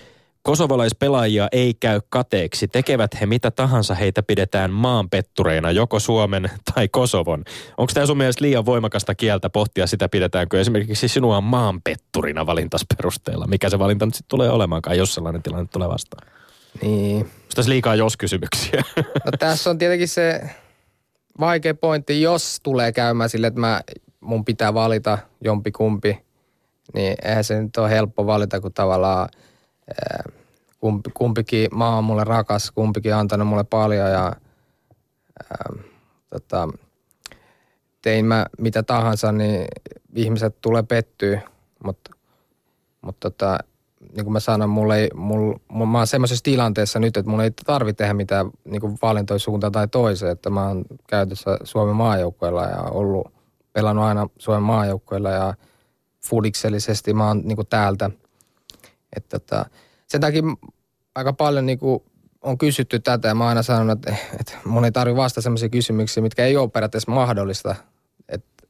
Kosovalaispelaajia 0.43 1.49
ei 1.53 1.75
käy 1.75 2.01
kateeksi. 2.09 2.69
Tekevät 2.69 3.21
he 3.21 3.27
mitä 3.27 3.51
tahansa, 3.51 3.95
heitä 3.95 4.23
pidetään 4.23 4.71
maanpettureina, 4.71 5.71
joko 5.71 6.01
Suomen 6.01 6.51
tai 6.75 6.89
Kosovon. 6.89 7.45
Onko 7.79 7.93
tämä 7.95 8.07
sun 8.07 8.17
mielestä 8.17 8.45
liian 8.45 8.67
voimakasta 8.67 9.15
kieltä 9.15 9.51
pohtia 9.51 9.87
sitä, 9.87 10.09
pidetäänkö 10.09 10.61
esimerkiksi 10.61 11.09
sinua 11.09 11.41
maanpetturina 11.41 12.47
valintasperusteella? 12.47 13.47
Mikä 13.47 13.71
se 13.71 13.79
valinta 13.79 14.07
nyt 14.07 14.15
sitten 14.15 14.29
tulee 14.29 14.51
olemaankaan, 14.51 14.99
jos 14.99 15.15
sellainen 15.15 15.43
tilanne 15.43 15.69
tulee 15.73 15.89
vastaan? 15.89 16.29
Niin. 16.83 17.17
Onko 17.17 17.55
tässä 17.55 17.71
liikaa 17.71 17.95
jos-kysymyksiä? 17.95 18.83
No 18.97 19.33
tässä 19.39 19.71
on 19.71 19.79
tietenkin 19.79 20.09
se 20.09 20.41
vaikea 21.41 21.75
pointti, 21.75 22.23
jos 22.23 22.61
tulee 22.63 22.93
käymään 22.93 23.31
sille, 23.31 23.47
että 23.47 23.61
mä, 23.61 23.81
mun 24.27 24.45
pitää 24.45 24.75
valita 24.75 25.19
jompi 25.41 25.73
kumpi, 25.73 26.25
niin 26.95 27.15
eihän 27.25 27.45
se 27.45 27.63
nyt 27.63 27.77
ole 27.77 27.91
helppo 27.91 28.27
valita, 28.27 28.61
kun 28.61 28.73
tavallaan 28.73 29.29
kumpi, 30.81 31.11
kumpikin 31.15 31.69
maa 31.73 31.99
on 31.99 32.05
mulle 32.05 32.25
rakas, 32.25 32.71
kumpikin 32.71 33.15
on 33.15 33.21
antanut 33.21 33.49
mulle 33.49 33.65
paljon 33.65 34.11
ja 34.11 34.25
ää, 35.51 35.73
tota, 36.31 36.69
tein 38.03 38.25
mä 38.25 38.47
mitä 38.59 38.83
tahansa, 38.83 39.33
niin 39.33 39.65
ihmiset 40.15 40.57
tulee 40.61 40.83
pettyä, 40.83 41.41
mutta 41.85 42.11
mut 43.01 43.21
tota, 43.21 43.59
niin 44.01 44.25
kuin 44.25 44.33
mä 44.33 44.41
sanon, 44.41 44.71
mulle 44.71 44.99
ei, 44.99 45.11
mul, 45.15 45.55
mä 45.87 45.99
oon 45.99 46.07
semmoisessa 46.07 46.43
tilanteessa 46.43 46.99
nyt, 46.99 47.17
että 47.17 47.31
mulla 47.31 47.45
ei 47.45 47.51
tarvitse 47.67 47.99
tehdä 47.99 48.15
mitään 48.15 48.51
niin 48.65 48.99
valintoja 49.03 49.39
suuntaan 49.39 49.73
tai 49.73 49.89
toiseen, 49.89 50.33
että 50.33 50.51
mä 50.51 50.69
oon 50.69 50.85
käytössä 51.07 51.59
Suomen 51.65 51.97
maajoukkoilla 51.97 52.65
ja 52.65 52.83
ollut, 52.83 53.36
pelannut 53.77 54.05
aina 54.05 54.29
Suomen 54.39 54.63
maajoukkoilla 54.63 55.31
ja 55.31 55.55
fudiksellisesti 56.27 57.15
mä 57.15 57.27
oon 57.27 57.43
niin 57.45 57.57
kuin 57.57 57.67
täältä. 57.67 58.11
Että 59.17 59.39
tota, 59.39 59.67
sen 60.07 60.21
takia 60.21 60.43
aika 61.15 61.33
paljon 61.33 61.67
niin 61.67 61.79
kuin 61.79 62.03
on 62.43 62.59
kysytty 62.59 62.99
tätä 62.99 63.29
ja 63.29 63.35
mä 63.35 63.45
oon 63.45 63.49
aina 63.49 63.63
sanonut, 63.63 63.93
että, 63.93 64.17
että 64.41 64.53
mun 64.65 64.85
ei 64.85 64.93
tarvitse 64.93 65.17
vastata 65.17 65.43
sellaisia 65.43 65.69
kysymyksiä, 65.69 66.23
mitkä 66.23 66.45
ei 66.45 66.57
ole 66.57 66.71
periaatteessa 66.71 67.13
mahdollista. 67.13 67.75
Että, 68.29 68.67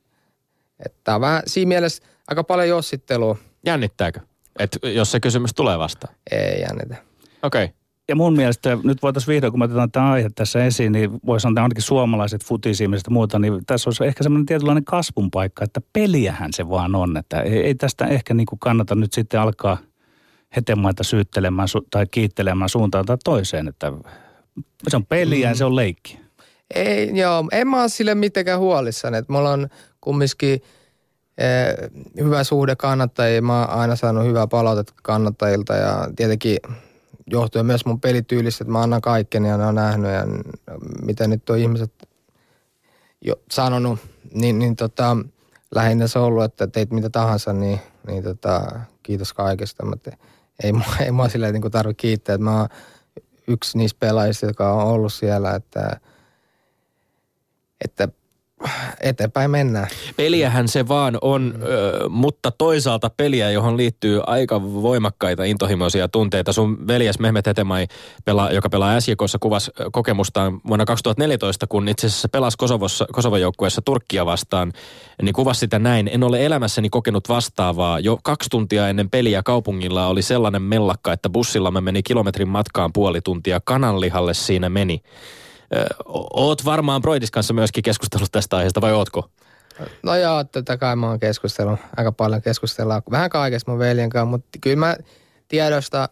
että 0.86 0.98
tämä 1.04 1.14
on 1.14 1.20
vähän 1.20 1.42
siinä 1.46 1.68
mielessä 1.68 2.02
aika 2.28 2.44
paljon 2.44 2.68
jossittelua. 2.68 3.36
Jännittääkö? 3.66 4.20
Et 4.58 4.78
jos 4.82 5.12
se 5.12 5.20
kysymys 5.20 5.54
tulee 5.54 5.78
vastaan? 5.78 6.14
Ei 6.30 6.60
jännitä. 6.60 6.96
Okei. 7.42 7.64
Okay. 7.64 7.76
Ja 8.08 8.16
mun 8.16 8.36
mielestä 8.36 8.78
nyt 8.84 9.02
voitaisiin 9.02 9.34
vihdoin, 9.34 9.52
kun 9.52 9.58
me 9.58 9.64
otetaan 9.64 9.90
tämä 9.90 10.12
aihe 10.12 10.30
tässä 10.34 10.64
esiin, 10.64 10.92
niin 10.92 11.10
voisi 11.26 11.42
sanoa, 11.42 11.52
että 11.52 11.62
ainakin 11.62 11.82
suomalaiset 11.82 12.44
futisiimiset 12.44 13.06
ja 13.06 13.12
muuta, 13.12 13.38
niin 13.38 13.66
tässä 13.66 13.90
olisi 13.90 14.04
ehkä 14.04 14.22
semmoinen 14.22 14.46
tietynlainen 14.46 14.84
kasvun 14.84 15.30
paikka, 15.30 15.64
että 15.64 15.80
peliähän 15.92 16.52
se 16.52 16.68
vaan 16.68 16.94
on. 16.94 17.16
Että 17.16 17.40
ei, 17.40 17.62
ei 17.62 17.74
tästä 17.74 18.06
ehkä 18.06 18.34
niin 18.34 18.46
kuin 18.46 18.58
kannata 18.58 18.94
nyt 18.94 19.12
sitten 19.12 19.40
alkaa 19.40 19.78
hetemaita 20.56 21.04
syyttelemään 21.04 21.68
su- 21.68 21.86
tai 21.90 22.06
kiittelemään 22.10 22.68
suuntaan 22.68 23.04
tai 23.04 23.16
toiseen, 23.24 23.68
että 23.68 23.92
se 24.88 24.96
on 24.96 25.06
peliä 25.06 25.46
mm. 25.46 25.50
ja 25.50 25.54
se 25.54 25.64
on 25.64 25.76
leikki. 25.76 26.20
Ei, 26.74 27.10
joo, 27.14 27.44
en 27.52 27.68
mä 27.68 27.80
ole 27.80 27.88
sille 27.88 28.14
mitenkään 28.14 28.60
huolissani, 28.60 29.16
että 29.16 29.32
mulla 29.32 29.50
on 29.50 29.68
kumminkin 30.00 30.62
eh, 31.38 31.90
hyvä 32.20 32.44
suhde 32.44 32.76
kannattajia. 32.76 33.42
Mä 33.42 33.60
oon 33.60 33.70
aina 33.70 33.96
saanut 33.96 34.24
hyvää 34.24 34.46
palautetta 34.46 34.94
kannattajilta 35.02 35.74
ja 35.74 36.08
tietenkin 36.16 36.58
johtuen 37.26 37.66
myös 37.66 37.86
mun 37.86 38.00
pelityylistä, 38.00 38.64
että 38.64 38.72
mä 38.72 38.82
annan 38.82 39.00
kaikkeni 39.00 39.48
ja 39.48 39.56
ne 39.56 39.66
on 39.66 39.74
nähnyt 39.74 40.10
ja 40.10 40.26
mitä 41.02 41.28
nyt 41.28 41.50
on 41.50 41.58
ihmiset 41.58 42.08
jo 43.20 43.36
sanonut, 43.50 43.98
niin, 44.34 44.58
niin 44.58 44.76
tota, 44.76 45.16
lähinnä 45.74 46.06
se 46.06 46.18
on 46.18 46.24
ollut, 46.24 46.44
että 46.44 46.66
teit 46.66 46.90
mitä 46.90 47.10
tahansa, 47.10 47.52
niin, 47.52 47.80
niin 48.06 48.22
tota, 48.24 48.80
kiitos 49.02 49.32
kaikesta. 49.32 49.86
Mutta 49.86 50.10
ei, 50.62 50.72
ei 51.00 51.10
mua 51.10 51.28
silleen 51.28 51.54
niin 51.54 51.70
tarvitse 51.70 52.00
kiittää, 52.00 52.34
että 52.34 52.44
mä 52.44 52.58
oon 52.58 52.68
yksi 53.48 53.78
niistä 53.78 53.98
pelaajista, 54.00 54.46
joka 54.46 54.72
on 54.72 54.84
ollut 54.84 55.12
siellä, 55.12 55.54
että, 55.54 56.00
että 57.84 58.08
eteenpäin 59.00 59.50
mennään. 59.50 59.88
Peliähän 60.16 60.68
se 60.68 60.88
vaan 60.88 61.18
on, 61.22 61.54
mutta 62.08 62.50
toisaalta 62.50 63.10
peliä, 63.16 63.50
johon 63.50 63.76
liittyy 63.76 64.20
aika 64.26 64.62
voimakkaita 64.62 65.44
intohimoisia 65.44 66.08
tunteita. 66.08 66.52
Sun 66.52 66.86
veljes 66.86 67.18
Mehmet 67.18 67.46
Hetemai, 67.46 67.86
pela, 68.24 68.50
joka 68.50 68.68
pelaa 68.68 69.00
SJKssa, 69.00 69.38
kuvasi 69.40 69.70
kokemustaan 69.92 70.60
vuonna 70.68 70.84
2014, 70.84 71.66
kun 71.66 71.88
itse 71.88 72.06
asiassa 72.06 72.28
pelasi 72.28 72.56
Kosovossa, 72.58 73.06
Kosovon 73.12 73.40
joukkueessa 73.40 73.82
Turkkia 73.82 74.26
vastaan, 74.26 74.72
niin 75.22 75.32
kuvasi 75.32 75.60
sitä 75.60 75.78
näin. 75.78 76.10
En 76.12 76.24
ole 76.24 76.46
elämässäni 76.46 76.88
kokenut 76.90 77.28
vastaavaa. 77.28 78.00
Jo 78.00 78.18
kaksi 78.22 78.50
tuntia 78.50 78.88
ennen 78.88 79.10
peliä 79.10 79.42
kaupungilla 79.42 80.06
oli 80.06 80.22
sellainen 80.22 80.62
mellakka, 80.62 81.12
että 81.12 81.30
bussilla 81.30 81.70
me 81.70 81.80
meni 81.80 82.02
kilometrin 82.02 82.48
matkaan 82.48 82.92
puoli 82.92 83.20
tuntia. 83.20 83.60
Kananlihalle 83.64 84.34
siinä 84.34 84.68
meni. 84.68 85.02
Oot 86.34 86.64
varmaan 86.64 87.02
Broidis 87.02 87.30
kanssa 87.30 87.54
myöskin 87.54 87.82
keskustellut 87.82 88.32
tästä 88.32 88.56
aiheesta, 88.56 88.80
vai 88.80 88.92
ootko? 88.92 89.30
No 90.02 90.16
joo, 90.16 90.44
tätä 90.44 90.76
kai 90.76 90.96
mä 90.96 91.08
oon 91.08 91.20
keskustellut. 91.20 91.80
Aika 91.96 92.12
paljon 92.12 92.42
keskustellaan. 92.42 93.02
Vähän 93.10 93.30
kaikesta 93.30 93.70
mun 93.70 93.78
veljen 93.78 94.10
kanssa, 94.10 94.30
mutta 94.30 94.58
kyllä 94.60 94.76
mä 94.76 94.96
tiedosta, 95.48 96.08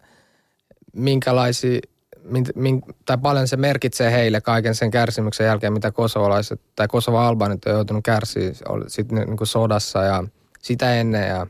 minkälaisia, 0.93 1.81
min, 2.23 2.47
min, 2.55 2.83
tai 3.07 3.19
paljon 3.19 3.49
se 3.49 3.57
merkitsee 3.57 4.13
heille 4.13 4.41
kaiken 4.41 4.75
sen 4.75 4.91
kärsimyksen 4.91 5.47
jälkeen, 5.47 5.73
mitä 5.73 5.91
kosovalaiset 5.91 6.61
tai 6.77 6.89
kosova 6.89 7.29
albanit 7.29 7.67
on 7.67 7.73
joutunut 7.73 8.05
kärsiä 8.05 8.53
sitten 8.87 9.19
niin 9.19 9.37
kuin 9.37 9.49
sodassa 9.49 10.03
ja 10.03 10.25
sitä 10.63 10.95
ennen. 10.95 11.29
Ja, 11.29 11.47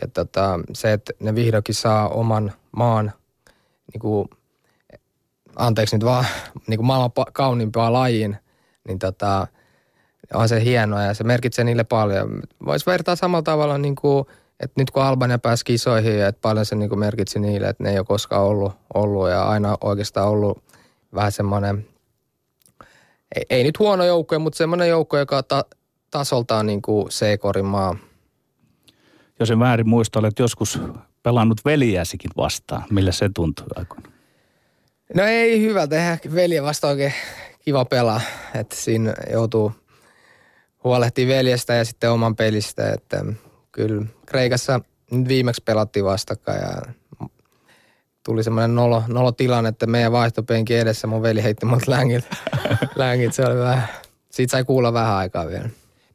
ja 0.00 0.08
tota, 0.08 0.60
se, 0.72 0.92
että 0.92 1.12
ne 1.20 1.34
vihdoinkin 1.34 1.74
saa 1.74 2.08
oman 2.08 2.52
maan 2.72 3.12
niin 3.92 4.00
kuin 4.00 4.28
anteeksi 5.58 5.96
nyt 5.96 6.04
vaan, 6.04 6.26
niin 6.66 6.78
kuin 6.78 6.86
maailman 6.86 7.10
kauniimpaa 7.32 7.92
lajiin, 7.92 8.36
niin 8.88 8.98
tota, 8.98 9.46
on 10.34 10.48
se 10.48 10.64
hienoa 10.64 11.02
ja 11.02 11.14
se 11.14 11.24
merkitsee 11.24 11.64
niille 11.64 11.84
paljon. 11.84 12.42
Voisi 12.64 12.86
vertaa 12.86 13.16
samalla 13.16 13.42
tavalla, 13.42 13.78
niin 13.78 13.96
kuin, 13.96 14.24
että 14.60 14.80
nyt 14.80 14.90
kun 14.90 15.02
Albania 15.02 15.38
pääsi 15.38 15.64
kisoihin, 15.64 16.24
että 16.24 16.40
paljon 16.42 16.66
se 16.66 16.76
niin 16.76 16.88
kuin 16.88 16.98
merkitsi 16.98 17.38
niille, 17.38 17.68
että 17.68 17.84
ne 17.84 17.90
ei 17.90 17.98
ole 17.98 18.06
koskaan 18.06 18.42
ollut, 18.42 18.72
ollut 18.94 19.30
ja 19.30 19.44
aina 19.44 19.76
oikeastaan 19.80 20.28
ollut 20.28 20.62
vähän 21.14 21.32
semmoinen, 21.32 21.86
ei, 23.36 23.46
ei 23.50 23.64
nyt 23.64 23.78
huono 23.78 24.04
joukko, 24.04 24.38
mutta 24.38 24.56
semmoinen 24.56 24.88
joukko, 24.88 25.18
joka 25.18 25.42
ta, 25.42 25.64
tasoltaan 26.10 26.66
niin 26.66 26.82
kuin 26.82 27.08
C-korin 27.08 27.64
maa. 27.64 27.96
Jos 29.40 29.50
en 29.50 29.58
väärin 29.58 29.88
muista, 29.88 30.18
olet 30.18 30.38
joskus 30.38 30.80
pelannut 31.22 31.64
veljäsikin 31.64 32.30
vastaan. 32.36 32.84
Millä 32.90 33.12
se 33.12 33.30
tuntui 33.34 33.66
aikoina? 33.76 34.17
No 35.14 35.22
ei 35.24 35.60
hyvä 35.60 35.86
tehdä. 35.86 36.18
Velje 36.34 36.62
vasta 36.62 36.88
oikein 36.88 37.14
kiva 37.60 37.84
pelaa. 37.84 38.20
Että 38.54 38.76
siinä 38.76 39.14
joutuu 39.32 39.72
huolehtimaan 40.84 41.36
veljestä 41.36 41.74
ja 41.74 41.84
sitten 41.84 42.10
oman 42.10 42.36
pelistä. 42.36 42.92
Että 42.92 43.24
kyllä 43.72 44.06
Kreikassa 44.26 44.80
nyt 45.10 45.28
viimeksi 45.28 45.62
pelattiin 45.64 46.04
vastakkain 46.04 46.60
ja 46.60 46.82
tuli 48.24 48.44
semmoinen 48.44 48.74
nolo, 48.74 49.02
nolo 49.06 49.32
tilanne, 49.32 49.68
että 49.68 49.86
meidän 49.86 50.12
vaihtopenki 50.12 50.76
edessä 50.76 51.06
mun 51.06 51.22
veli 51.22 51.42
heitti 51.42 51.66
mut 51.66 51.86
längit. 51.86 52.24
längit. 52.96 53.32
Se 53.32 53.44
oli 53.44 53.58
vähän, 53.58 53.88
siitä 54.30 54.50
sai 54.50 54.64
kuulla 54.64 54.92
vähän 54.92 55.14
aikaa 55.14 55.46
vielä. 55.46 55.68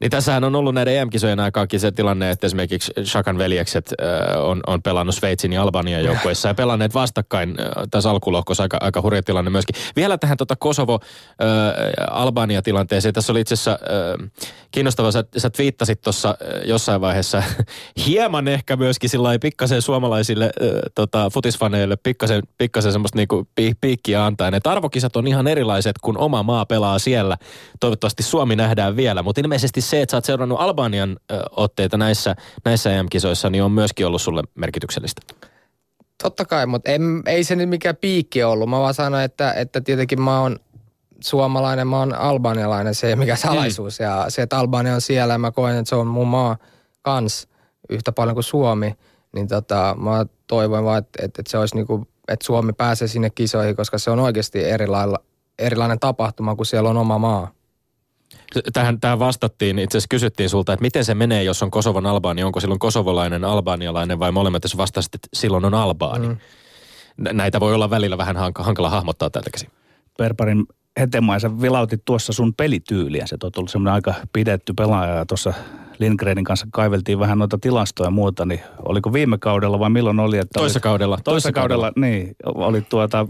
Niin 0.03 0.11
tässähän 0.11 0.43
on 0.43 0.55
ollut 0.55 0.73
näiden 0.73 0.97
EM-kisojen 0.97 1.39
aikaankin 1.39 1.79
se 1.79 1.91
tilanne, 1.91 2.29
että 2.29 2.47
esimerkiksi 2.47 2.91
Shakan 3.03 3.37
veljekset 3.37 3.93
äh, 4.01 4.07
on, 4.43 4.61
on 4.67 4.81
pelannut 4.81 5.15
Sveitsin 5.15 5.53
ja 5.53 5.61
Albanian 5.61 6.03
joukkueissa 6.03 6.47
ja 6.47 6.53
pelanneet 6.53 6.93
vastakkain 6.93 7.49
äh, 7.49 7.55
tässä 7.91 8.09
alkulohkossa 8.09 8.63
aika, 8.63 8.77
aika 8.81 9.01
hurja 9.01 9.23
tilanne 9.23 9.51
myöskin. 9.51 9.75
Vielä 9.95 10.17
tähän 10.17 10.37
tota 10.37 10.55
Kosovo-Albania-tilanteeseen. 10.55 13.13
Tässä 13.13 13.33
oli 13.33 13.41
itse 13.41 13.53
asiassa 13.53 13.71
äh, 13.71 13.77
kiinnostavaa, 14.71 15.11
sä, 15.11 15.23
sä 15.37 15.49
twiittasit 15.49 16.01
tuossa 16.01 16.29
äh, 16.29 16.35
jossain 16.65 17.01
vaiheessa 17.01 17.43
hieman 18.07 18.47
ehkä 18.47 18.75
myöskin 18.75 19.09
sillä 19.09 19.39
pikkasen 19.41 19.81
suomalaisille 19.81 20.45
äh, 20.45 20.51
tota, 20.95 21.29
futisfaneille 21.33 21.95
pikkasen, 21.95 22.43
pikkasen 22.57 22.91
semmoista 22.91 23.17
niinku 23.17 23.47
pi, 23.55 23.73
piikkiä 23.81 24.25
antaen. 24.25 24.53
Että 24.53 24.71
arvokisat 24.71 25.15
on 25.15 25.27
ihan 25.27 25.47
erilaiset, 25.47 25.95
kun 26.01 26.17
oma 26.17 26.43
maa 26.43 26.65
pelaa 26.65 26.99
siellä. 26.99 27.37
Toivottavasti 27.79 28.23
Suomi 28.23 28.55
nähdään 28.55 28.95
vielä, 28.95 29.23
mutta 29.23 29.41
ilmeisesti 29.41 29.81
se, 29.93 30.01
että 30.01 30.11
sä 30.11 30.17
oot 30.17 30.25
seurannut 30.25 30.59
Albanian 30.61 31.17
ö, 31.31 31.43
otteita 31.51 31.97
näissä, 31.97 32.35
näissä 32.65 32.91
EM-kisoissa, 32.91 33.49
niin 33.49 33.63
on 33.63 33.71
myöskin 33.71 34.07
ollut 34.07 34.21
sulle 34.21 34.43
merkityksellistä. 34.55 35.21
Totta 36.23 36.45
kai, 36.45 36.65
mutta 36.65 36.91
en, 36.91 37.23
ei 37.25 37.43
se 37.43 37.55
nyt 37.55 37.69
mikään 37.69 37.95
piikki 37.95 38.43
ollut. 38.43 38.69
Mä 38.69 38.79
vaan 38.79 38.93
sanoin, 38.93 39.23
että, 39.23 39.53
että 39.53 39.81
tietenkin 39.81 40.21
mä 40.21 40.41
oon 40.41 40.59
suomalainen, 41.19 41.87
mä 41.87 41.99
oon 41.99 42.13
albanialainen, 42.13 42.95
se 42.95 43.07
ei 43.07 43.15
mikä 43.15 43.35
salaisuus. 43.35 43.99
Mm. 43.99 44.03
Ja 44.03 44.25
se, 44.29 44.41
että 44.41 44.57
Albania 44.57 44.95
on 44.95 45.01
siellä 45.01 45.33
ja 45.33 45.37
mä 45.37 45.51
koen, 45.51 45.77
että 45.77 45.89
se 45.89 45.95
on 45.95 46.07
mun 46.07 46.27
maa 46.27 46.57
kans 47.01 47.47
yhtä 47.89 48.11
paljon 48.11 48.35
kuin 48.35 48.43
Suomi. 48.43 48.95
Niin 49.35 49.47
tota, 49.47 49.95
mä 49.99 50.25
toivoin 50.47 50.85
vaan, 50.85 50.97
että, 50.97 51.25
että, 51.25 51.41
että 51.41 51.51
se 51.51 51.57
olisi 51.57 51.75
niinku, 51.75 52.07
että 52.27 52.45
Suomi 52.45 52.73
pääsee 52.73 53.07
sinne 53.07 53.29
kisoihin, 53.29 53.75
koska 53.75 53.97
se 53.97 54.11
on 54.11 54.19
oikeasti 54.19 54.63
erilailla, 54.63 55.19
erilainen 55.59 55.99
tapahtuma, 55.99 56.55
kun 56.55 56.65
siellä 56.65 56.89
on 56.89 56.97
oma 56.97 57.17
maa 57.17 57.51
tähän, 58.73 58.99
tähän 58.99 59.19
vastattiin, 59.19 59.79
itse 59.79 59.97
asiassa 59.97 60.07
kysyttiin 60.09 60.49
sulta, 60.49 60.73
että 60.73 60.81
miten 60.81 61.05
se 61.05 61.15
menee, 61.15 61.43
jos 61.43 61.63
on 61.63 61.71
Kosovon 61.71 62.05
albaani, 62.05 62.43
onko 62.43 62.59
silloin 62.59 62.79
kosovolainen, 62.79 63.43
albaanialainen 63.43 64.19
vai 64.19 64.31
molemmat, 64.31 64.63
jos 64.63 64.77
vastasit, 64.77 65.15
että 65.15 65.27
silloin 65.33 65.65
on 65.65 65.73
albaani. 65.73 66.27
Mm. 66.27 66.37
Näitä 67.33 67.59
voi 67.59 67.73
olla 67.73 67.89
välillä 67.89 68.17
vähän 68.17 68.37
hankala 68.55 68.89
hahmottaa 68.89 69.29
täältä 69.29 69.49
käsin. 69.49 69.69
Perparin 70.17 70.65
Hetemaisa 70.99 71.61
vilautit 71.61 72.01
tuossa 72.05 72.33
sun 72.33 72.53
pelityyliä. 72.53 73.27
Se 73.27 73.37
on 73.43 73.51
ollut 73.57 73.71
semmoinen 73.71 73.93
aika 73.93 74.13
pidetty 74.33 74.73
pelaaja 74.73 75.15
ja 75.15 75.25
tuossa 75.25 75.53
Lindgrenin 75.99 76.45
kanssa 76.45 76.67
kaiveltiin 76.71 77.19
vähän 77.19 77.39
noita 77.39 77.57
tilastoja 77.61 78.07
ja 78.07 78.11
muuta, 78.11 78.45
niin 78.45 78.59
oliko 78.85 79.13
viime 79.13 79.37
kaudella 79.37 79.79
vai 79.79 79.89
milloin 79.89 80.19
oli? 80.19 80.37
Että 80.37 80.59
toissa 80.59 80.79
kaudella. 80.79 81.15
Toissa, 81.15 81.31
toissa 81.31 81.51
kaudella, 81.51 81.91
kaudella, 81.91 82.07
niin. 82.07 82.35
Oli 82.45 82.81
tuota 82.81 83.27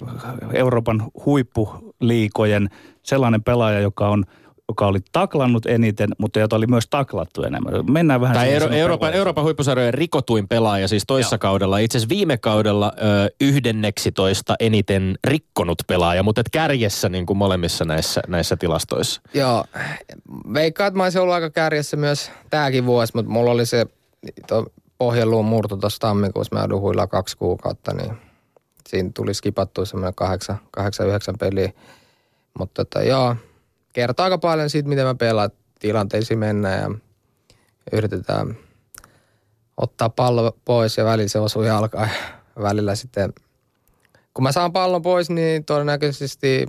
Euroopan 0.53 1.03
huippuliikojen 1.25 2.69
sellainen 3.03 3.43
pelaaja, 3.43 3.79
joka 3.79 4.09
on– 4.09 4.23
joka 4.69 4.87
oli 4.87 4.99
taklannut 5.11 5.65
eniten, 5.65 6.09
mutta 6.17 6.39
jota 6.39 6.55
oli 6.55 6.67
myös 6.67 6.87
taklattu 6.89 7.43
enemmän. 7.43 7.73
Mennään 7.91 8.21
vähän 8.21 8.35
tai 8.35 8.53
Euro- 8.53 8.69
Euroopan, 8.69 9.13
Euroopan 9.13 9.43
huippusarjojen 9.43 9.93
rikotuin 9.93 10.47
pelaaja 10.47 10.87
siis 10.87 11.03
toissa 11.07 11.33
Joo. 11.33 11.39
kaudella. 11.39 11.77
Itse 11.77 11.97
asiassa 11.97 12.15
viime 12.15 12.37
kaudella 12.37 12.93
ö, 12.97 13.29
yhdenneksitoista 13.41 14.55
eniten 14.59 15.15
rikkonut 15.27 15.77
pelaaja, 15.87 16.23
mutta 16.23 16.41
et 16.41 16.49
kärjessä 16.51 17.09
niin 17.09 17.25
kuin 17.25 17.37
molemmissa 17.37 17.85
näissä, 17.85 18.21
näissä 18.27 18.57
tilastoissa. 18.57 19.21
Joo, 19.33 19.65
veikkaan, 20.53 20.87
että 20.87 20.97
mä 20.97 21.03
olisin 21.03 21.21
ollut 21.21 21.33
aika 21.33 21.49
kärjessä 21.49 21.97
myös 21.97 22.31
tämäkin 22.49 22.85
vuosi, 22.85 23.13
mutta 23.15 23.31
mulla 23.31 23.51
oli 23.51 23.65
se 23.65 23.85
pohjeluun 24.97 25.45
murto 25.45 25.77
tuossa 25.77 25.99
tammikuussa. 25.99 26.55
Mä 26.55 26.61
joudun 26.61 26.81
huilaa 26.81 27.07
kaksi 27.07 27.37
kuukautta, 27.37 27.93
niin 27.93 28.17
siinä 28.89 29.09
tuli 29.13 29.33
skipattua 29.33 29.85
semmoinen 29.85 30.15
kahdeksan, 30.15 30.59
kahdeksan, 30.71 31.07
yhdeksän 31.07 31.35
peliä. 31.39 31.71
Mutta 32.59 32.85
tota, 32.85 33.03
joo, 33.03 33.35
kertoo 33.93 34.23
aika 34.23 34.37
paljon 34.37 34.69
siitä, 34.69 34.89
miten 34.89 35.05
mä 35.05 35.15
pelaan 35.15 35.49
tilanteisiin 35.79 36.39
mennään 36.39 36.81
ja 36.81 36.99
yritetään 37.91 38.57
ottaa 39.77 40.09
pallo 40.09 40.57
pois 40.65 40.97
ja 40.97 41.05
välillä 41.05 41.29
se 41.29 41.39
osuu 41.39 41.63
jalkaan 41.63 42.09
ja 42.55 42.61
välillä 42.63 42.95
sitten 42.95 43.33
kun 44.33 44.43
mä 44.43 44.51
saan 44.51 44.73
pallon 44.73 45.01
pois, 45.01 45.29
niin 45.29 45.65
todennäköisesti 45.65 46.65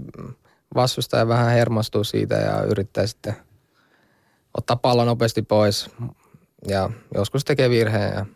vastustaja 0.75 1.29
vähän 1.29 1.51
hermostuu 1.51 2.05
siitä 2.05 2.35
ja 2.35 2.62
yrittää 2.62 3.07
sitten 3.07 3.37
ottaa 4.59 4.77
pallon 4.77 5.07
nopeasti 5.07 5.43
pois. 5.43 5.91
Ja 6.68 6.91
joskus 7.14 7.45
tekee 7.45 7.70
virheen 7.70 8.14
ja 8.14 8.27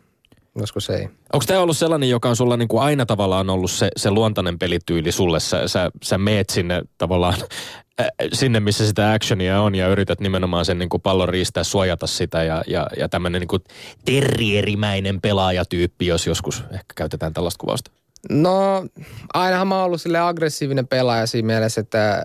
joskus 0.55 0.89
ei. 0.89 1.09
Onko 1.33 1.45
tämä 1.47 1.59
ollut 1.59 1.77
sellainen, 1.77 2.09
joka 2.09 2.29
on 2.29 2.35
sulla 2.35 2.57
niin 2.57 2.67
kuin 2.67 2.83
aina 2.83 3.05
tavallaan 3.05 3.49
ollut 3.49 3.71
se, 3.71 3.89
se 3.97 4.11
luontainen 4.11 4.59
pelityyli 4.59 5.11
sulle? 5.11 5.39
Sä, 5.39 5.67
sä, 5.67 5.91
sä 6.03 6.17
meet 6.17 6.49
sinne 6.49 6.81
tavallaan 6.97 7.33
äh, 8.01 8.07
sinne, 8.33 8.59
missä 8.59 8.87
sitä 8.87 9.13
actionia 9.13 9.61
on 9.61 9.75
ja 9.75 9.87
yrität 9.87 10.19
nimenomaan 10.19 10.65
sen 10.65 10.79
niin 10.79 10.89
kuin 10.89 11.01
pallon 11.01 11.29
riistää, 11.29 11.63
suojata 11.63 12.07
sitä 12.07 12.43
ja, 12.43 12.63
ja, 12.67 12.87
ja 12.97 13.09
tämmöinen 13.09 13.41
niin 13.41 13.61
terrierimäinen 14.05 15.21
pelaajatyyppi, 15.21 16.07
jos 16.07 16.27
joskus 16.27 16.63
ehkä 16.71 16.93
käytetään 16.95 17.33
tällaista 17.33 17.61
kuvausta. 17.61 17.91
No, 18.29 18.85
ainahan 19.33 19.67
mä 19.67 19.75
oon 19.75 19.85
ollut 19.85 20.01
sille 20.01 20.19
aggressiivinen 20.19 20.87
pelaaja 20.87 21.27
siinä 21.27 21.45
mielessä, 21.45 21.81
että 21.81 22.23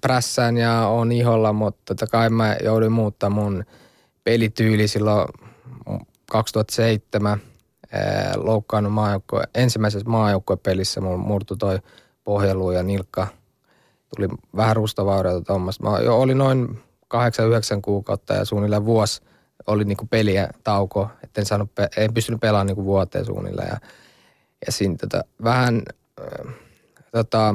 prässään 0.00 0.56
ja 0.56 0.88
on 0.88 1.12
iholla, 1.12 1.52
mutta 1.52 1.80
totta 1.84 2.06
kai 2.06 2.30
mä 2.30 2.56
jouduin 2.64 2.92
muuttaa 2.92 3.30
mun 3.30 3.64
pelityyli 4.24 4.88
silloin 4.88 5.28
2007 6.30 7.32
äh, 7.32 7.40
loukkaannut 8.36 8.92
maajoukkue, 8.92 9.42
ensimmäisessä 9.54 10.08
maajoukkuepelissä 10.08 11.00
mun 11.00 11.20
murtu 11.20 11.56
toi 11.56 11.78
pohjelu 12.24 12.70
ja 12.70 12.82
nilkka. 12.82 13.26
Tuli 14.16 14.28
vähän 14.56 14.76
rustavaurioita 14.76 15.44
tuommoista. 15.44 15.90
Mä 15.90 15.98
jo 15.98 16.20
oli 16.20 16.34
noin 16.34 16.78
8-9 17.14 17.18
kuukautta 17.82 18.34
ja 18.34 18.44
suunnilleen 18.44 18.84
vuosi 18.84 19.22
oli 19.66 19.84
niinku 19.84 20.06
peliä 20.06 20.48
tauko, 20.64 21.08
että 21.22 21.40
en, 21.40 21.46
saanut, 21.46 21.70
en 21.96 22.14
pystynyt 22.14 22.40
pelaamaan 22.40 22.66
niinku 22.66 22.84
vuoteen 22.84 23.24
suunnilleen. 23.24 23.68
Ja 23.68 23.78
ja 24.66 24.72
siinä 24.72 24.96
tota, 25.00 25.24
vähän 25.44 25.82
äh, 26.20 26.54
tota, 27.12 27.54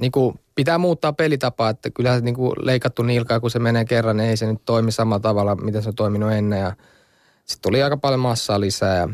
niin 0.00 0.12
kuin 0.12 0.40
pitää 0.54 0.78
muuttaa 0.78 1.12
pelitapaa, 1.12 1.70
että 1.70 1.90
kyllähän 1.90 2.24
niin 2.24 2.34
kuin 2.34 2.52
leikattu 2.62 3.02
nilkaa, 3.02 3.40
kun 3.40 3.50
se 3.50 3.58
menee 3.58 3.84
kerran, 3.84 4.16
niin 4.16 4.30
ei 4.30 4.36
se 4.36 4.46
nyt 4.46 4.64
toimi 4.64 4.92
samalla 4.92 5.20
tavalla, 5.20 5.56
miten 5.56 5.82
se 5.82 5.88
on 5.88 5.94
toiminut 5.94 6.32
ennen. 6.32 6.60
Ja 6.60 6.72
sitten 7.50 7.62
tuli 7.62 7.82
aika 7.82 7.96
paljon 7.96 8.20
massaa 8.20 8.60
lisää. 8.60 9.08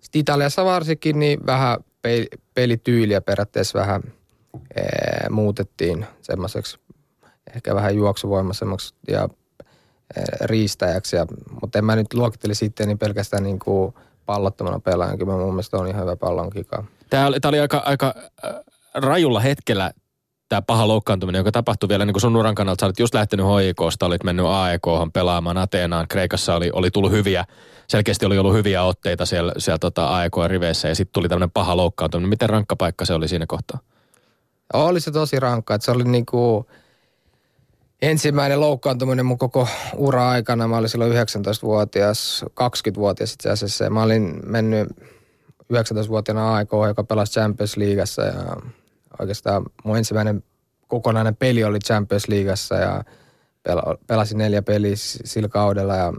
Sitten 0.00 0.20
Italiassa 0.20 0.64
varsinkin 0.64 1.18
niin 1.18 1.46
vähän 1.46 1.78
pelityyliä 2.54 3.20
periaatteessa 3.20 3.78
vähän 3.78 4.02
ee, 4.76 5.28
muutettiin 5.30 6.06
semmoiseksi 6.22 6.78
ehkä 7.56 7.74
vähän 7.74 7.96
juoksuvoimaisemmaksi 7.96 8.94
ja 9.08 9.28
ee, 10.16 10.24
riistäjäksi. 10.40 11.16
Ja, 11.16 11.26
mutta 11.60 11.78
en 11.78 11.84
mä 11.84 11.96
nyt 11.96 12.14
luokittele 12.14 12.54
sitten 12.54 12.88
niin 12.88 12.98
pelkästään 12.98 13.42
niin 13.42 13.58
kuin– 13.58 13.94
pallottomana 14.30 14.80
pelaajan. 14.80 15.18
Kyllä 15.18 15.32
mun 15.32 15.54
mielestä 15.54 15.76
on 15.76 15.88
ihan 15.88 16.02
hyvä 16.02 16.16
pallon 16.16 16.50
kikaa. 16.50 16.84
Tämä 17.10 17.26
oli, 17.26 17.40
tämä 17.40 17.50
oli 17.50 17.60
aika, 17.60 17.82
aika 17.84 18.14
äh, 18.44 18.54
rajulla 18.94 19.40
hetkellä 19.40 19.92
tämä 20.50 20.62
paha 20.62 20.88
loukkaantuminen, 20.88 21.40
joka 21.40 21.52
tapahtui 21.52 21.88
vielä 21.88 22.04
niin 22.04 22.14
kuin 22.14 22.20
sun 22.20 22.36
uran 22.36 22.54
kannalta. 22.54 22.82
Sä 22.82 22.86
olit 22.86 22.98
just 22.98 23.14
lähtenyt 23.14 23.46
HIKsta, 23.46 24.06
olit 24.06 24.24
mennyt 24.24 24.46
AEK 24.46 24.82
pelaamaan 25.12 25.58
Ateenaan. 25.58 26.08
Kreikassa 26.08 26.54
oli, 26.54 26.70
oli 26.72 26.90
tullut 26.90 27.12
hyviä, 27.12 27.44
selkeästi 27.88 28.26
oli 28.26 28.38
ollut 28.38 28.54
hyviä 28.54 28.82
otteita 28.82 29.26
siellä, 29.26 29.52
siellä 29.58 29.78
tota 29.78 30.08
AEK-riveissä 30.08 30.88
ja 30.88 30.94
sitten 30.94 31.12
tuli 31.12 31.28
tämmöinen 31.28 31.50
paha 31.50 31.76
loukkaantuminen. 31.76 32.28
Miten 32.28 32.50
rankka 32.50 32.76
paikka 32.76 33.04
se 33.04 33.14
oli 33.14 33.28
siinä 33.28 33.46
kohtaa? 33.48 33.78
Oli 34.72 35.00
se 35.00 35.10
tosi 35.10 35.40
rankka, 35.40 35.74
että 35.74 35.84
se 35.84 35.90
oli 35.90 36.04
niin 36.04 36.26
kuin– 36.26 36.66
ensimmäinen 38.02 38.60
loukkaantuminen 38.60 39.26
mun 39.26 39.38
koko 39.38 39.68
ura-aikana. 39.96 40.68
Mä 40.68 40.76
olin 40.76 40.88
silloin 40.88 41.12
19-vuotias, 41.12 42.44
20-vuotias 42.50 43.32
itse 43.32 43.50
asiassa. 43.50 43.90
Mä 43.90 44.02
olin 44.02 44.40
mennyt 44.46 44.88
19-vuotiaana 45.72 46.54
AIK, 46.54 46.70
joka 46.88 47.04
pelasi 47.04 47.32
Champions 47.32 47.76
Leagueassa 47.76 48.22
ja 48.22 48.56
oikeastaan 49.20 49.62
mun 49.84 49.96
ensimmäinen 49.96 50.42
kokonainen 50.88 51.36
peli 51.36 51.64
oli 51.64 51.78
Champions 51.78 52.28
Leagueassa 52.28 52.74
ja 52.74 53.04
pelasin 54.06 54.38
neljä 54.38 54.62
peliä 54.62 54.94
sillä 54.96 55.48
kaudella 55.48 55.96
ja 55.96 56.12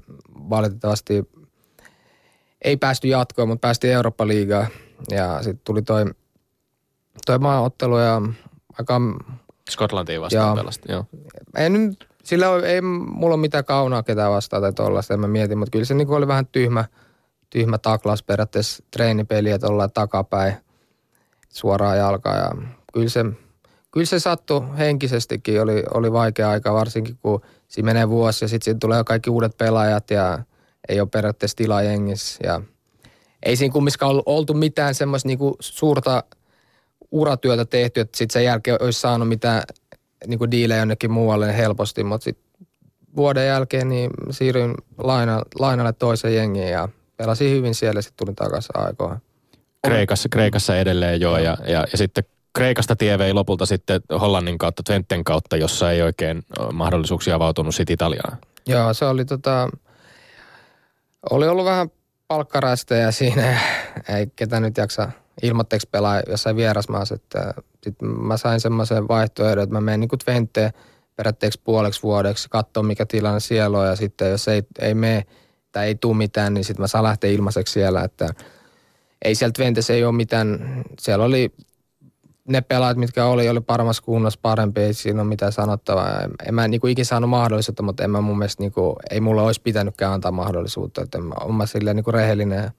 valitettavasti 0.50 1.30
ei 2.62 2.78
päästy 2.78 3.08
jatkoon, 3.08 3.48
mutta 3.48 3.68
päästiin 3.68 3.94
Eurooppa-liigaan 3.94 4.68
ja 5.10 5.44
sitten 5.44 5.62
tuli 5.64 5.82
toi, 5.82 6.06
toi 7.26 7.40
maaottelu 7.40 7.98
ja 7.98 8.22
aika 8.80 9.02
Skotlantiin 9.70 10.22
vastaan 10.22 10.58
pelasti, 10.58 10.92
joo. 10.92 11.06
En, 11.58 11.98
sillä 12.24 12.46
ei 12.66 12.82
mulla 12.82 13.34
ole 13.34 13.42
mitään 13.42 13.66
kaunaa 13.66 14.04
ketään 14.04 14.32
vastaan 14.32 14.62
tai 14.62 14.74
tollaista, 14.74 15.14
en 15.14 15.20
mä 15.20 15.28
mietin, 15.28 15.58
mutta 15.58 15.72
kyllä 15.72 15.86
se 15.86 15.94
niin 15.94 16.10
oli 16.10 16.28
vähän 16.28 16.48
tyhmä, 16.48 16.86
tyhmä 17.50 17.78
taklaus 17.78 18.24
periaatteessa 18.24 18.84
treenipeli, 18.92 19.52
että 19.52 19.68
ollaan 19.68 19.92
takapäin 19.92 20.54
suoraan 21.50 21.98
jalkaa 21.98 22.36
ja 22.36 22.52
kyllä 22.92 23.10
se, 23.10 23.26
kyllä 23.92 24.06
se 24.06 24.20
sattui 24.20 24.62
henkisestikin, 24.78 25.62
oli, 25.62 25.84
oli 25.94 26.12
vaikea 26.12 26.50
aika 26.50 26.74
varsinkin 26.74 27.18
kun 27.22 27.42
siinä 27.68 27.86
menee 27.86 28.10
vuosi 28.10 28.46
ja 28.46 28.50
sitten 28.50 28.66
siinä 28.66 28.80
tulee 28.80 29.04
kaikki 29.04 29.30
uudet 29.30 29.58
pelaajat 29.58 30.12
ja 30.12 30.40
ei 30.90 31.00
ole 31.00 31.10
periaatteessa 31.10 31.58
tilaa 31.58 31.82
jengissä 31.82 32.40
ja 32.44 32.62
ei 33.46 33.56
siinä 33.56 33.74
kumminkaan 33.74 34.24
oltu 34.26 34.54
mitään 34.54 34.96
semmoista 34.96 35.28
niinku 35.28 35.56
suurta– 35.60 36.24
uratyötä 37.12 37.66
tehty, 37.66 38.00
että 38.00 38.18
sitten 38.18 38.34
sen 38.34 38.44
jälkeen 38.44 38.78
olisi 38.82 39.02
saanut 39.02 39.28
mitään 39.28 39.64
niin 40.28 40.40
kuin 40.40 40.52
diilejä 40.52 40.80
jonnekin 40.80 41.12
muualle 41.12 41.58
helposti, 41.58 42.04
mutta 42.04 42.24
sitten 42.24 42.68
vuoden 43.16 43.48
jälkeen 43.48 43.90
niin 43.90 44.12
siirryin 44.30 44.76
laina, 44.98 45.42
lainalle 45.60 45.94
toiseen 45.94 46.36
jengiin 46.36 46.70
ja 46.70 46.90
pelasin 47.18 47.52
hyvin 47.52 47.76
siellä 47.76 48.02
sitten 48.02 48.18
tulin 48.18 48.36
takaisin 48.36 48.78
aikoihin. 48.78 49.18
Kreikassa, 49.88 50.30
Kreikassa 50.30 50.78
edelleen 50.78 51.22
joo 51.22 51.38
ja, 51.38 51.58
ja, 51.68 51.88
ja 51.92 51.98
sitten 51.98 52.24
Kreikasta 52.54 52.96
tie 52.96 53.18
vei 53.18 53.34
lopulta 53.34 53.66
sitten 53.66 54.02
Hollannin 54.22 54.58
kautta, 54.58 54.84
Twenten 54.84 55.24
kautta, 55.24 55.58
jossa 55.58 55.92
ei 55.92 56.02
oikein 56.02 56.44
mahdollisuuksia 56.74 57.36
avautunut 57.36 57.76
sitten 57.76 57.94
Italiaan. 57.94 58.38
Joo, 58.68 58.94
se 58.94 59.06
oli 59.06 59.26
tota, 59.26 59.70
oli 61.30 61.48
ollut 61.48 61.66
vähän 61.66 61.92
palkkarästejä 62.28 63.12
siinä, 63.12 63.60
ei 64.18 64.28
ketä 64.36 64.60
nyt 64.60 64.78
jaksa 64.78 65.12
ilmoitteeksi 65.42 65.90
pelaa 65.92 66.22
jossain 66.28 66.56
vierasmaassa. 66.56 67.16
Että 67.16 67.54
sit 67.84 67.96
mä 68.02 68.38
sain 68.38 68.60
semmoisen 68.60 69.08
vaihtoehdon, 69.08 69.64
että 69.64 69.76
mä 69.76 69.82
menen 69.82 70.00
niin 70.00 70.10
Twenteen 70.26 70.72
periaatteeksi 71.16 71.62
puoleksi 71.64 72.04
vuodeksi, 72.04 72.50
katsoa 72.50 72.84
mikä 72.84 73.06
tilanne 73.06 73.40
siellä 73.40 73.80
on 73.80 73.88
ja 73.88 73.96
sitten 73.96 74.32
jos 74.32 74.48
ei, 74.48 74.64
ei 74.80 74.94
mene 74.94 75.26
tai 75.72 75.88
ei 75.88 75.96
tule 75.96 76.18
mitään, 76.18 76.54
niin 76.54 76.64
sitten 76.64 76.84
mä 76.84 76.88
saan 76.88 77.04
lähteä 77.04 77.30
ilmaiseksi 77.30 77.74
siellä, 77.74 78.04
että 78.04 78.30
ei 79.22 79.36
siellä 79.36 79.54
Twentes 79.54 79.90
ei 79.90 80.04
ole 80.04 80.16
mitään, 80.16 80.82
siellä 81.00 81.26
oli 81.26 81.54
ne 82.48 82.62
pelaajat, 82.62 82.98
mitkä 82.98 83.26
oli, 83.26 83.50
oli 83.50 83.62
paremmassa 83.62 84.04
kunnossa 84.04 84.40
parempi, 84.42 84.82
ei 84.82 84.94
siinä 84.94 85.22
ole 85.22 85.30
mitään 85.30 85.52
sanottavaa. 85.52 86.22
En 86.48 86.54
mä 86.54 86.68
niin 86.68 86.88
ikin 86.88 87.06
saanut 87.06 87.30
mahdollisuutta, 87.30 87.84
mutta 87.84 88.04
en 88.04 88.12
mä 88.12 88.22
mun 88.22 88.38
mielestä, 88.38 88.64
niin 88.64 88.72
kuin, 88.72 88.96
ei 89.12 89.20
mulla 89.20 89.44
olisi 89.44 89.62
pitänytkään 89.62 90.14
antaa 90.14 90.32
mahdollisuutta. 90.32 91.02
Että 91.02 91.22
mä, 91.22 91.34
olen 91.42 91.56
mä 91.56 91.66
silleen 91.66 91.96
niin 91.96 92.14
rehellinen. 92.14 92.72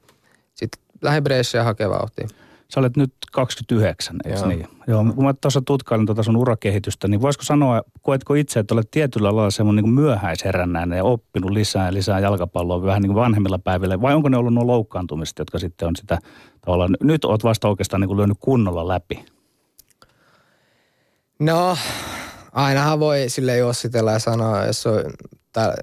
Sitten 0.55 0.83
lähden 1.03 1.25
Brescia 1.25 1.65
hakea 1.65 1.91
vauhtia. 1.91 2.29
Sä 2.75 2.81
olet 2.81 2.97
nyt 2.97 3.13
29, 3.33 4.17
eikö 4.25 4.39
Joo. 4.39 4.49
niin? 4.49 4.69
Joo, 4.87 5.05
kun 5.15 5.25
mä 5.25 5.35
tuossa 5.41 5.63
tutkailin 5.63 6.07
tuota 6.07 6.23
sun 6.23 6.37
urakehitystä, 6.37 7.09
niin 7.09 7.23
voisiko 7.23 7.45
sanoa, 7.45 7.83
koetko 8.03 8.35
itse, 8.35 8.61
että 8.61 8.75
olet 8.75 8.91
tietyllä 8.91 9.37
lailla 9.37 9.51
semmoinen 9.51 9.85
niin 9.85 9.95
myöhäisherännäinen 9.95 10.97
ja 10.97 11.05
oppinut 11.05 11.51
lisää 11.51 11.87
ja 11.87 11.93
lisää 11.93 12.21
jalkapalloa 12.21 12.83
vähän 12.83 13.03
niin 13.03 13.13
kuin 13.13 13.23
vanhemmilla 13.23 13.59
päivillä, 13.59 14.01
vai 14.01 14.15
onko 14.15 14.29
ne 14.29 14.37
ollut 14.37 14.55
nuo 14.55 14.67
loukkaantumiset, 14.67 15.39
jotka 15.39 15.59
sitten 15.59 15.89
on 15.89 15.97
sitä 15.97 16.19
tavallaan, 16.61 16.97
nyt 17.03 17.25
oot 17.25 17.45
vasta 17.45 17.69
oikeastaan 17.69 18.01
niin 18.01 18.09
kuin 18.09 18.17
lyönyt 18.17 18.37
kunnolla 18.41 18.89
läpi? 18.89 19.25
No, 21.43 21.77
ainahan 22.53 23.01
voi 23.01 23.25
sille 23.29 23.57
jossitella 23.57 24.13
ja 24.13 24.19
sanoa, 24.19 24.67
jos 24.67 24.87
on, 24.87 25.05
tää, 25.53 25.75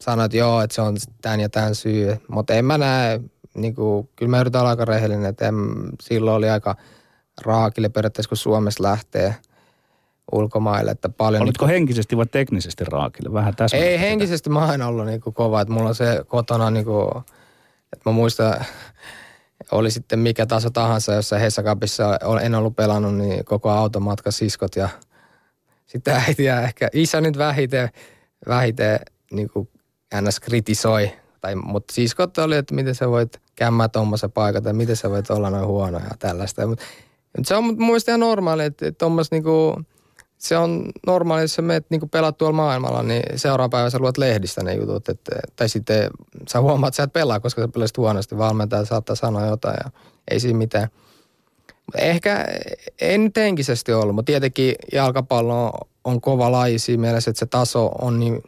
sanoa, 0.00 0.24
että 0.24 0.36
joo, 0.36 0.60
että 0.60 0.74
se 0.74 0.82
on 0.82 0.96
tämän 1.22 1.40
ja 1.40 1.48
tämän 1.48 1.74
syy, 1.74 2.16
mutta 2.28 2.54
en 2.54 2.64
mä 2.64 2.78
näe 2.78 3.20
niin 3.54 3.74
kuin, 3.74 4.08
kyllä 4.16 4.30
mä 4.30 4.40
yritän 4.40 4.60
olla 4.60 4.70
aika 4.70 4.84
rehellinen, 4.84 5.26
että 5.26 5.48
en, 5.48 5.54
silloin 6.02 6.36
oli 6.36 6.50
aika 6.50 6.76
raakille 7.44 7.88
periaatteessa, 7.88 8.28
kun 8.28 8.36
Suomessa 8.36 8.82
lähtee 8.82 9.34
ulkomaille. 10.32 10.90
Että 10.90 11.08
paljon 11.08 11.42
Olitko 11.42 11.66
niin, 11.66 11.74
henkisesti 11.74 12.16
vai 12.16 12.26
teknisesti 12.26 12.84
raakille? 12.84 13.32
Vähän 13.32 13.56
tässä. 13.56 13.76
Ei, 13.76 14.00
henkisesti 14.00 14.50
mä 14.50 14.66
oon 14.66 14.82
ollut 14.82 15.06
niin 15.06 15.20
kuin 15.20 15.34
kova, 15.34 15.60
että 15.60 15.74
mulla 15.74 15.88
on 15.88 15.94
se 15.94 16.24
kotona, 16.26 16.70
niin 16.70 16.84
kuin, 16.84 17.08
että 17.92 18.10
mä 18.10 18.12
muistan, 18.12 18.64
oli 19.70 19.90
sitten 19.90 20.18
mikä 20.18 20.46
taso 20.46 20.70
tahansa, 20.70 21.14
jossa 21.14 21.38
Hesakapissa 21.38 22.18
en 22.42 22.54
ollut 22.54 22.76
pelannut, 22.76 23.14
niin 23.14 23.44
koko 23.44 23.70
automatka 23.70 24.30
siskot 24.30 24.76
ja 24.76 24.88
sitten 25.86 26.14
äiti 26.14 26.44
ja 26.44 26.62
ehkä 26.62 26.88
isä 26.92 27.20
nyt 27.20 27.38
vähiten, 27.38 27.88
vähiten 28.48 29.00
niin 29.32 29.48
kuin 29.50 29.68
ns. 30.20 30.40
kritisoi 30.40 31.12
tai, 31.40 31.54
mutta 31.54 31.94
siskot 31.94 32.38
oli, 32.38 32.56
että 32.56 32.74
miten 32.74 32.94
sä 32.94 33.08
voit 33.08 33.40
kämmää 33.54 33.88
tuommoisen 33.88 34.32
paikan, 34.32 34.62
tai 34.62 34.72
miten 34.72 34.96
sä 34.96 35.10
voit 35.10 35.30
olla 35.30 35.50
noin 35.50 35.66
huono 35.66 35.98
ja 35.98 36.10
tällaista. 36.18 36.66
Mutta 36.66 36.84
se 37.44 37.56
on 37.56 37.64
mun 37.64 37.76
mielestä 37.76 38.10
ihan 38.10 38.20
normaali, 38.20 38.64
että, 38.64 38.86
että 38.86 39.06
niinku, 39.30 39.82
se 40.42 40.58
on 40.58 40.92
normaali, 41.06 41.42
jos 41.42 41.54
sä 41.54 41.62
menet 41.62 41.86
niinku 41.90 42.06
pelaat 42.06 42.38
tuolla 42.38 42.56
maailmalla, 42.56 43.02
niin 43.02 43.22
seuraava 43.36 43.68
päivä 43.68 43.90
sä 43.90 43.98
luot 43.98 44.18
lehdistä 44.18 44.62
ne 44.62 44.74
jutut. 44.74 45.08
Että, 45.08 45.40
tai 45.56 45.68
sitten 45.68 46.10
sä 46.48 46.60
huomaat, 46.60 46.88
että 46.88 46.96
sä 46.96 47.02
et 47.02 47.12
pelaa, 47.12 47.40
koska 47.40 47.62
sä 47.62 47.68
pelasit 47.68 47.96
huonosti. 47.96 48.38
Valmentaja 48.38 48.84
saattaa 48.84 49.16
sanoa 49.16 49.46
jotain 49.46 49.76
ja 49.84 49.90
ei 50.30 50.40
siinä 50.40 50.58
mitään. 50.58 50.88
Ehkä 51.98 52.46
ei 53.00 53.18
nyt 53.18 53.36
henkisesti 53.36 53.92
ollut, 53.92 54.14
mutta 54.14 54.26
tietenkin 54.26 54.74
jalkapallo 54.92 55.66
on, 55.66 55.72
on 56.04 56.20
kova 56.20 56.52
laji 56.52 56.78
siinä 56.78 57.00
mielessä, 57.00 57.30
että 57.30 57.38
se 57.38 57.46
taso 57.46 57.86
on 57.86 58.20
niin 58.20 58.42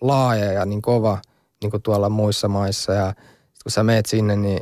laaja 0.00 0.52
ja 0.52 0.64
niin 0.64 0.82
kova 0.82 1.18
niin 1.62 1.70
kuin 1.70 1.82
tuolla 1.82 2.08
muissa 2.08 2.48
maissa. 2.48 2.92
Ja 2.92 3.14
kun 3.62 3.72
sä 3.72 3.82
meet 3.82 4.06
sinne, 4.06 4.36
niin 4.36 4.60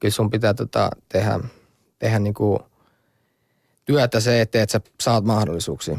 kyllä 0.00 0.12
sun 0.12 0.30
pitää 0.30 0.54
tota 0.54 0.90
tehdä, 1.08 1.40
tehdä 1.98 2.18
niin 2.18 2.34
kuin 2.34 2.58
työtä 3.84 4.20
se 4.20 4.40
että 4.40 4.66
sä 4.68 4.80
saat 5.00 5.24
mahdollisuuksia. 5.24 5.98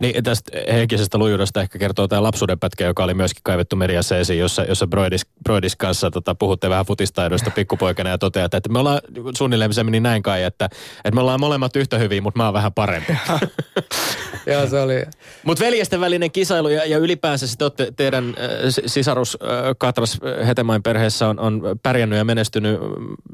Niin 0.00 0.24
tästä 0.24 0.58
henkisestä 0.72 1.18
lujuudesta 1.18 1.60
ehkä 1.60 1.78
kertoo 1.78 2.08
tämä 2.08 2.22
lapsuuden 2.22 2.58
pätkä, 2.58 2.84
joka 2.84 3.04
oli 3.04 3.14
myöskin 3.14 3.40
kaivettu 3.42 3.76
mediassa 3.76 4.16
esiin, 4.16 4.38
jossa, 4.38 4.62
jossa 4.62 4.86
Broidis, 4.86 5.26
Broidis 5.44 5.76
kanssa 5.76 6.10
tota, 6.10 6.34
puhutte 6.34 6.70
vähän 6.70 6.86
futistaidoista 6.86 7.50
pikkupoikana 7.50 8.10
ja 8.10 8.18
toteatte, 8.18 8.56
että 8.56 8.68
me 8.68 8.78
ollaan 8.78 9.00
suunnilleen 9.36 9.74
se 9.74 9.84
meni 9.84 10.00
näin 10.00 10.22
kai, 10.22 10.42
että, 10.42 10.64
että 10.64 11.14
me 11.14 11.20
ollaan 11.20 11.40
molemmat 11.40 11.76
yhtä 11.76 11.98
hyviä, 11.98 12.20
mutta 12.20 12.38
mä 12.38 12.44
oon 12.44 12.54
vähän 12.54 12.72
parempi. 12.72 13.16
Joo, 14.46 14.66
se 14.66 14.80
oli. 14.80 15.02
Mutta 15.44 15.64
veljesten 15.64 16.00
välinen 16.00 16.30
kisailu 16.30 16.68
ja, 16.68 16.84
ja 16.84 16.98
ylipäänsä 16.98 17.46
sitten 17.46 17.64
olette, 17.64 17.92
teidän 17.96 18.28
äh, 18.28 18.34
sisarus 18.86 19.38
äh, 19.42 19.48
Katras 19.78 20.18
äh, 20.40 20.46
Hetemain 20.46 20.82
perheessä 20.82 21.28
on, 21.28 21.38
on 21.38 21.62
pärjännyt 21.82 22.16
ja 22.16 22.24
menestynyt 22.24 22.80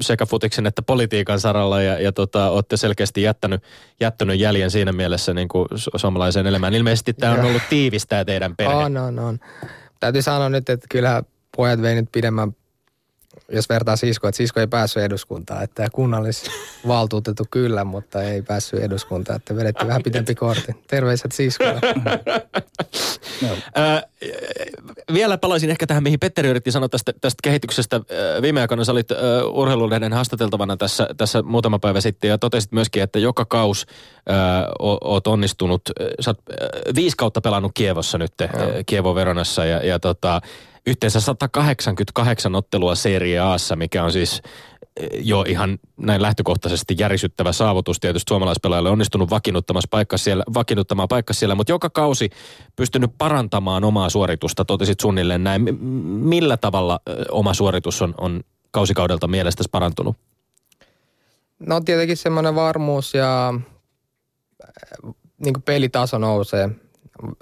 sekä 0.01 0.27
futiksen 0.27 0.67
että 0.67 0.83
politiikan 0.83 1.41
saralla 1.41 1.83
ja, 1.83 2.01
ja 2.01 2.13
tota, 2.13 2.51
olette 2.51 2.77
selkeästi 2.77 3.23
jättänyt, 3.23 3.63
jättänyt 4.01 4.41
jäljen 4.41 4.71
siinä 4.71 4.93
mielessä 4.93 5.35
niin 5.35 5.49
kuin 5.49 5.69
suomalaiseen 5.97 6.47
elämään. 6.57 6.75
Ilmeisesti 6.75 7.13
tämä 7.13 7.35
on 7.35 7.45
ollut 7.45 7.63
tiivistä 7.71 8.25
teidän 8.25 8.57
perhe. 8.57 8.75
On, 8.75 8.97
on, 8.97 9.19
on. 9.19 9.39
Täytyy 10.01 10.23
sanoa 10.23 10.49
nyt, 10.49 10.69
että 10.69 10.87
kyllä 10.91 11.23
pojat 11.57 11.83
vei 11.83 11.95
nyt 11.95 12.09
pidemmän 12.13 12.57
jos 13.53 13.69
vertaa 13.69 13.97
siskoa, 13.97 14.29
että 14.29 14.37
sisko 14.37 14.61
ei 14.61 14.67
päässyt 14.67 15.03
eduskuntaan, 15.03 15.65
että 15.65 15.89
kunnallisvaltuutettu 15.93 17.45
kyllä, 17.51 17.85
mutta 17.85 18.23
ei 18.23 18.43
päässyt 18.43 18.81
eduskuntaan, 18.81 19.37
että 19.37 19.57
vedettiin 19.57 19.89
vähän 19.89 20.03
pitempi 20.03 20.35
kortti. 20.35 20.73
Terveiset 20.87 21.33
siskoille. 21.33 21.81
vielä 25.13 25.39
palaisin 25.39 25.71
ehkä 25.71 25.87
tähän, 25.87 26.03
mihin 26.03 26.21
Petteri 26.21 26.49
yritti 26.49 26.71
sanoa 26.73 26.89
tästä, 26.89 27.13
tästä 27.21 27.41
kehityksestä. 27.43 28.01
Viime 28.43 28.61
aikoina 28.61 28.85
sä 28.85 28.93
olit 28.93 29.09
urheilulehden 29.53 30.13
haastateltavana 30.13 30.77
tässä, 30.77 31.09
tässä 31.17 31.43
muutama 31.43 31.79
päivä 31.79 32.01
sitten 32.01 32.31
ja 32.31 32.39
totesit 32.39 32.73
myöskin, 32.73 33.03
että 33.03 33.19
joka 33.19 33.45
kaus 33.45 33.87
oot 34.81 35.27
onnistunut. 35.27 35.83
Sä 36.21 36.31
oot 36.31 36.41
viisi 36.95 37.17
kautta 37.17 37.41
pelannut 37.41 37.73
Kievossa 37.75 38.19
nyt, 38.19 38.33
Kievo 38.87 39.15
Veronassa 39.15 39.65
ja, 39.65 39.87
ja 39.87 39.99
tota, 39.99 40.41
yhteensä 40.87 41.21
188 41.21 42.55
ottelua 42.55 42.95
Serie 42.95 43.39
Aassa, 43.39 43.77
mikä 43.77 44.05
on 44.05 44.13
siis 44.13 44.43
eh, 44.97 45.09
jo 45.13 45.45
ihan 45.49 45.79
näin 45.97 46.23
lähtökohtaisesti 46.23 46.95
järisyttävä 46.99 47.53
saavutus 47.53 48.01
tietysti 48.01 48.29
suomalaispelaajalle 48.29 48.91
onnistunut 48.91 49.31
vakiinnuttamaan 49.31 49.83
paikka 49.91 50.19
siellä, 50.19 50.45
vakiinnuttamaan 50.55 51.09
paikka 51.09 51.33
siellä, 51.33 51.55
mutta 51.55 51.73
joka 51.73 51.91
kausi 51.91 52.31
pystynyt 52.77 53.11
parantamaan 53.19 53.85
omaa 53.85 54.11
suoritusta, 54.11 54.65
totesit 54.65 55.01
suunnilleen 55.01 55.45
näin. 55.45 55.85
Millä 56.05 56.57
tavalla 56.57 57.01
eh, 57.07 57.15
oma 57.31 57.55
suoritus 57.55 58.03
on, 58.03 58.15
on 58.19 58.41
kausikaudelta 58.71 59.29
mielestäsi 59.29 59.69
parantunut? 59.73 60.17
No 61.59 61.81
tietenkin 61.81 62.17
semmoinen 62.17 62.55
varmuus 62.55 63.15
ja 63.15 63.55
eh, 64.65 65.15
niin 65.39 65.63
pelitaso 65.63 66.19
nousee. 66.19 66.71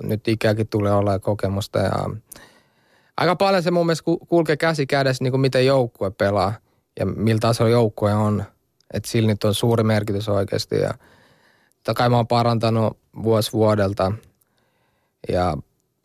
Nyt 0.03 0.29
ikäkin 0.29 0.69
tulee 0.69 0.93
olla 0.93 1.19
kokemusta 1.19 1.79
ja 1.79 2.11
aika 3.17 3.37
paljon 3.37 3.63
se 3.63 3.71
mun 3.71 3.87
mielestä 3.87 4.05
kulkee 4.29 4.57
käsi 4.57 4.87
kädessä, 4.87 5.25
niin 5.25 5.33
kuin 5.33 5.41
miten 5.41 5.67
joukkue 5.67 6.11
pelaa 6.11 6.53
ja 7.01 7.07
miltä 7.07 7.41
tasolla 7.41 7.71
joukkue 7.71 8.15
on. 8.15 8.45
Että 8.95 9.11
sillä 9.11 9.27
nyt 9.27 9.45
on 9.45 9.55
suuri 9.55 9.85
merkitys 9.85 10.29
oikeasti. 10.29 10.77
Ja 10.77 10.95
kai 11.95 12.09
mä 12.09 12.17
oon 12.17 12.27
parantanut 12.27 12.99
vuosi 13.23 13.53
vuodelta. 13.53 14.13
Ja, 15.29 15.57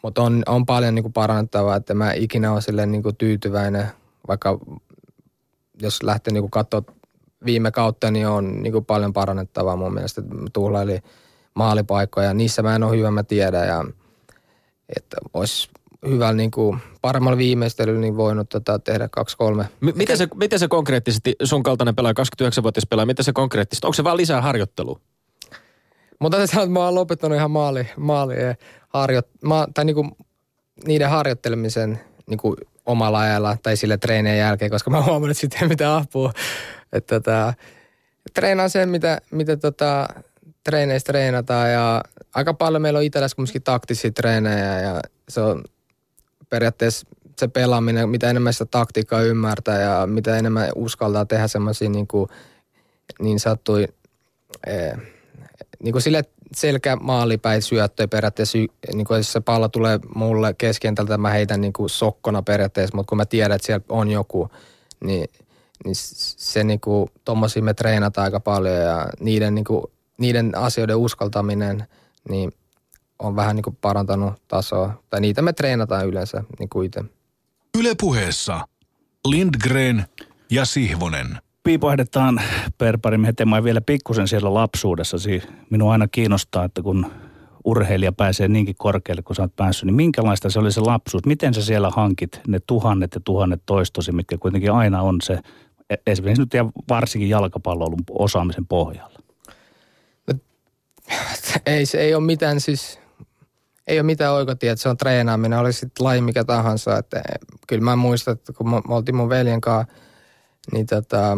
mutta 0.04 0.22
on, 0.22 0.44
on 0.48 0.66
paljon 0.66 0.96
niin 0.96 1.04
kuin 1.04 1.14
parannettavaa, 1.14 1.76
että 1.76 1.94
mä 1.94 2.14
ikinä 2.14 2.52
ole 2.52 2.62
silleen 2.62 2.92
niin 2.92 3.04
kuin 3.04 3.16
tyytyväinen, 3.16 3.88
vaikka 4.28 4.60
jos 5.82 6.04
lähtee 6.04 6.34
niin 6.34 6.52
katsoa 6.52 6.82
viime 7.46 7.72
kautta, 7.72 8.12
niin 8.12 8.28
on 8.28 8.64
niin 8.64 8.74
kuin 8.74 8.86
paljon 8.86 9.14
parannettavaa 9.14 9.76
mun 9.76 9.94
mielestä. 9.94 10.22
Tuhlaili 10.54 11.00
maalipaikkoja, 11.54 12.34
niissä 12.34 12.62
mä 12.62 12.76
en 12.76 12.84
ole 12.84 12.98
hyvä, 12.98 13.12
mä 13.12 13.24
tiedän. 13.24 13.68
Ja, 13.68 13.86
että 14.98 15.18
olisi 15.34 15.70
hyvällä 16.08 16.34
niin 16.34 16.52
kuin, 16.52 16.80
paremmalla 17.02 17.38
viimeistelyllä 17.38 18.02
niin 18.02 18.18
voinut 18.18 18.50
tota, 18.50 18.80
tehdä 18.80 19.10
kaksi-kolme. 19.12 19.66
M- 19.82 19.90
miten, 19.96 20.18
se, 20.18 20.28
miten 20.36 20.60
se 20.60 20.68
konkreettisesti, 20.68 21.36
sun 21.44 21.64
kaltainen 21.64 21.96
pelaaja, 21.96 22.14
29-vuotias 22.20 22.86
pelaaja, 22.90 23.06
miten 23.06 23.26
se 23.26 23.34
konkreettisesti, 23.34 23.88
onko 23.88 23.94
se 23.94 24.04
vaan 24.04 24.18
lisää 24.18 24.42
harjoittelua? 24.42 25.00
Mutta 26.20 26.48
sanoa, 26.48 26.64
että 26.64 26.74
mä 26.74 26.86
oon 26.86 26.96
lopettanut 26.96 27.36
ihan 27.36 27.52
maali, 27.52 27.88
maali 27.98 28.36
harjo, 28.90 29.22
ma, 29.44 29.68
tai 29.74 29.86
niin 29.86 29.96
kuin, 29.96 30.12
niiden 30.86 31.10
harjoittelemisen 31.10 32.00
niin 32.28 32.38
kuin 32.38 32.56
omalla 32.86 33.20
ajalla 33.20 33.58
tai 33.64 33.78
sille 33.78 33.98
treenien 33.98 34.38
jälkeen, 34.38 34.72
koska 34.72 34.90
mä 34.90 35.02
huomannut, 35.02 35.30
että 35.30 35.42
sitten 35.42 35.62
ei 35.62 35.68
mitään 35.68 36.02
apua. 36.02 36.32
Että 36.94 37.20
tota, 37.20 37.54
treenaan 38.34 38.70
sen, 38.70 38.90
mitä, 38.90 39.18
mitä 39.32 39.58
tota, 39.58 40.08
treeneistä 40.64 41.12
treenataan 41.12 41.72
ja 41.72 42.04
aika 42.36 42.54
paljon 42.54 42.82
meillä 42.82 42.98
on 42.98 43.04
itsellässä 43.04 43.36
kumminkin 43.36 43.64
taktisia 43.64 44.12
treenejä 44.12 44.80
ja 44.80 45.00
se 45.30 45.42
on 45.42 45.64
periaatteessa 46.50 47.08
se 47.40 47.48
pelaaminen, 47.48 48.10
mitä 48.10 48.30
enemmän 48.30 48.54
sitä 48.54 48.66
taktiikkaa 48.66 49.22
ymmärtää 49.22 49.82
ja 49.82 50.08
mitä 50.08 50.38
enemmän 50.38 50.70
uskaltaa 50.76 51.26
tehdä 51.26 51.48
semmoisia 51.48 51.90
niin, 51.90 52.08
kuin, 52.08 52.30
niin 53.20 53.40
sattui 53.40 53.88
eh, 54.68 54.98
niin 55.84 55.92
kuin 55.92 56.02
sille 56.02 56.24
selkä 56.56 56.96
maalipäin 56.96 57.62
syöttöä 57.62 58.08
periaatteessa, 58.08 58.58
niin 58.94 59.06
kuin 59.08 59.18
jos 59.18 59.32
se 59.32 59.40
pallo 59.40 59.70
tulee 59.70 60.00
mulle 60.16 60.54
keskentältä, 60.54 61.18
mä 61.18 61.30
heitän 61.30 61.62
niin 61.62 61.74
kuin 61.74 61.90
sokkona 61.90 62.42
periaatteessa, 62.42 62.96
mutta 62.96 63.10
kun 63.10 63.18
mä 63.18 63.26
tiedän, 63.26 63.56
että 63.56 63.66
siellä 63.66 63.86
on 63.90 64.10
joku, 64.10 64.50
niin, 65.04 65.30
niin 65.86 65.96
se 65.96 66.64
niin 66.64 66.80
kuin, 66.80 67.10
tommosia 67.26 67.64
me 67.64 67.74
treenataan 67.74 68.26
aika 68.26 68.40
paljon 68.40 68.76
ja 68.76 69.08
niiden, 69.20 69.56
niin 69.56 69.66
kuin, 69.66 69.84
niiden 70.18 70.58
asioiden 70.58 70.98
uskaltaminen, 70.98 71.88
niin 72.30 72.52
on 73.20 73.36
vähän 73.36 73.56
niin 73.56 73.64
kuin 73.64 73.78
parantanut 73.82 74.34
tasoa. 74.48 75.04
Tai 75.10 75.22
niitä 75.22 75.42
me 75.42 75.54
treenataan 75.54 76.08
yleensä 76.08 76.44
niin 76.60 76.70
kuin 76.70 76.86
itse. 76.86 77.04
Yle 77.78 77.96
puheessa 78.02 78.68
Lindgren 79.28 80.06
ja 80.52 80.66
Sihvonen. 80.66 81.38
Piipohdetaan 81.64 82.42
Perparin 82.78 83.26
hetemaan 83.26 83.64
vielä 83.64 83.82
pikkusen 83.82 84.28
siellä 84.28 84.54
lapsuudessa. 84.54 85.18
Minua 85.70 85.92
aina 85.92 86.08
kiinnostaa, 86.08 86.66
että 86.66 86.82
kun 86.82 87.12
urheilija 87.66 88.12
pääsee 88.12 88.48
niinkin 88.48 88.76
korkealle 88.78 89.22
kuin 89.22 89.36
sä 89.36 89.42
oot 89.42 89.56
päässyt, 89.56 89.86
niin 89.86 89.96
minkälaista 89.96 90.50
se 90.50 90.60
oli 90.60 90.72
se 90.72 90.82
lapsuus? 90.82 91.26
Miten 91.26 91.54
sä 91.54 91.64
siellä 91.64 91.90
hankit 91.90 92.42
ne 92.48 92.60
tuhannet 92.68 93.16
ja 93.16 93.22
tuhannet 93.24 93.62
toistosi, 93.66 94.12
mitkä 94.12 94.38
kuitenkin 94.38 94.72
aina 94.72 95.02
on 95.02 95.18
se, 95.24 95.40
e- 95.90 95.96
esimerkiksi 96.08 96.42
nyt 96.42 96.54
ja 96.54 96.66
varsinkin 96.90 97.30
jalkapallon 97.30 97.96
osaamisen 98.10 98.66
pohjalla? 98.66 99.20
No, 100.28 100.34
ei 101.66 101.86
se 101.86 101.98
ei 101.98 102.16
ole 102.16 102.24
mitään 102.24 102.62
siis 102.62 103.00
ei 103.90 104.00
ole 104.00 104.06
mitään 104.06 104.34
oikotia, 104.34 104.72
että 104.72 104.84
se 104.84 104.90
on 104.90 104.98
treenaaminen, 104.98 105.60
oli 105.60 105.74
sitten 105.74 106.06
laji 106.06 106.22
mikä 106.22 106.44
tahansa. 106.44 106.98
Että 106.98 107.22
kyllä 107.68 107.84
mä 107.84 107.96
muistan, 107.96 108.32
että 108.32 108.54
kun 108.54 108.70
me 108.70 108.82
oltiin 108.88 109.16
mun 109.16 109.30
veljen 109.30 109.62
kanssa, 109.62 109.94
niin 110.74 110.86
tota, 110.86 111.38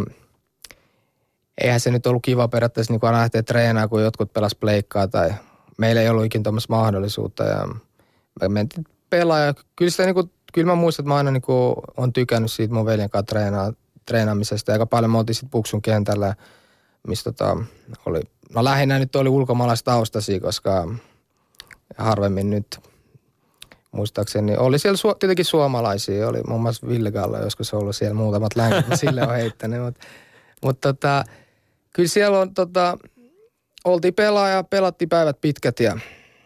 eihän 1.61 1.79
se 1.79 1.91
nyt 1.91 2.07
ollut 2.07 2.23
kiva 2.23 2.47
periaatteessa 2.47 2.93
niin 2.93 3.13
lähteä 3.13 3.43
treenaamaan, 3.43 3.89
kun 3.89 4.03
jotkut 4.03 4.33
pelas 4.33 4.55
pleikkaa 4.55 5.07
tai 5.07 5.33
meillä 5.77 6.01
ei 6.01 6.09
ollut 6.09 6.25
ikinä 6.25 6.43
tuommoista 6.43 6.73
mahdollisuutta. 6.73 7.43
Ja 7.43 7.67
me 8.41 8.47
mentiin 8.47 8.85
pelaa 9.09 9.39
ja 9.39 9.53
kyllä, 9.75 9.91
sitä, 9.91 10.05
niin 10.05 10.15
kuin, 10.15 10.31
kyllä 10.53 10.67
mä 10.67 10.75
muistan, 10.75 11.03
että 11.03 11.09
mä 11.09 11.17
aina 11.17 11.31
niin 11.31 11.41
kuin, 11.41 11.75
on 11.97 12.13
tykännyt 12.13 12.51
siitä 12.51 12.73
mun 12.73 12.85
veljen 12.85 13.09
kanssa 13.09 13.25
treenaa, 13.25 13.73
treenaamisesta. 14.05 14.71
Aika 14.71 14.85
paljon 14.85 15.11
me 15.11 15.17
oltiin 15.17 15.35
sitten 15.35 15.49
Puksun 15.49 15.81
kentällä, 15.81 16.35
mistä 17.07 17.31
tota, 17.31 17.57
oli, 18.05 18.21
no 18.55 18.63
lähinnä 18.63 18.99
nyt 18.99 19.15
oli 19.15 19.29
ulkomaalaistaustaisia, 19.29 20.39
koska 20.39 20.87
harvemmin 22.01 22.49
nyt 22.49 22.79
muistaakseni. 23.91 24.57
Oli 24.57 24.79
siellä 24.79 24.97
su- 24.97 25.17
tietenkin 25.19 25.45
suomalaisia, 25.45 26.27
oli 26.27 26.41
muun 26.47 26.61
muassa 26.61 26.87
Ville 26.87 27.11
Galla 27.11 27.39
joskus 27.39 27.73
ollut 27.73 27.95
siellä 27.95 28.13
muutamat 28.13 28.55
länkät, 28.55 28.99
sille 28.99 29.21
on 29.21 29.33
heittänyt. 29.33 29.81
Mutta 29.81 30.07
mut 30.63 30.81
tota, 30.81 31.23
kyllä 31.93 32.09
siellä 32.09 32.39
on 32.39 32.53
tota, 32.53 32.97
oltiin 33.85 34.13
pelaaja, 34.13 34.63
pelattiin 34.63 35.09
päivät 35.09 35.41
pitkät 35.41 35.79
ja... 35.79 35.97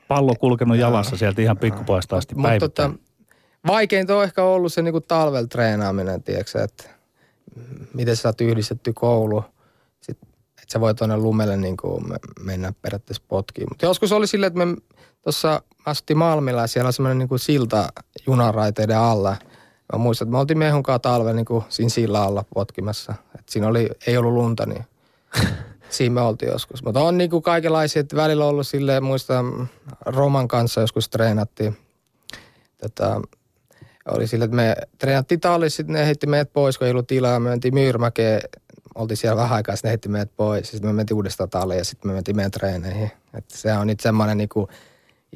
Pallo 0.07 0.35
kulkenut 0.39 0.77
jalassa 0.77 1.17
sieltä 1.17 1.41
ihan 1.41 1.57
pikkupoista 1.57 2.17
asti 2.17 2.35
Mutta 2.35 2.59
tota, 2.59 2.91
vaikeinta 3.67 4.17
on 4.17 4.23
ehkä 4.23 4.43
ollut 4.43 4.73
se 4.73 4.81
niinku 4.81 5.01
talvel 5.01 5.45
treenaaminen, 5.45 6.23
tiedätkö, 6.23 6.63
että 6.63 6.89
miten 7.93 8.15
sä 8.15 8.29
oot 8.29 8.41
yhdistetty 8.41 8.93
koulu. 8.93 9.43
Sitten, 10.01 10.29
että 10.49 10.73
sä 10.73 10.79
voi 10.79 10.95
tuonne 10.95 11.17
lumelle 11.17 11.57
niin 11.57 11.77
mennä 12.39 12.73
periaatteessa 12.81 13.23
potkiin. 13.27 13.67
Mutta 13.69 13.85
joskus 13.85 14.11
oli 14.11 14.27
silleen, 14.27 14.47
että 14.47 14.65
me 14.65 14.75
tuossa 15.26 15.61
asti 15.86 16.15
Malmilla 16.15 16.61
ja 16.61 16.67
siellä 16.67 16.88
on 16.88 16.93
semmoinen 16.93 17.17
niin 17.17 17.30
kuin 17.30 17.39
silta 17.39 17.89
junaraiteiden 18.28 18.97
alla. 18.97 19.36
Mä 19.93 19.99
muistan, 19.99 20.26
että 20.26 20.32
me 20.32 20.38
oltiin 20.38 20.57
mehun 20.57 20.84
kanssa 20.84 20.99
talven 20.99 21.36
niin 21.36 21.45
kuin 21.45 21.63
siinä 21.69 21.89
sillä 21.89 22.21
alla 22.21 22.45
potkimassa. 22.53 23.13
Et 23.39 23.49
siinä 23.49 23.67
oli, 23.67 23.89
ei 24.07 24.17
ollut 24.17 24.34
lunta, 24.34 24.65
niin 24.65 24.86
Siinä 25.89 26.13
me 26.13 26.21
oltiin 26.21 26.51
joskus. 26.51 26.84
Mutta 26.84 27.01
on 27.01 27.17
niinku 27.17 27.41
kaikenlaisia, 27.41 27.99
että 27.99 28.15
välillä 28.15 28.43
on 28.43 28.49
ollut 28.49 28.67
silleen, 28.67 29.03
muista 29.03 29.43
Roman 30.05 30.47
kanssa 30.47 30.82
joskus 30.82 31.09
treenattiin. 31.09 31.78
Tätä, 32.78 33.21
oli 34.11 34.28
sille, 34.28 34.45
että 34.45 34.55
me 34.55 34.76
treenattiin 34.97 35.39
tallissa, 35.39 35.78
sitten 35.78 35.93
ne 35.93 36.05
heitti 36.05 36.28
meidät 36.28 36.53
pois, 36.53 36.78
kun 36.78 36.88
ei 36.88 36.91
ollut 36.91 37.07
tilaa. 37.07 37.39
Me 37.39 37.49
mentiin 37.49 37.73
Myyrmäkeen, 37.73 38.41
oltiin 38.95 39.17
siellä 39.17 39.41
vähän 39.41 39.55
aikaa, 39.55 39.76
sitten 39.76 39.89
ne 39.89 39.91
heitti 39.91 40.09
meidät 40.09 40.36
pois. 40.36 40.71
Sitten 40.71 40.89
me 40.89 40.93
mentiin 40.93 41.15
uudestaan 41.15 41.49
talliin 41.49 41.78
ja 41.78 41.86
sitten 41.86 42.11
me 42.11 42.13
mentiin 42.13 42.36
meidän 42.36 42.51
treeneihin. 42.51 43.11
Että 43.34 43.57
se 43.57 43.73
on 43.73 43.88
nyt 43.88 43.99
semmoinen 43.99 44.38
niinku 44.38 44.67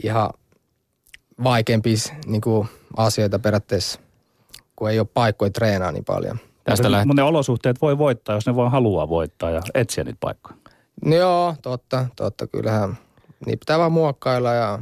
ihan 0.04 0.30
vaikeampi 1.44 1.96
niinku 2.26 2.68
asioita 2.98 3.40
periaatteessa, 3.40 4.00
kun 4.76 4.90
ei 4.90 5.00
ole 5.00 5.08
paikkoja 5.14 5.52
treenaa 5.52 5.92
niin 5.92 6.06
paljon. 6.06 6.40
Tästä 6.64 6.88
läht- 6.88 7.06
mutta 7.06 7.22
ne 7.22 7.28
olosuhteet 7.28 7.82
voi 7.82 7.98
voittaa, 7.98 8.36
jos 8.36 8.46
ne 8.46 8.56
vaan 8.56 8.72
haluaa 8.72 9.10
voittaa 9.10 9.50
ja 9.50 9.62
etsiä 9.74 10.04
niitä 10.04 10.18
paikkoja. 10.20 10.58
No 11.06 11.16
joo, 11.16 11.56
totta, 11.62 12.06
totta. 12.16 12.48
Kyllähän 12.48 12.98
niin 13.46 13.60
pitää 13.60 13.80
vaan 13.80 13.92
muokkailla 13.92 14.54
ja 14.54 14.80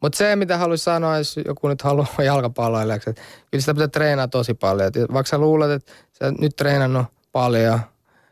mutta 0.00 0.18
se, 0.18 0.36
mitä 0.36 0.58
haluaisin 0.58 0.84
sanoa, 0.84 1.18
jos 1.18 1.36
joku 1.46 1.68
nyt 1.68 1.82
haluaa 1.82 2.06
jalkapalloilijaksi, 2.24 3.10
että 3.10 3.22
kyllä 3.50 3.62
sitä 3.62 3.74
pitää 3.74 3.88
treenaa 3.88 4.28
tosi 4.28 4.54
paljon. 4.54 4.88
Et 4.88 4.94
vaikka 5.12 5.30
sä 5.30 5.38
luulet, 5.38 5.70
että 5.70 5.92
sä 6.12 6.32
nyt 6.38 6.56
treenannut 6.56 7.06
paljon, 7.32 7.80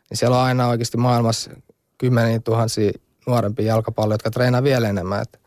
niin 0.09 0.17
siellä 0.17 0.37
on 0.37 0.43
aina 0.43 0.67
oikeasti 0.67 0.97
maailmassa 0.97 1.51
kymmeniä 1.97 2.39
tuhansia 2.39 2.91
nuorempia 3.27 3.65
jalkapalloja, 3.65 4.15
jotka 4.15 4.31
treenaa 4.31 4.63
vielä 4.63 4.89
enemmän. 4.89 5.21
Et 5.21 5.42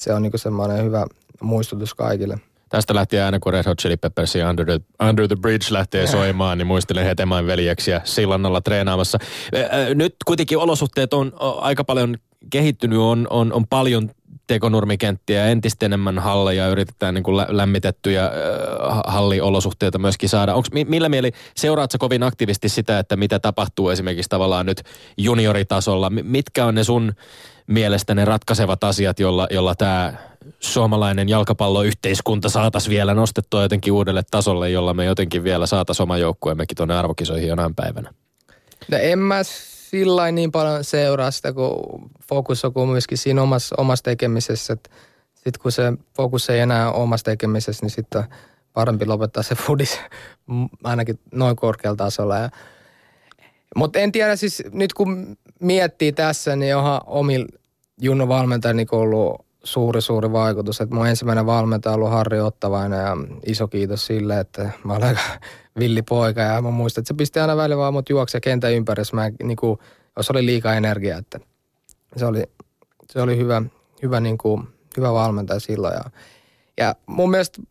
se 0.00 0.12
on 0.12 0.22
niinku 0.22 0.38
semmoinen 0.38 0.84
hyvä 0.84 1.06
muistutus 1.40 1.94
kaikille. 1.94 2.38
Tästä 2.68 2.94
lähtien 2.94 3.24
aina 3.24 3.38
kun 3.38 3.52
Red 3.52 3.64
Hot 3.66 3.78
Chili 3.78 3.96
Peppers 3.96 4.34
ja 4.34 4.50
Under 4.50 4.66
the, 4.66 4.80
Under 5.08 5.28
the 5.28 5.36
Bridge 5.36 5.66
lähtee 5.70 6.06
soimaan, 6.06 6.58
niin 6.58 6.66
muistelen 6.66 7.04
Hetemäen 7.04 7.46
veljeksiä 7.46 8.00
Sillannalla 8.04 8.60
treenaamassa. 8.60 9.18
Nyt 9.94 10.16
kuitenkin 10.26 10.58
olosuhteet 10.58 11.14
on 11.14 11.32
aika 11.60 11.84
paljon 11.84 12.16
kehittynyt, 12.50 12.98
on, 12.98 13.26
on, 13.30 13.52
on 13.52 13.66
paljon 13.66 14.10
tekonurmikenttiä, 14.46 15.46
entistä 15.46 15.86
enemmän 15.86 16.18
halleja, 16.18 16.68
yritetään 16.68 17.14
niin 17.14 17.22
kuin 17.22 17.36
lämmitettyjä 17.48 18.24
äh, 18.24 18.32
halliolosuhteita 19.06 19.98
myöskin 19.98 20.28
saada. 20.28 20.54
Onks, 20.54 20.68
millä 20.72 21.08
mieli, 21.08 21.32
seuraatko 21.56 21.98
kovin 21.98 22.22
aktiivisesti 22.22 22.68
sitä, 22.68 22.98
että 22.98 23.16
mitä 23.16 23.38
tapahtuu 23.38 23.88
esimerkiksi 23.88 24.28
tavallaan 24.28 24.66
nyt 24.66 24.82
junioritasolla? 25.18 26.10
Mitkä 26.10 26.66
on 26.66 26.74
ne 26.74 26.84
sun 26.84 27.12
mielestä 27.70 28.14
ne 28.14 28.24
ratkaisevat 28.24 28.84
asiat, 28.84 29.20
jolla, 29.20 29.46
jolla 29.50 29.74
tämä 29.74 30.12
suomalainen 30.60 31.28
jalkapalloyhteiskunta 31.28 32.48
saataisiin 32.48 32.90
vielä 32.90 33.14
nostettua 33.14 33.62
jotenkin 33.62 33.92
uudelle 33.92 34.22
tasolle, 34.30 34.70
jolla 34.70 34.94
me 34.94 35.04
jotenkin 35.04 35.44
vielä 35.44 35.66
saataisiin 35.66 36.04
oma 36.04 36.18
joukkueemmekin 36.18 36.76
tuonne 36.76 36.98
arvokisoihin 36.98 37.48
jonain 37.48 37.74
päivänä? 37.74 38.14
No 38.90 38.98
en 39.00 39.18
mä 39.18 39.40
sillä 39.90 40.32
niin 40.32 40.52
paljon 40.52 40.84
seuraa 40.84 41.30
sitä, 41.30 41.52
kun 41.52 42.10
fokus 42.28 42.64
on 42.64 42.88
myöskin 42.88 43.18
siinä 43.18 43.42
omassa, 43.42 43.74
omassa 43.78 44.02
tekemisessä. 44.02 44.76
Sitten 45.34 45.62
kun 45.62 45.72
se 45.72 45.92
fokus 46.16 46.50
ei 46.50 46.60
enää 46.60 46.92
ole 46.92 47.02
omassa 47.02 47.24
tekemisessä, 47.24 47.84
niin 47.84 47.90
sitten 47.90 48.24
parempi 48.72 49.06
lopettaa 49.06 49.42
se 49.42 49.54
foodis 49.54 50.00
ainakin 50.84 51.18
noin 51.32 51.56
korkealla 51.56 51.96
tasolla. 51.96 52.34
Mutta 53.76 53.98
en 53.98 54.12
tiedä 54.12 54.36
siis 54.36 54.62
nyt 54.72 54.92
kun 54.92 55.36
miettii 55.60 56.12
tässä, 56.12 56.56
niin 56.56 56.76
onhan 56.76 57.00
omilla 57.06 57.59
Junno 58.00 58.28
valmentajilla 58.28 58.76
niin 58.76 58.88
ollut 58.92 59.46
suuri, 59.64 60.00
suuri 60.00 60.32
vaikutus. 60.32 60.80
Että 60.80 60.94
mun 60.94 61.06
ensimmäinen 61.06 61.46
valmentaja 61.46 61.92
on 61.92 61.94
ollut 61.94 62.10
Harri 62.10 62.40
Ottavainen 62.40 62.98
ja 62.98 63.16
iso 63.46 63.68
kiitos 63.68 64.06
sille, 64.06 64.40
että 64.40 64.70
mä 64.84 64.92
olen 64.92 65.08
aika 65.08 65.20
villi 65.78 66.02
poika 66.02 66.40
ja 66.40 66.62
mä 66.62 66.70
muistan, 66.70 67.02
että 67.02 67.08
se 67.08 67.14
pisti 67.14 67.40
aina 67.40 67.56
välillä 67.56 67.76
vaan 67.76 67.92
mut 67.92 68.08
juokse 68.08 68.40
kentän 68.40 68.72
ympäri, 68.72 69.00
jos, 69.00 69.12
mä, 69.12 69.30
niin 69.42 69.56
kuin, 69.56 69.78
jos 70.16 70.30
oli 70.30 70.46
liikaa 70.46 70.74
energiaa, 70.74 71.18
että 71.18 71.40
se 72.16 72.26
oli, 72.26 72.42
se 73.10 73.22
oli 73.22 73.36
hyvä, 73.36 73.62
hyvä, 74.02 74.20
niin 74.20 74.38
kuin, 74.38 74.68
hyvä 74.96 75.12
valmentaja 75.12 75.60
silloin. 75.60 75.94
Ja, 75.94 76.10
ja 76.76 76.94
mun 77.06 77.30
mielestä 77.30 77.62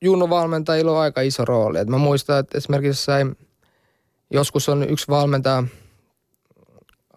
Junno 0.00 0.30
valmentajilla 0.30 0.92
on 0.92 0.98
aika 0.98 1.20
iso 1.20 1.44
rooli. 1.44 1.78
Et 1.78 1.88
mä 1.88 1.98
muistan, 1.98 2.38
että 2.38 2.58
esimerkiksi 2.58 3.04
sai, 3.04 3.24
joskus 4.30 4.68
on 4.68 4.90
yksi 4.90 5.08
valmentaja– 5.08 5.62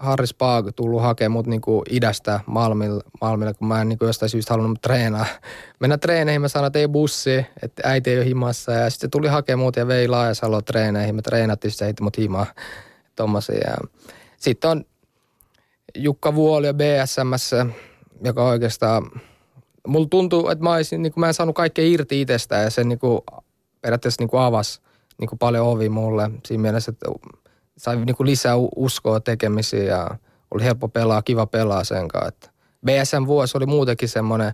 Harri 0.01 0.27
Spaag 0.27 0.67
tullut 0.75 1.01
hakemaan 1.01 1.31
mut 1.31 1.47
niinku 1.47 1.83
idästä 1.89 2.39
Malmille, 2.45 3.03
Malmille, 3.21 3.53
kun 3.53 3.67
mä 3.67 3.81
en 3.81 3.89
niinku 3.89 4.05
jostain 4.05 4.29
syystä 4.29 4.53
halunnut 4.53 4.81
treenaa. 4.81 5.25
Mennä 5.79 5.97
treeneihin, 5.97 6.41
mä 6.41 6.47
sanoin, 6.47 6.67
että 6.67 6.79
ei 6.79 6.87
bussi, 6.87 7.45
että 7.63 7.81
äiti 7.85 8.09
ei 8.09 8.17
ole 8.17 8.25
himassa. 8.25 8.71
Ja 8.71 8.89
sitten 8.89 9.11
tuli 9.11 9.27
hakemaan 9.27 9.65
mut 9.65 9.75
ja 9.75 9.87
vei 9.87 10.07
Laajasalo 10.07 10.61
treeneihin. 10.61 11.15
Me 11.15 11.21
treenattiin, 11.21 11.71
se 11.71 11.85
heitti 11.85 12.03
mut 12.03 12.17
himaa. 12.17 12.45
Sitten 14.37 14.69
on 14.69 14.85
Jukka 15.95 16.35
Vuoli 16.35 16.67
BSMS, 16.73 17.51
joka 18.23 18.43
oikeastaan, 18.43 19.11
mulla 19.87 20.07
tuntuu, 20.09 20.49
että 20.49 20.63
mä, 20.63 20.73
olisin, 20.73 21.01
niin 21.01 21.13
mä 21.15 21.27
en 21.27 21.33
saanut 21.33 21.55
kaikkea 21.55 21.85
irti 21.85 22.21
itsestä 22.21 22.55
ja 22.55 22.69
se 22.69 22.83
niin 22.83 22.99
kuin, 22.99 23.21
periaatteessa 23.81 24.21
niin 24.21 24.29
kuin 24.29 24.41
avasi 24.41 24.81
niin 25.19 25.29
kuin 25.29 25.39
paljon 25.39 25.67
ovi 25.67 25.89
mulle 25.89 26.31
siinä 26.45 26.61
mielessä, 26.61 26.89
että 26.91 27.05
sai 27.81 27.95
niinku 27.95 28.25
lisää 28.25 28.53
uskoa 28.75 29.19
tekemisiin 29.19 29.85
ja 29.85 30.17
oli 30.51 30.63
helppo 30.63 30.87
pelaa, 30.87 31.21
kiva 31.21 31.45
pelaa 31.45 31.83
sen 31.83 32.07
kanssa. 32.07 32.27
Että 32.27 32.49
BSM 32.85 33.25
vuosi 33.25 33.57
oli 33.57 33.65
muutenkin 33.65 34.09
semmoinen 34.09 34.53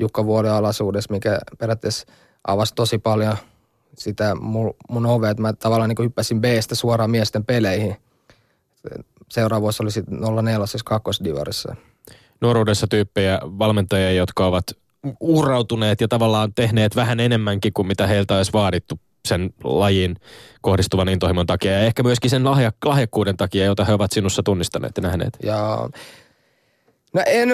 Jukka 0.00 0.24
Vuoden 0.24 0.52
alaisuudessa, 0.52 1.12
mikä 1.12 1.38
periaatteessa 1.58 2.06
avasi 2.46 2.74
tosi 2.74 2.98
paljon 2.98 3.36
sitä 3.98 4.34
mun, 4.34 4.74
mun 4.90 5.06
ove, 5.06 5.30
että 5.30 5.42
mä 5.42 5.52
tavallaan 5.52 5.88
niin 5.88 6.04
hyppäsin 6.04 6.40
B-stä 6.40 6.74
suoraan 6.74 7.10
miesten 7.10 7.44
peleihin. 7.44 7.96
Seuraava 9.30 9.62
vuosi 9.62 9.82
oli 9.82 9.90
sitten 9.90 10.18
04 10.44 10.66
siis 10.66 10.82
kakkosdivarissa. 10.82 11.76
Nuoruudessa 12.40 12.86
tyyppejä 12.86 13.38
valmentajia, 13.44 14.12
jotka 14.12 14.46
ovat 14.46 14.64
uhrautuneet 15.20 16.00
ja 16.00 16.08
tavallaan 16.08 16.54
tehneet 16.54 16.96
vähän 16.96 17.20
enemmänkin 17.20 17.72
kuin 17.72 17.86
mitä 17.86 18.06
heiltä 18.06 18.36
olisi 18.36 18.52
vaadittu 18.52 18.98
sen 19.28 19.50
lajin 19.64 20.16
kohdistuvan 20.60 21.08
intohimon 21.08 21.46
takia 21.46 21.72
ja 21.72 21.80
ehkä 21.80 22.02
myöskin 22.02 22.30
sen 22.30 22.44
lahja, 22.44 22.72
lahjakkuuden 22.84 23.36
takia, 23.36 23.64
jota 23.64 23.84
he 23.84 23.92
ovat 23.92 24.12
sinussa 24.12 24.42
tunnistaneet 24.42 24.92
ja 24.96 25.02
nähneet. 25.02 25.38
Ja 25.42 25.88
No 27.14 27.22
en, 27.26 27.50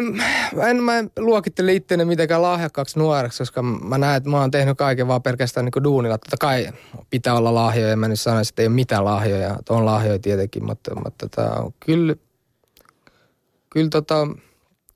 en 0.69 0.83
mä 0.83 1.05
luokittele 1.19 1.75
itseäni 1.75 2.05
mitenkään 2.05 2.43
lahjakkaaksi 2.43 2.99
nuoreksi, 2.99 3.39
koska 3.39 3.63
mä 3.63 3.99
näen, 3.99 4.17
että 4.17 4.31
mä 4.31 4.41
oon 4.41 4.51
tehnyt 4.51 4.79
kaiken 4.79 5.09
vaan 5.09 5.23
pelkästään 5.23 5.65
niin 5.65 5.85
duunilla. 5.85 6.19
Totta 6.19 6.37
kai 6.41 6.69
pitää 7.11 7.35
olla 7.35 7.55
lahjoja, 7.55 7.97
mä 7.97 8.09
nyt 8.09 8.21
sanoisin, 8.21 8.53
että 8.53 8.63
ei 8.63 8.69
ole 8.69 8.75
mitään 8.75 9.05
lahjoja. 9.05 9.57
On 9.69 9.85
lahjoja 9.85 10.19
tietenkin, 10.19 10.65
mutta, 10.65 10.95
mutta 10.95 11.29
tota, 11.29 11.73
kyllä, 11.81 12.15
kyllä, 13.71 13.89
tota, 13.91 14.29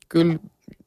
kyllä 0.08 0.34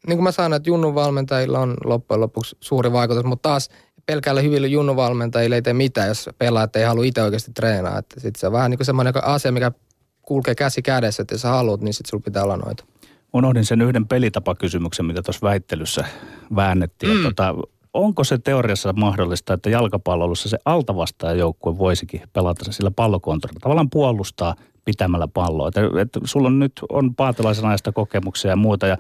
niin 0.08 0.18
kuin 0.18 0.24
mä 0.24 0.32
sanoin, 0.32 0.54
että 0.54 0.70
Junnun 0.70 0.96
valmentajilla 0.96 1.60
on 1.60 1.74
loppujen 1.86 2.22
lopuksi 2.22 2.58
suuri 2.60 2.92
vaikutus, 2.92 3.24
mutta 3.24 3.50
taas– 3.50 3.70
pelkällä 4.06 4.42
hyvillä 4.42 4.68
junnuvalmentajilla 4.68 5.56
ei 5.56 5.62
tee 5.62 5.74
mitään, 5.74 6.08
jos 6.08 6.30
pelaat 6.38 6.76
ei 6.76 6.84
halua 6.84 7.04
itse 7.04 7.24
oikeasti 7.24 7.52
treenaa. 7.52 8.02
Sitten 8.18 8.40
se 8.40 8.48
on 8.48 8.54
vähän 8.54 8.72
niin 8.72 8.78
kuin 8.78 8.86
semmoinen 8.86 9.14
asia, 9.24 9.52
mikä 9.52 9.72
kulkee 10.22 10.56
käsi 10.56 10.82
kädessä, 10.82 11.22
että 11.22 11.34
jos 11.34 11.42
sä 11.42 11.50
haluat, 11.50 11.82
niin 11.82 11.94
sitten 11.94 12.10
sulla 12.10 12.24
pitää 12.24 12.44
olla 12.44 12.58
noita. 12.58 12.86
Unohdin 13.34 13.66
sen 13.66 13.82
yhden 13.82 14.08
pelitapakysymyksen, 14.08 15.06
mitä 15.06 15.22
tuossa 15.22 15.48
väittelyssä 15.48 16.06
väännettiin. 16.56 17.18
Mm. 17.18 17.24
Tota, 17.24 17.56
onko 17.94 18.24
se 18.24 18.38
teoriassa 18.38 18.94
mahdollista, 18.94 19.54
että 19.54 19.70
jalkapallossa 19.70 20.50
se 20.50 20.58
altavastaajoukkue 20.66 21.78
voisikin 21.78 22.22
pelata 22.34 22.72
sillä 22.72 22.92
pallokontrollilla? 22.92 23.60
Tavallaan 23.60 23.90
puolustaa 23.90 24.56
pitämällä 24.86 25.28
palloa. 25.28 25.68
Että, 25.68 25.82
että 26.02 26.20
sulla 26.24 26.48
on 26.48 26.60
nyt 26.60 26.72
on 26.90 27.16
paatelaisen 27.16 27.66
ajasta 27.66 27.92
kokemuksia 27.92 28.52
ja 28.52 28.56
muuta. 28.56 28.88
Ja 28.88 28.98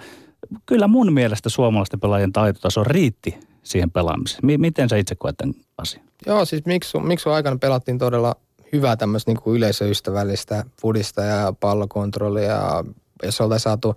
kyllä 0.66 0.88
mun 0.88 1.14
mielestä 1.14 1.49
suomalaisten 1.49 1.99
pelaajien 1.99 2.34
taitotaso 2.34 2.84
riitti 2.84 3.39
siihen 3.66 3.91
pelaamiseen. 3.91 4.45
M- 4.45 4.61
miten 4.61 4.89
sä 4.89 4.97
itse 4.97 5.16
koet 5.16 5.38
tämän 5.38 5.55
asian? 5.78 6.05
Joo, 6.26 6.45
siis 6.45 6.66
Miksu, 6.66 6.99
Miksu 6.99 7.30
aikana 7.30 7.57
pelattiin 7.57 7.97
todella 7.97 8.36
hyvää 8.74 8.95
tämmöistä 8.95 9.32
niin 9.32 9.55
yleisöystävällistä 9.55 10.66
fudista 10.82 11.22
ja 11.22 11.53
pallokontrollia. 11.59 12.51
Ja 12.51 12.84
jos 13.24 13.41
oltaisiin 13.41 13.63
saatu 13.63 13.95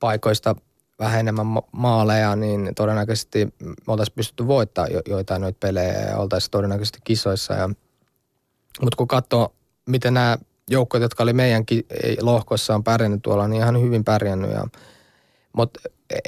paikoista 0.00 0.56
vähän 0.98 1.20
enemmän 1.20 1.46
maaleja, 1.72 2.36
niin 2.36 2.72
todennäköisesti 2.76 3.44
me 3.64 3.74
oltaisiin 3.86 4.14
pystytty 4.14 4.46
voittaa 4.46 4.86
jo, 4.86 5.00
joitain 5.08 5.42
noita 5.42 5.58
pelejä 5.60 5.92
ja 5.92 6.16
oltaisiin 6.16 6.50
todennäköisesti 6.50 6.98
kisoissa. 7.04 7.54
Ja, 7.54 7.68
mutta 8.80 8.96
kun 8.96 9.08
katsoo, 9.08 9.52
miten 9.86 10.14
nämä 10.14 10.38
joukkoja, 10.70 11.02
jotka 11.02 11.22
oli 11.22 11.32
meidän 11.32 11.64
lohkossa 12.20 12.74
on 12.74 12.84
pärjännyt 12.84 13.22
tuolla, 13.22 13.48
niin 13.48 13.62
ihan 13.62 13.80
hyvin 13.80 14.04
pärjännyt. 14.04 14.50
Ja, 14.50 14.66
mutta 15.52 15.80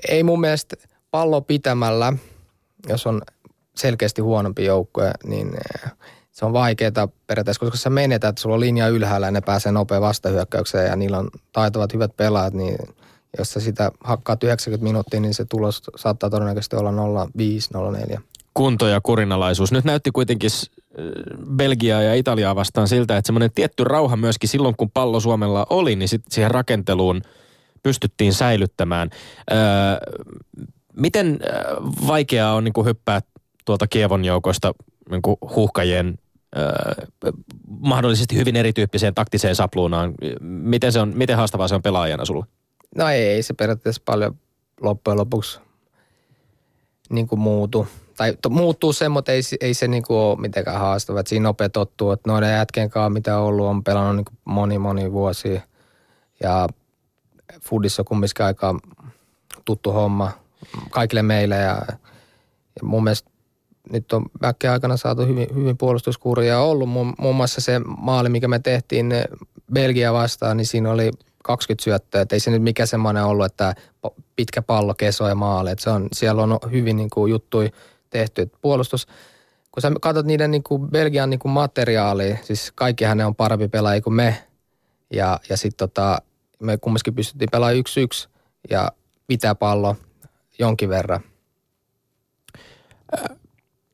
ei 0.09 0.23
mun 0.23 0.41
mielestä 0.41 0.77
pallo 1.11 1.41
pitämällä– 1.41 2.13
jos 2.89 3.07
on 3.07 3.23
selkeästi 3.77 4.23
huonompi 4.23 4.65
joukkue, 4.65 5.11
niin 5.25 5.49
eh, 5.49 5.91
se 6.31 6.45
on 6.45 6.53
vaikeaa 6.53 7.09
periaatteessa, 7.27 7.61
koska 7.61 7.77
sä 7.77 7.91
menetät, 7.91 8.39
sulla 8.39 8.55
on 8.55 8.61
linja 8.61 8.89
ylhäällä 8.89 9.27
ja 9.27 9.31
ne 9.31 9.41
pääsee 9.41 9.73
nopea 9.73 10.01
vastahyökkäykseen 10.01 10.87
ja 10.87 10.97
niillä 10.97 11.19
on 11.19 11.31
taitavat 11.53 11.93
hyvät 11.93 12.17
pelaat, 12.17 12.55
niin 12.55 12.79
jos 13.39 13.53
sä 13.53 13.61
sitä 13.61 13.93
hakkaat 14.05 14.43
90 14.43 14.85
minuuttia, 14.85 15.21
niin 15.21 15.35
se 15.35 15.45
tulos 15.45 15.83
saattaa 15.97 16.31
todennäköisesti 16.31 16.77
olla 16.77 16.91
0-5, 16.91 18.15
0-4. 18.17 18.21
Kunto 18.55 18.89
ja 18.89 19.01
kurinalaisuus. 19.01 19.73
Nyt 19.73 19.85
näytti 19.85 20.11
kuitenkin 20.11 20.51
Belgiaa 21.57 22.03
ja 22.03 22.15
Italiaa 22.15 22.57
vastaan 22.57 22.89
siltä, 22.89 23.17
että 23.17 23.27
semmoinen 23.27 23.51
tietty 23.55 23.85
rauha 23.85 24.17
myöskin 24.17 24.49
silloin, 24.49 24.75
kun 24.77 24.91
pallo 24.91 25.21
Suomella 25.21 25.67
oli, 25.71 25.97
niin 25.97 26.09
sit 26.09 26.23
siihen 26.29 26.51
rakenteluun 26.51 27.23
pystyttiin 27.83 28.33
säilyttämään. 28.33 29.11
Öö, 29.53 29.59
miten 31.01 31.39
vaikeaa 32.07 32.55
on 32.55 32.65
niin 32.65 32.73
kuin 32.73 32.87
hyppää 32.87 33.21
tuolta 33.65 33.87
Kievon 33.87 34.25
joukosta 34.25 34.75
niin 35.11 35.23
kuin 35.23 35.37
huuhkajien 35.57 36.19
öö, 36.57 37.07
mahdollisesti 37.67 38.37
hyvin 38.37 38.57
erityyppiseen 38.57 39.15
taktiseen 39.15 39.57
sapluunaan. 39.57 40.15
Miten, 40.41 40.93
se 40.93 41.01
on, 41.01 41.13
miten 41.17 41.37
haastavaa 41.37 41.69
se 41.69 41.75
on 41.75 41.83
pelaajana 41.83 42.25
sulle? 42.25 42.47
No 42.97 43.09
ei, 43.09 43.23
ei 43.23 43.43
se 43.43 43.55
periaatteessa 43.55 44.03
paljon 44.05 44.39
loppujen 44.81 45.19
lopuksi 45.19 45.61
niin 47.11 47.29
kuin 47.29 47.41
muutu. 47.41 47.87
Tai 48.17 48.37
to, 48.43 48.51
muuttuu 48.51 48.93
se, 48.93 49.09
mutta 49.09 49.33
ei, 49.33 49.41
ei 49.61 49.75
se 49.75 49.89
niin 49.89 50.03
kuin 50.03 50.19
ole 50.19 50.41
mitenkään 50.41 50.81
haastava. 50.81 51.23
siinä 51.27 51.43
nopea 51.43 51.69
tottuu, 51.69 52.11
että 52.11 52.31
noiden 52.31 52.53
jätkien 52.53 52.91
kanssa, 52.91 53.11
mitä 53.11 53.39
on 53.39 53.45
ollut, 53.45 53.67
on 53.67 53.85
pelannut 53.85 54.17
niin 54.17 54.25
kuin 54.25 54.39
moni, 54.45 54.79
moni 54.79 55.13
vuosi. 55.13 55.63
Ja 56.43 56.69
foodissa 57.63 58.03
on 58.03 58.07
kumminkin 58.07 58.47
aika 58.47 58.75
tuttu 59.65 59.93
homma 59.93 60.33
kaikille 60.91 61.23
meille. 61.23 61.57
Ja, 61.57 61.83
ja 62.77 62.83
mun 62.83 63.05
mielestä 63.05 63.31
nyt 63.93 64.13
on 64.13 64.25
väkkeen 64.43 64.73
aikana 64.73 64.97
saatu 64.97 65.27
hyvin, 65.27 65.47
hyvin 65.55 65.77
puolustuskuria 65.77 66.61
ollut. 66.61 66.89
Muun, 66.89 67.15
muun 67.19 67.37
muassa 67.37 67.61
se 67.61 67.79
maali, 67.79 68.29
mikä 68.29 68.49
me 68.49 68.59
tehtiin 68.59 69.15
Belgia 69.73 70.13
vastaan, 70.13 70.57
niin 70.57 70.67
siinä 70.67 70.91
oli 70.91 71.11
20 71.45 71.85
syöttöä. 71.85 72.21
Että 72.21 72.37
ei 72.37 72.41
se 72.41 72.51
nyt 72.51 72.63
mikä 72.63 72.87
semmoinen 72.87 73.25
ollut, 73.25 73.47
että 73.47 73.75
pitkä 74.37 74.63
pallo 74.63 74.95
keso 74.95 75.29
ja 75.29 75.35
maali. 75.35 75.71
Että 75.71 75.85
se 75.85 75.91
on, 75.91 76.09
siellä 76.13 76.43
on 76.43 76.59
hyvin 76.71 76.97
niin 76.97 77.11
kuin 77.11 77.31
juttui 77.31 77.71
tehty. 78.11 78.43
Että 78.43 78.59
puolustus, 78.63 79.07
kun 79.73 79.81
sä 79.83 79.93
katsot 80.01 80.27
niiden 80.27 80.51
niin 80.51 80.63
kuin 80.63 80.91
Belgian 80.91 81.31
niin 81.31 81.41
kuin 81.41 81.53
materiaalia, 81.53 82.37
siis 82.43 82.73
kaikkihan 82.75 83.17
ne 83.17 83.27
on 83.27 83.35
parempi 83.35 83.69
pelaajia 83.69 84.03
kuin 84.03 84.15
me. 84.15 84.45
Ja, 85.13 85.41
ja 85.49 85.57
sitten 85.57 85.89
tota, 85.89 86.23
me 86.63 86.77
kumminkin 86.77 87.15
pystyttiin 87.15 87.49
pelaamaan 87.51 87.77
yksi 87.77 88.01
yksi 88.01 88.29
ja 88.71 88.93
pitää 89.27 89.55
pallo 89.55 89.97
jonkin 90.61 90.89
verran. 90.89 91.21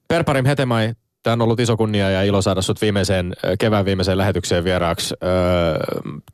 Perparim 0.09 0.45
Hetemai, 0.45 0.93
tämä 1.23 1.33
on 1.33 1.43
ollut 1.43 1.61
iso 1.61 1.77
kunnia 1.77 2.11
ja 2.11 2.23
ilo 2.23 2.43
saada 2.43 2.63
sut 2.63 2.81
viimeiseen, 2.81 3.33
kevään 3.59 3.85
viimeiseen 3.85 4.19
lähetykseen 4.19 4.65
vieraaksi. 4.65 5.15
Öö, 5.25 5.31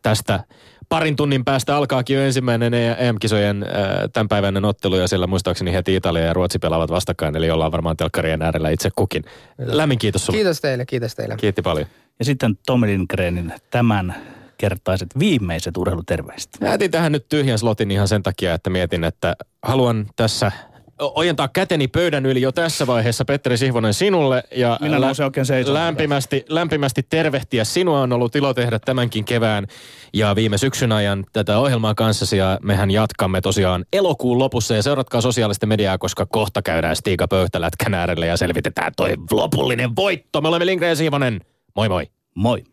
tästä 0.03 0.45
parin 0.89 1.17
tunnin 1.17 1.45
päästä 1.45 1.77
alkaakin 1.77 2.17
jo 2.17 2.23
ensimmäinen 2.23 2.75
EM-kisojen 2.75 3.67
tämänpäiväinen 4.13 4.65
ottelu 4.65 4.97
ja 4.97 5.09
siellä 5.09 5.27
muistaakseni 5.27 5.73
heti 5.73 5.97
Italia 5.97 6.23
ja 6.23 6.33
Ruotsi 6.33 6.59
pelaavat 6.59 6.91
vastakkain, 6.91 7.37
eli 7.37 7.51
ollaan 7.51 7.73
varmaan 7.73 7.97
telkkarien 7.97 8.43
äärellä 8.43 8.71
itse 8.71 8.91
kukin. 8.97 9.25
Lämmin 9.59 9.99
kiitos 9.99 10.27
sulle. 10.27 10.37
Kiitos 10.37 10.61
teille, 10.61 10.87
kiitos 10.87 11.15
teille. 11.15 11.37
Kiitti 11.37 11.63
paljon. 11.63 11.87
Ja 12.19 12.25
sitten 12.25 12.59
Tommy 12.67 12.87
Lindgrenin 12.87 13.53
tämän 13.71 14.15
kertaiset 14.63 15.09
viimeiset 15.19 15.77
urheiluterveiset. 15.77 16.51
Mä 16.61 16.69
jätin 16.69 16.91
tähän 16.91 17.13
nyt 17.13 17.29
tyhjän 17.29 17.59
slotin 17.59 17.91
ihan 17.91 18.09
sen 18.09 18.23
takia, 18.23 18.55
että 18.55 18.71
mietin, 18.71 19.05
että 19.05 19.37
haluan 19.63 20.07
tässä 20.17 20.53
ojentaa 20.99 21.49
käteni 21.49 21.89
pöydän 21.89 22.27
yli 22.27 22.43
jo 22.43 22.53
tässä 22.53 22.87
vaiheessa, 22.87 23.25
Petteri 23.25 23.57
Sihvonen, 23.57 23.95
sinulle. 23.95 24.43
Ja 24.57 24.79
Minä 24.81 25.01
lä- 25.01 25.07
oikein 25.25 25.75
lämpimästi, 25.75 26.45
lämpimästi 26.49 27.03
tervehtiä. 27.03 27.65
Sinua 27.65 28.01
on 28.01 28.13
ollut 28.13 28.37
ilo 28.37 28.55
tehdä 28.55 28.79
tämänkin 28.79 29.25
kevään 29.25 29.67
ja 30.15 30.35
viime 30.35 30.59
syksyn 30.59 30.93
ajan 30.93 31.25
tätä 31.33 31.59
ohjelmaa 31.59 31.95
kanssasi. 31.95 32.37
Ja 32.37 32.59
mehän 32.63 32.91
jatkamme 32.91 33.41
tosiaan 33.41 33.85
elokuun 33.93 34.39
lopussa. 34.39 34.75
Ja 34.75 34.83
seuratkaa 34.83 35.21
sosiaalista 35.21 35.67
mediaa, 35.67 35.99
koska 35.99 36.27
kohta 36.27 36.63
käydään 36.63 36.97
Stiika 36.97 37.29
Pöyhtälätkän 37.29 37.95
äärelle 37.95 38.27
ja 38.27 38.37
selvitetään 38.37 38.93
toi 38.97 39.15
lopullinen 39.31 39.97
voitto. 39.97 40.41
Me 40.41 40.49
olemme 40.49 40.67
Lindgren 40.67 40.89
ja 40.89 40.97
Sihvonen. 40.97 41.41
Moi 41.77 41.89
moi. 41.89 42.07
Moi. 42.35 42.65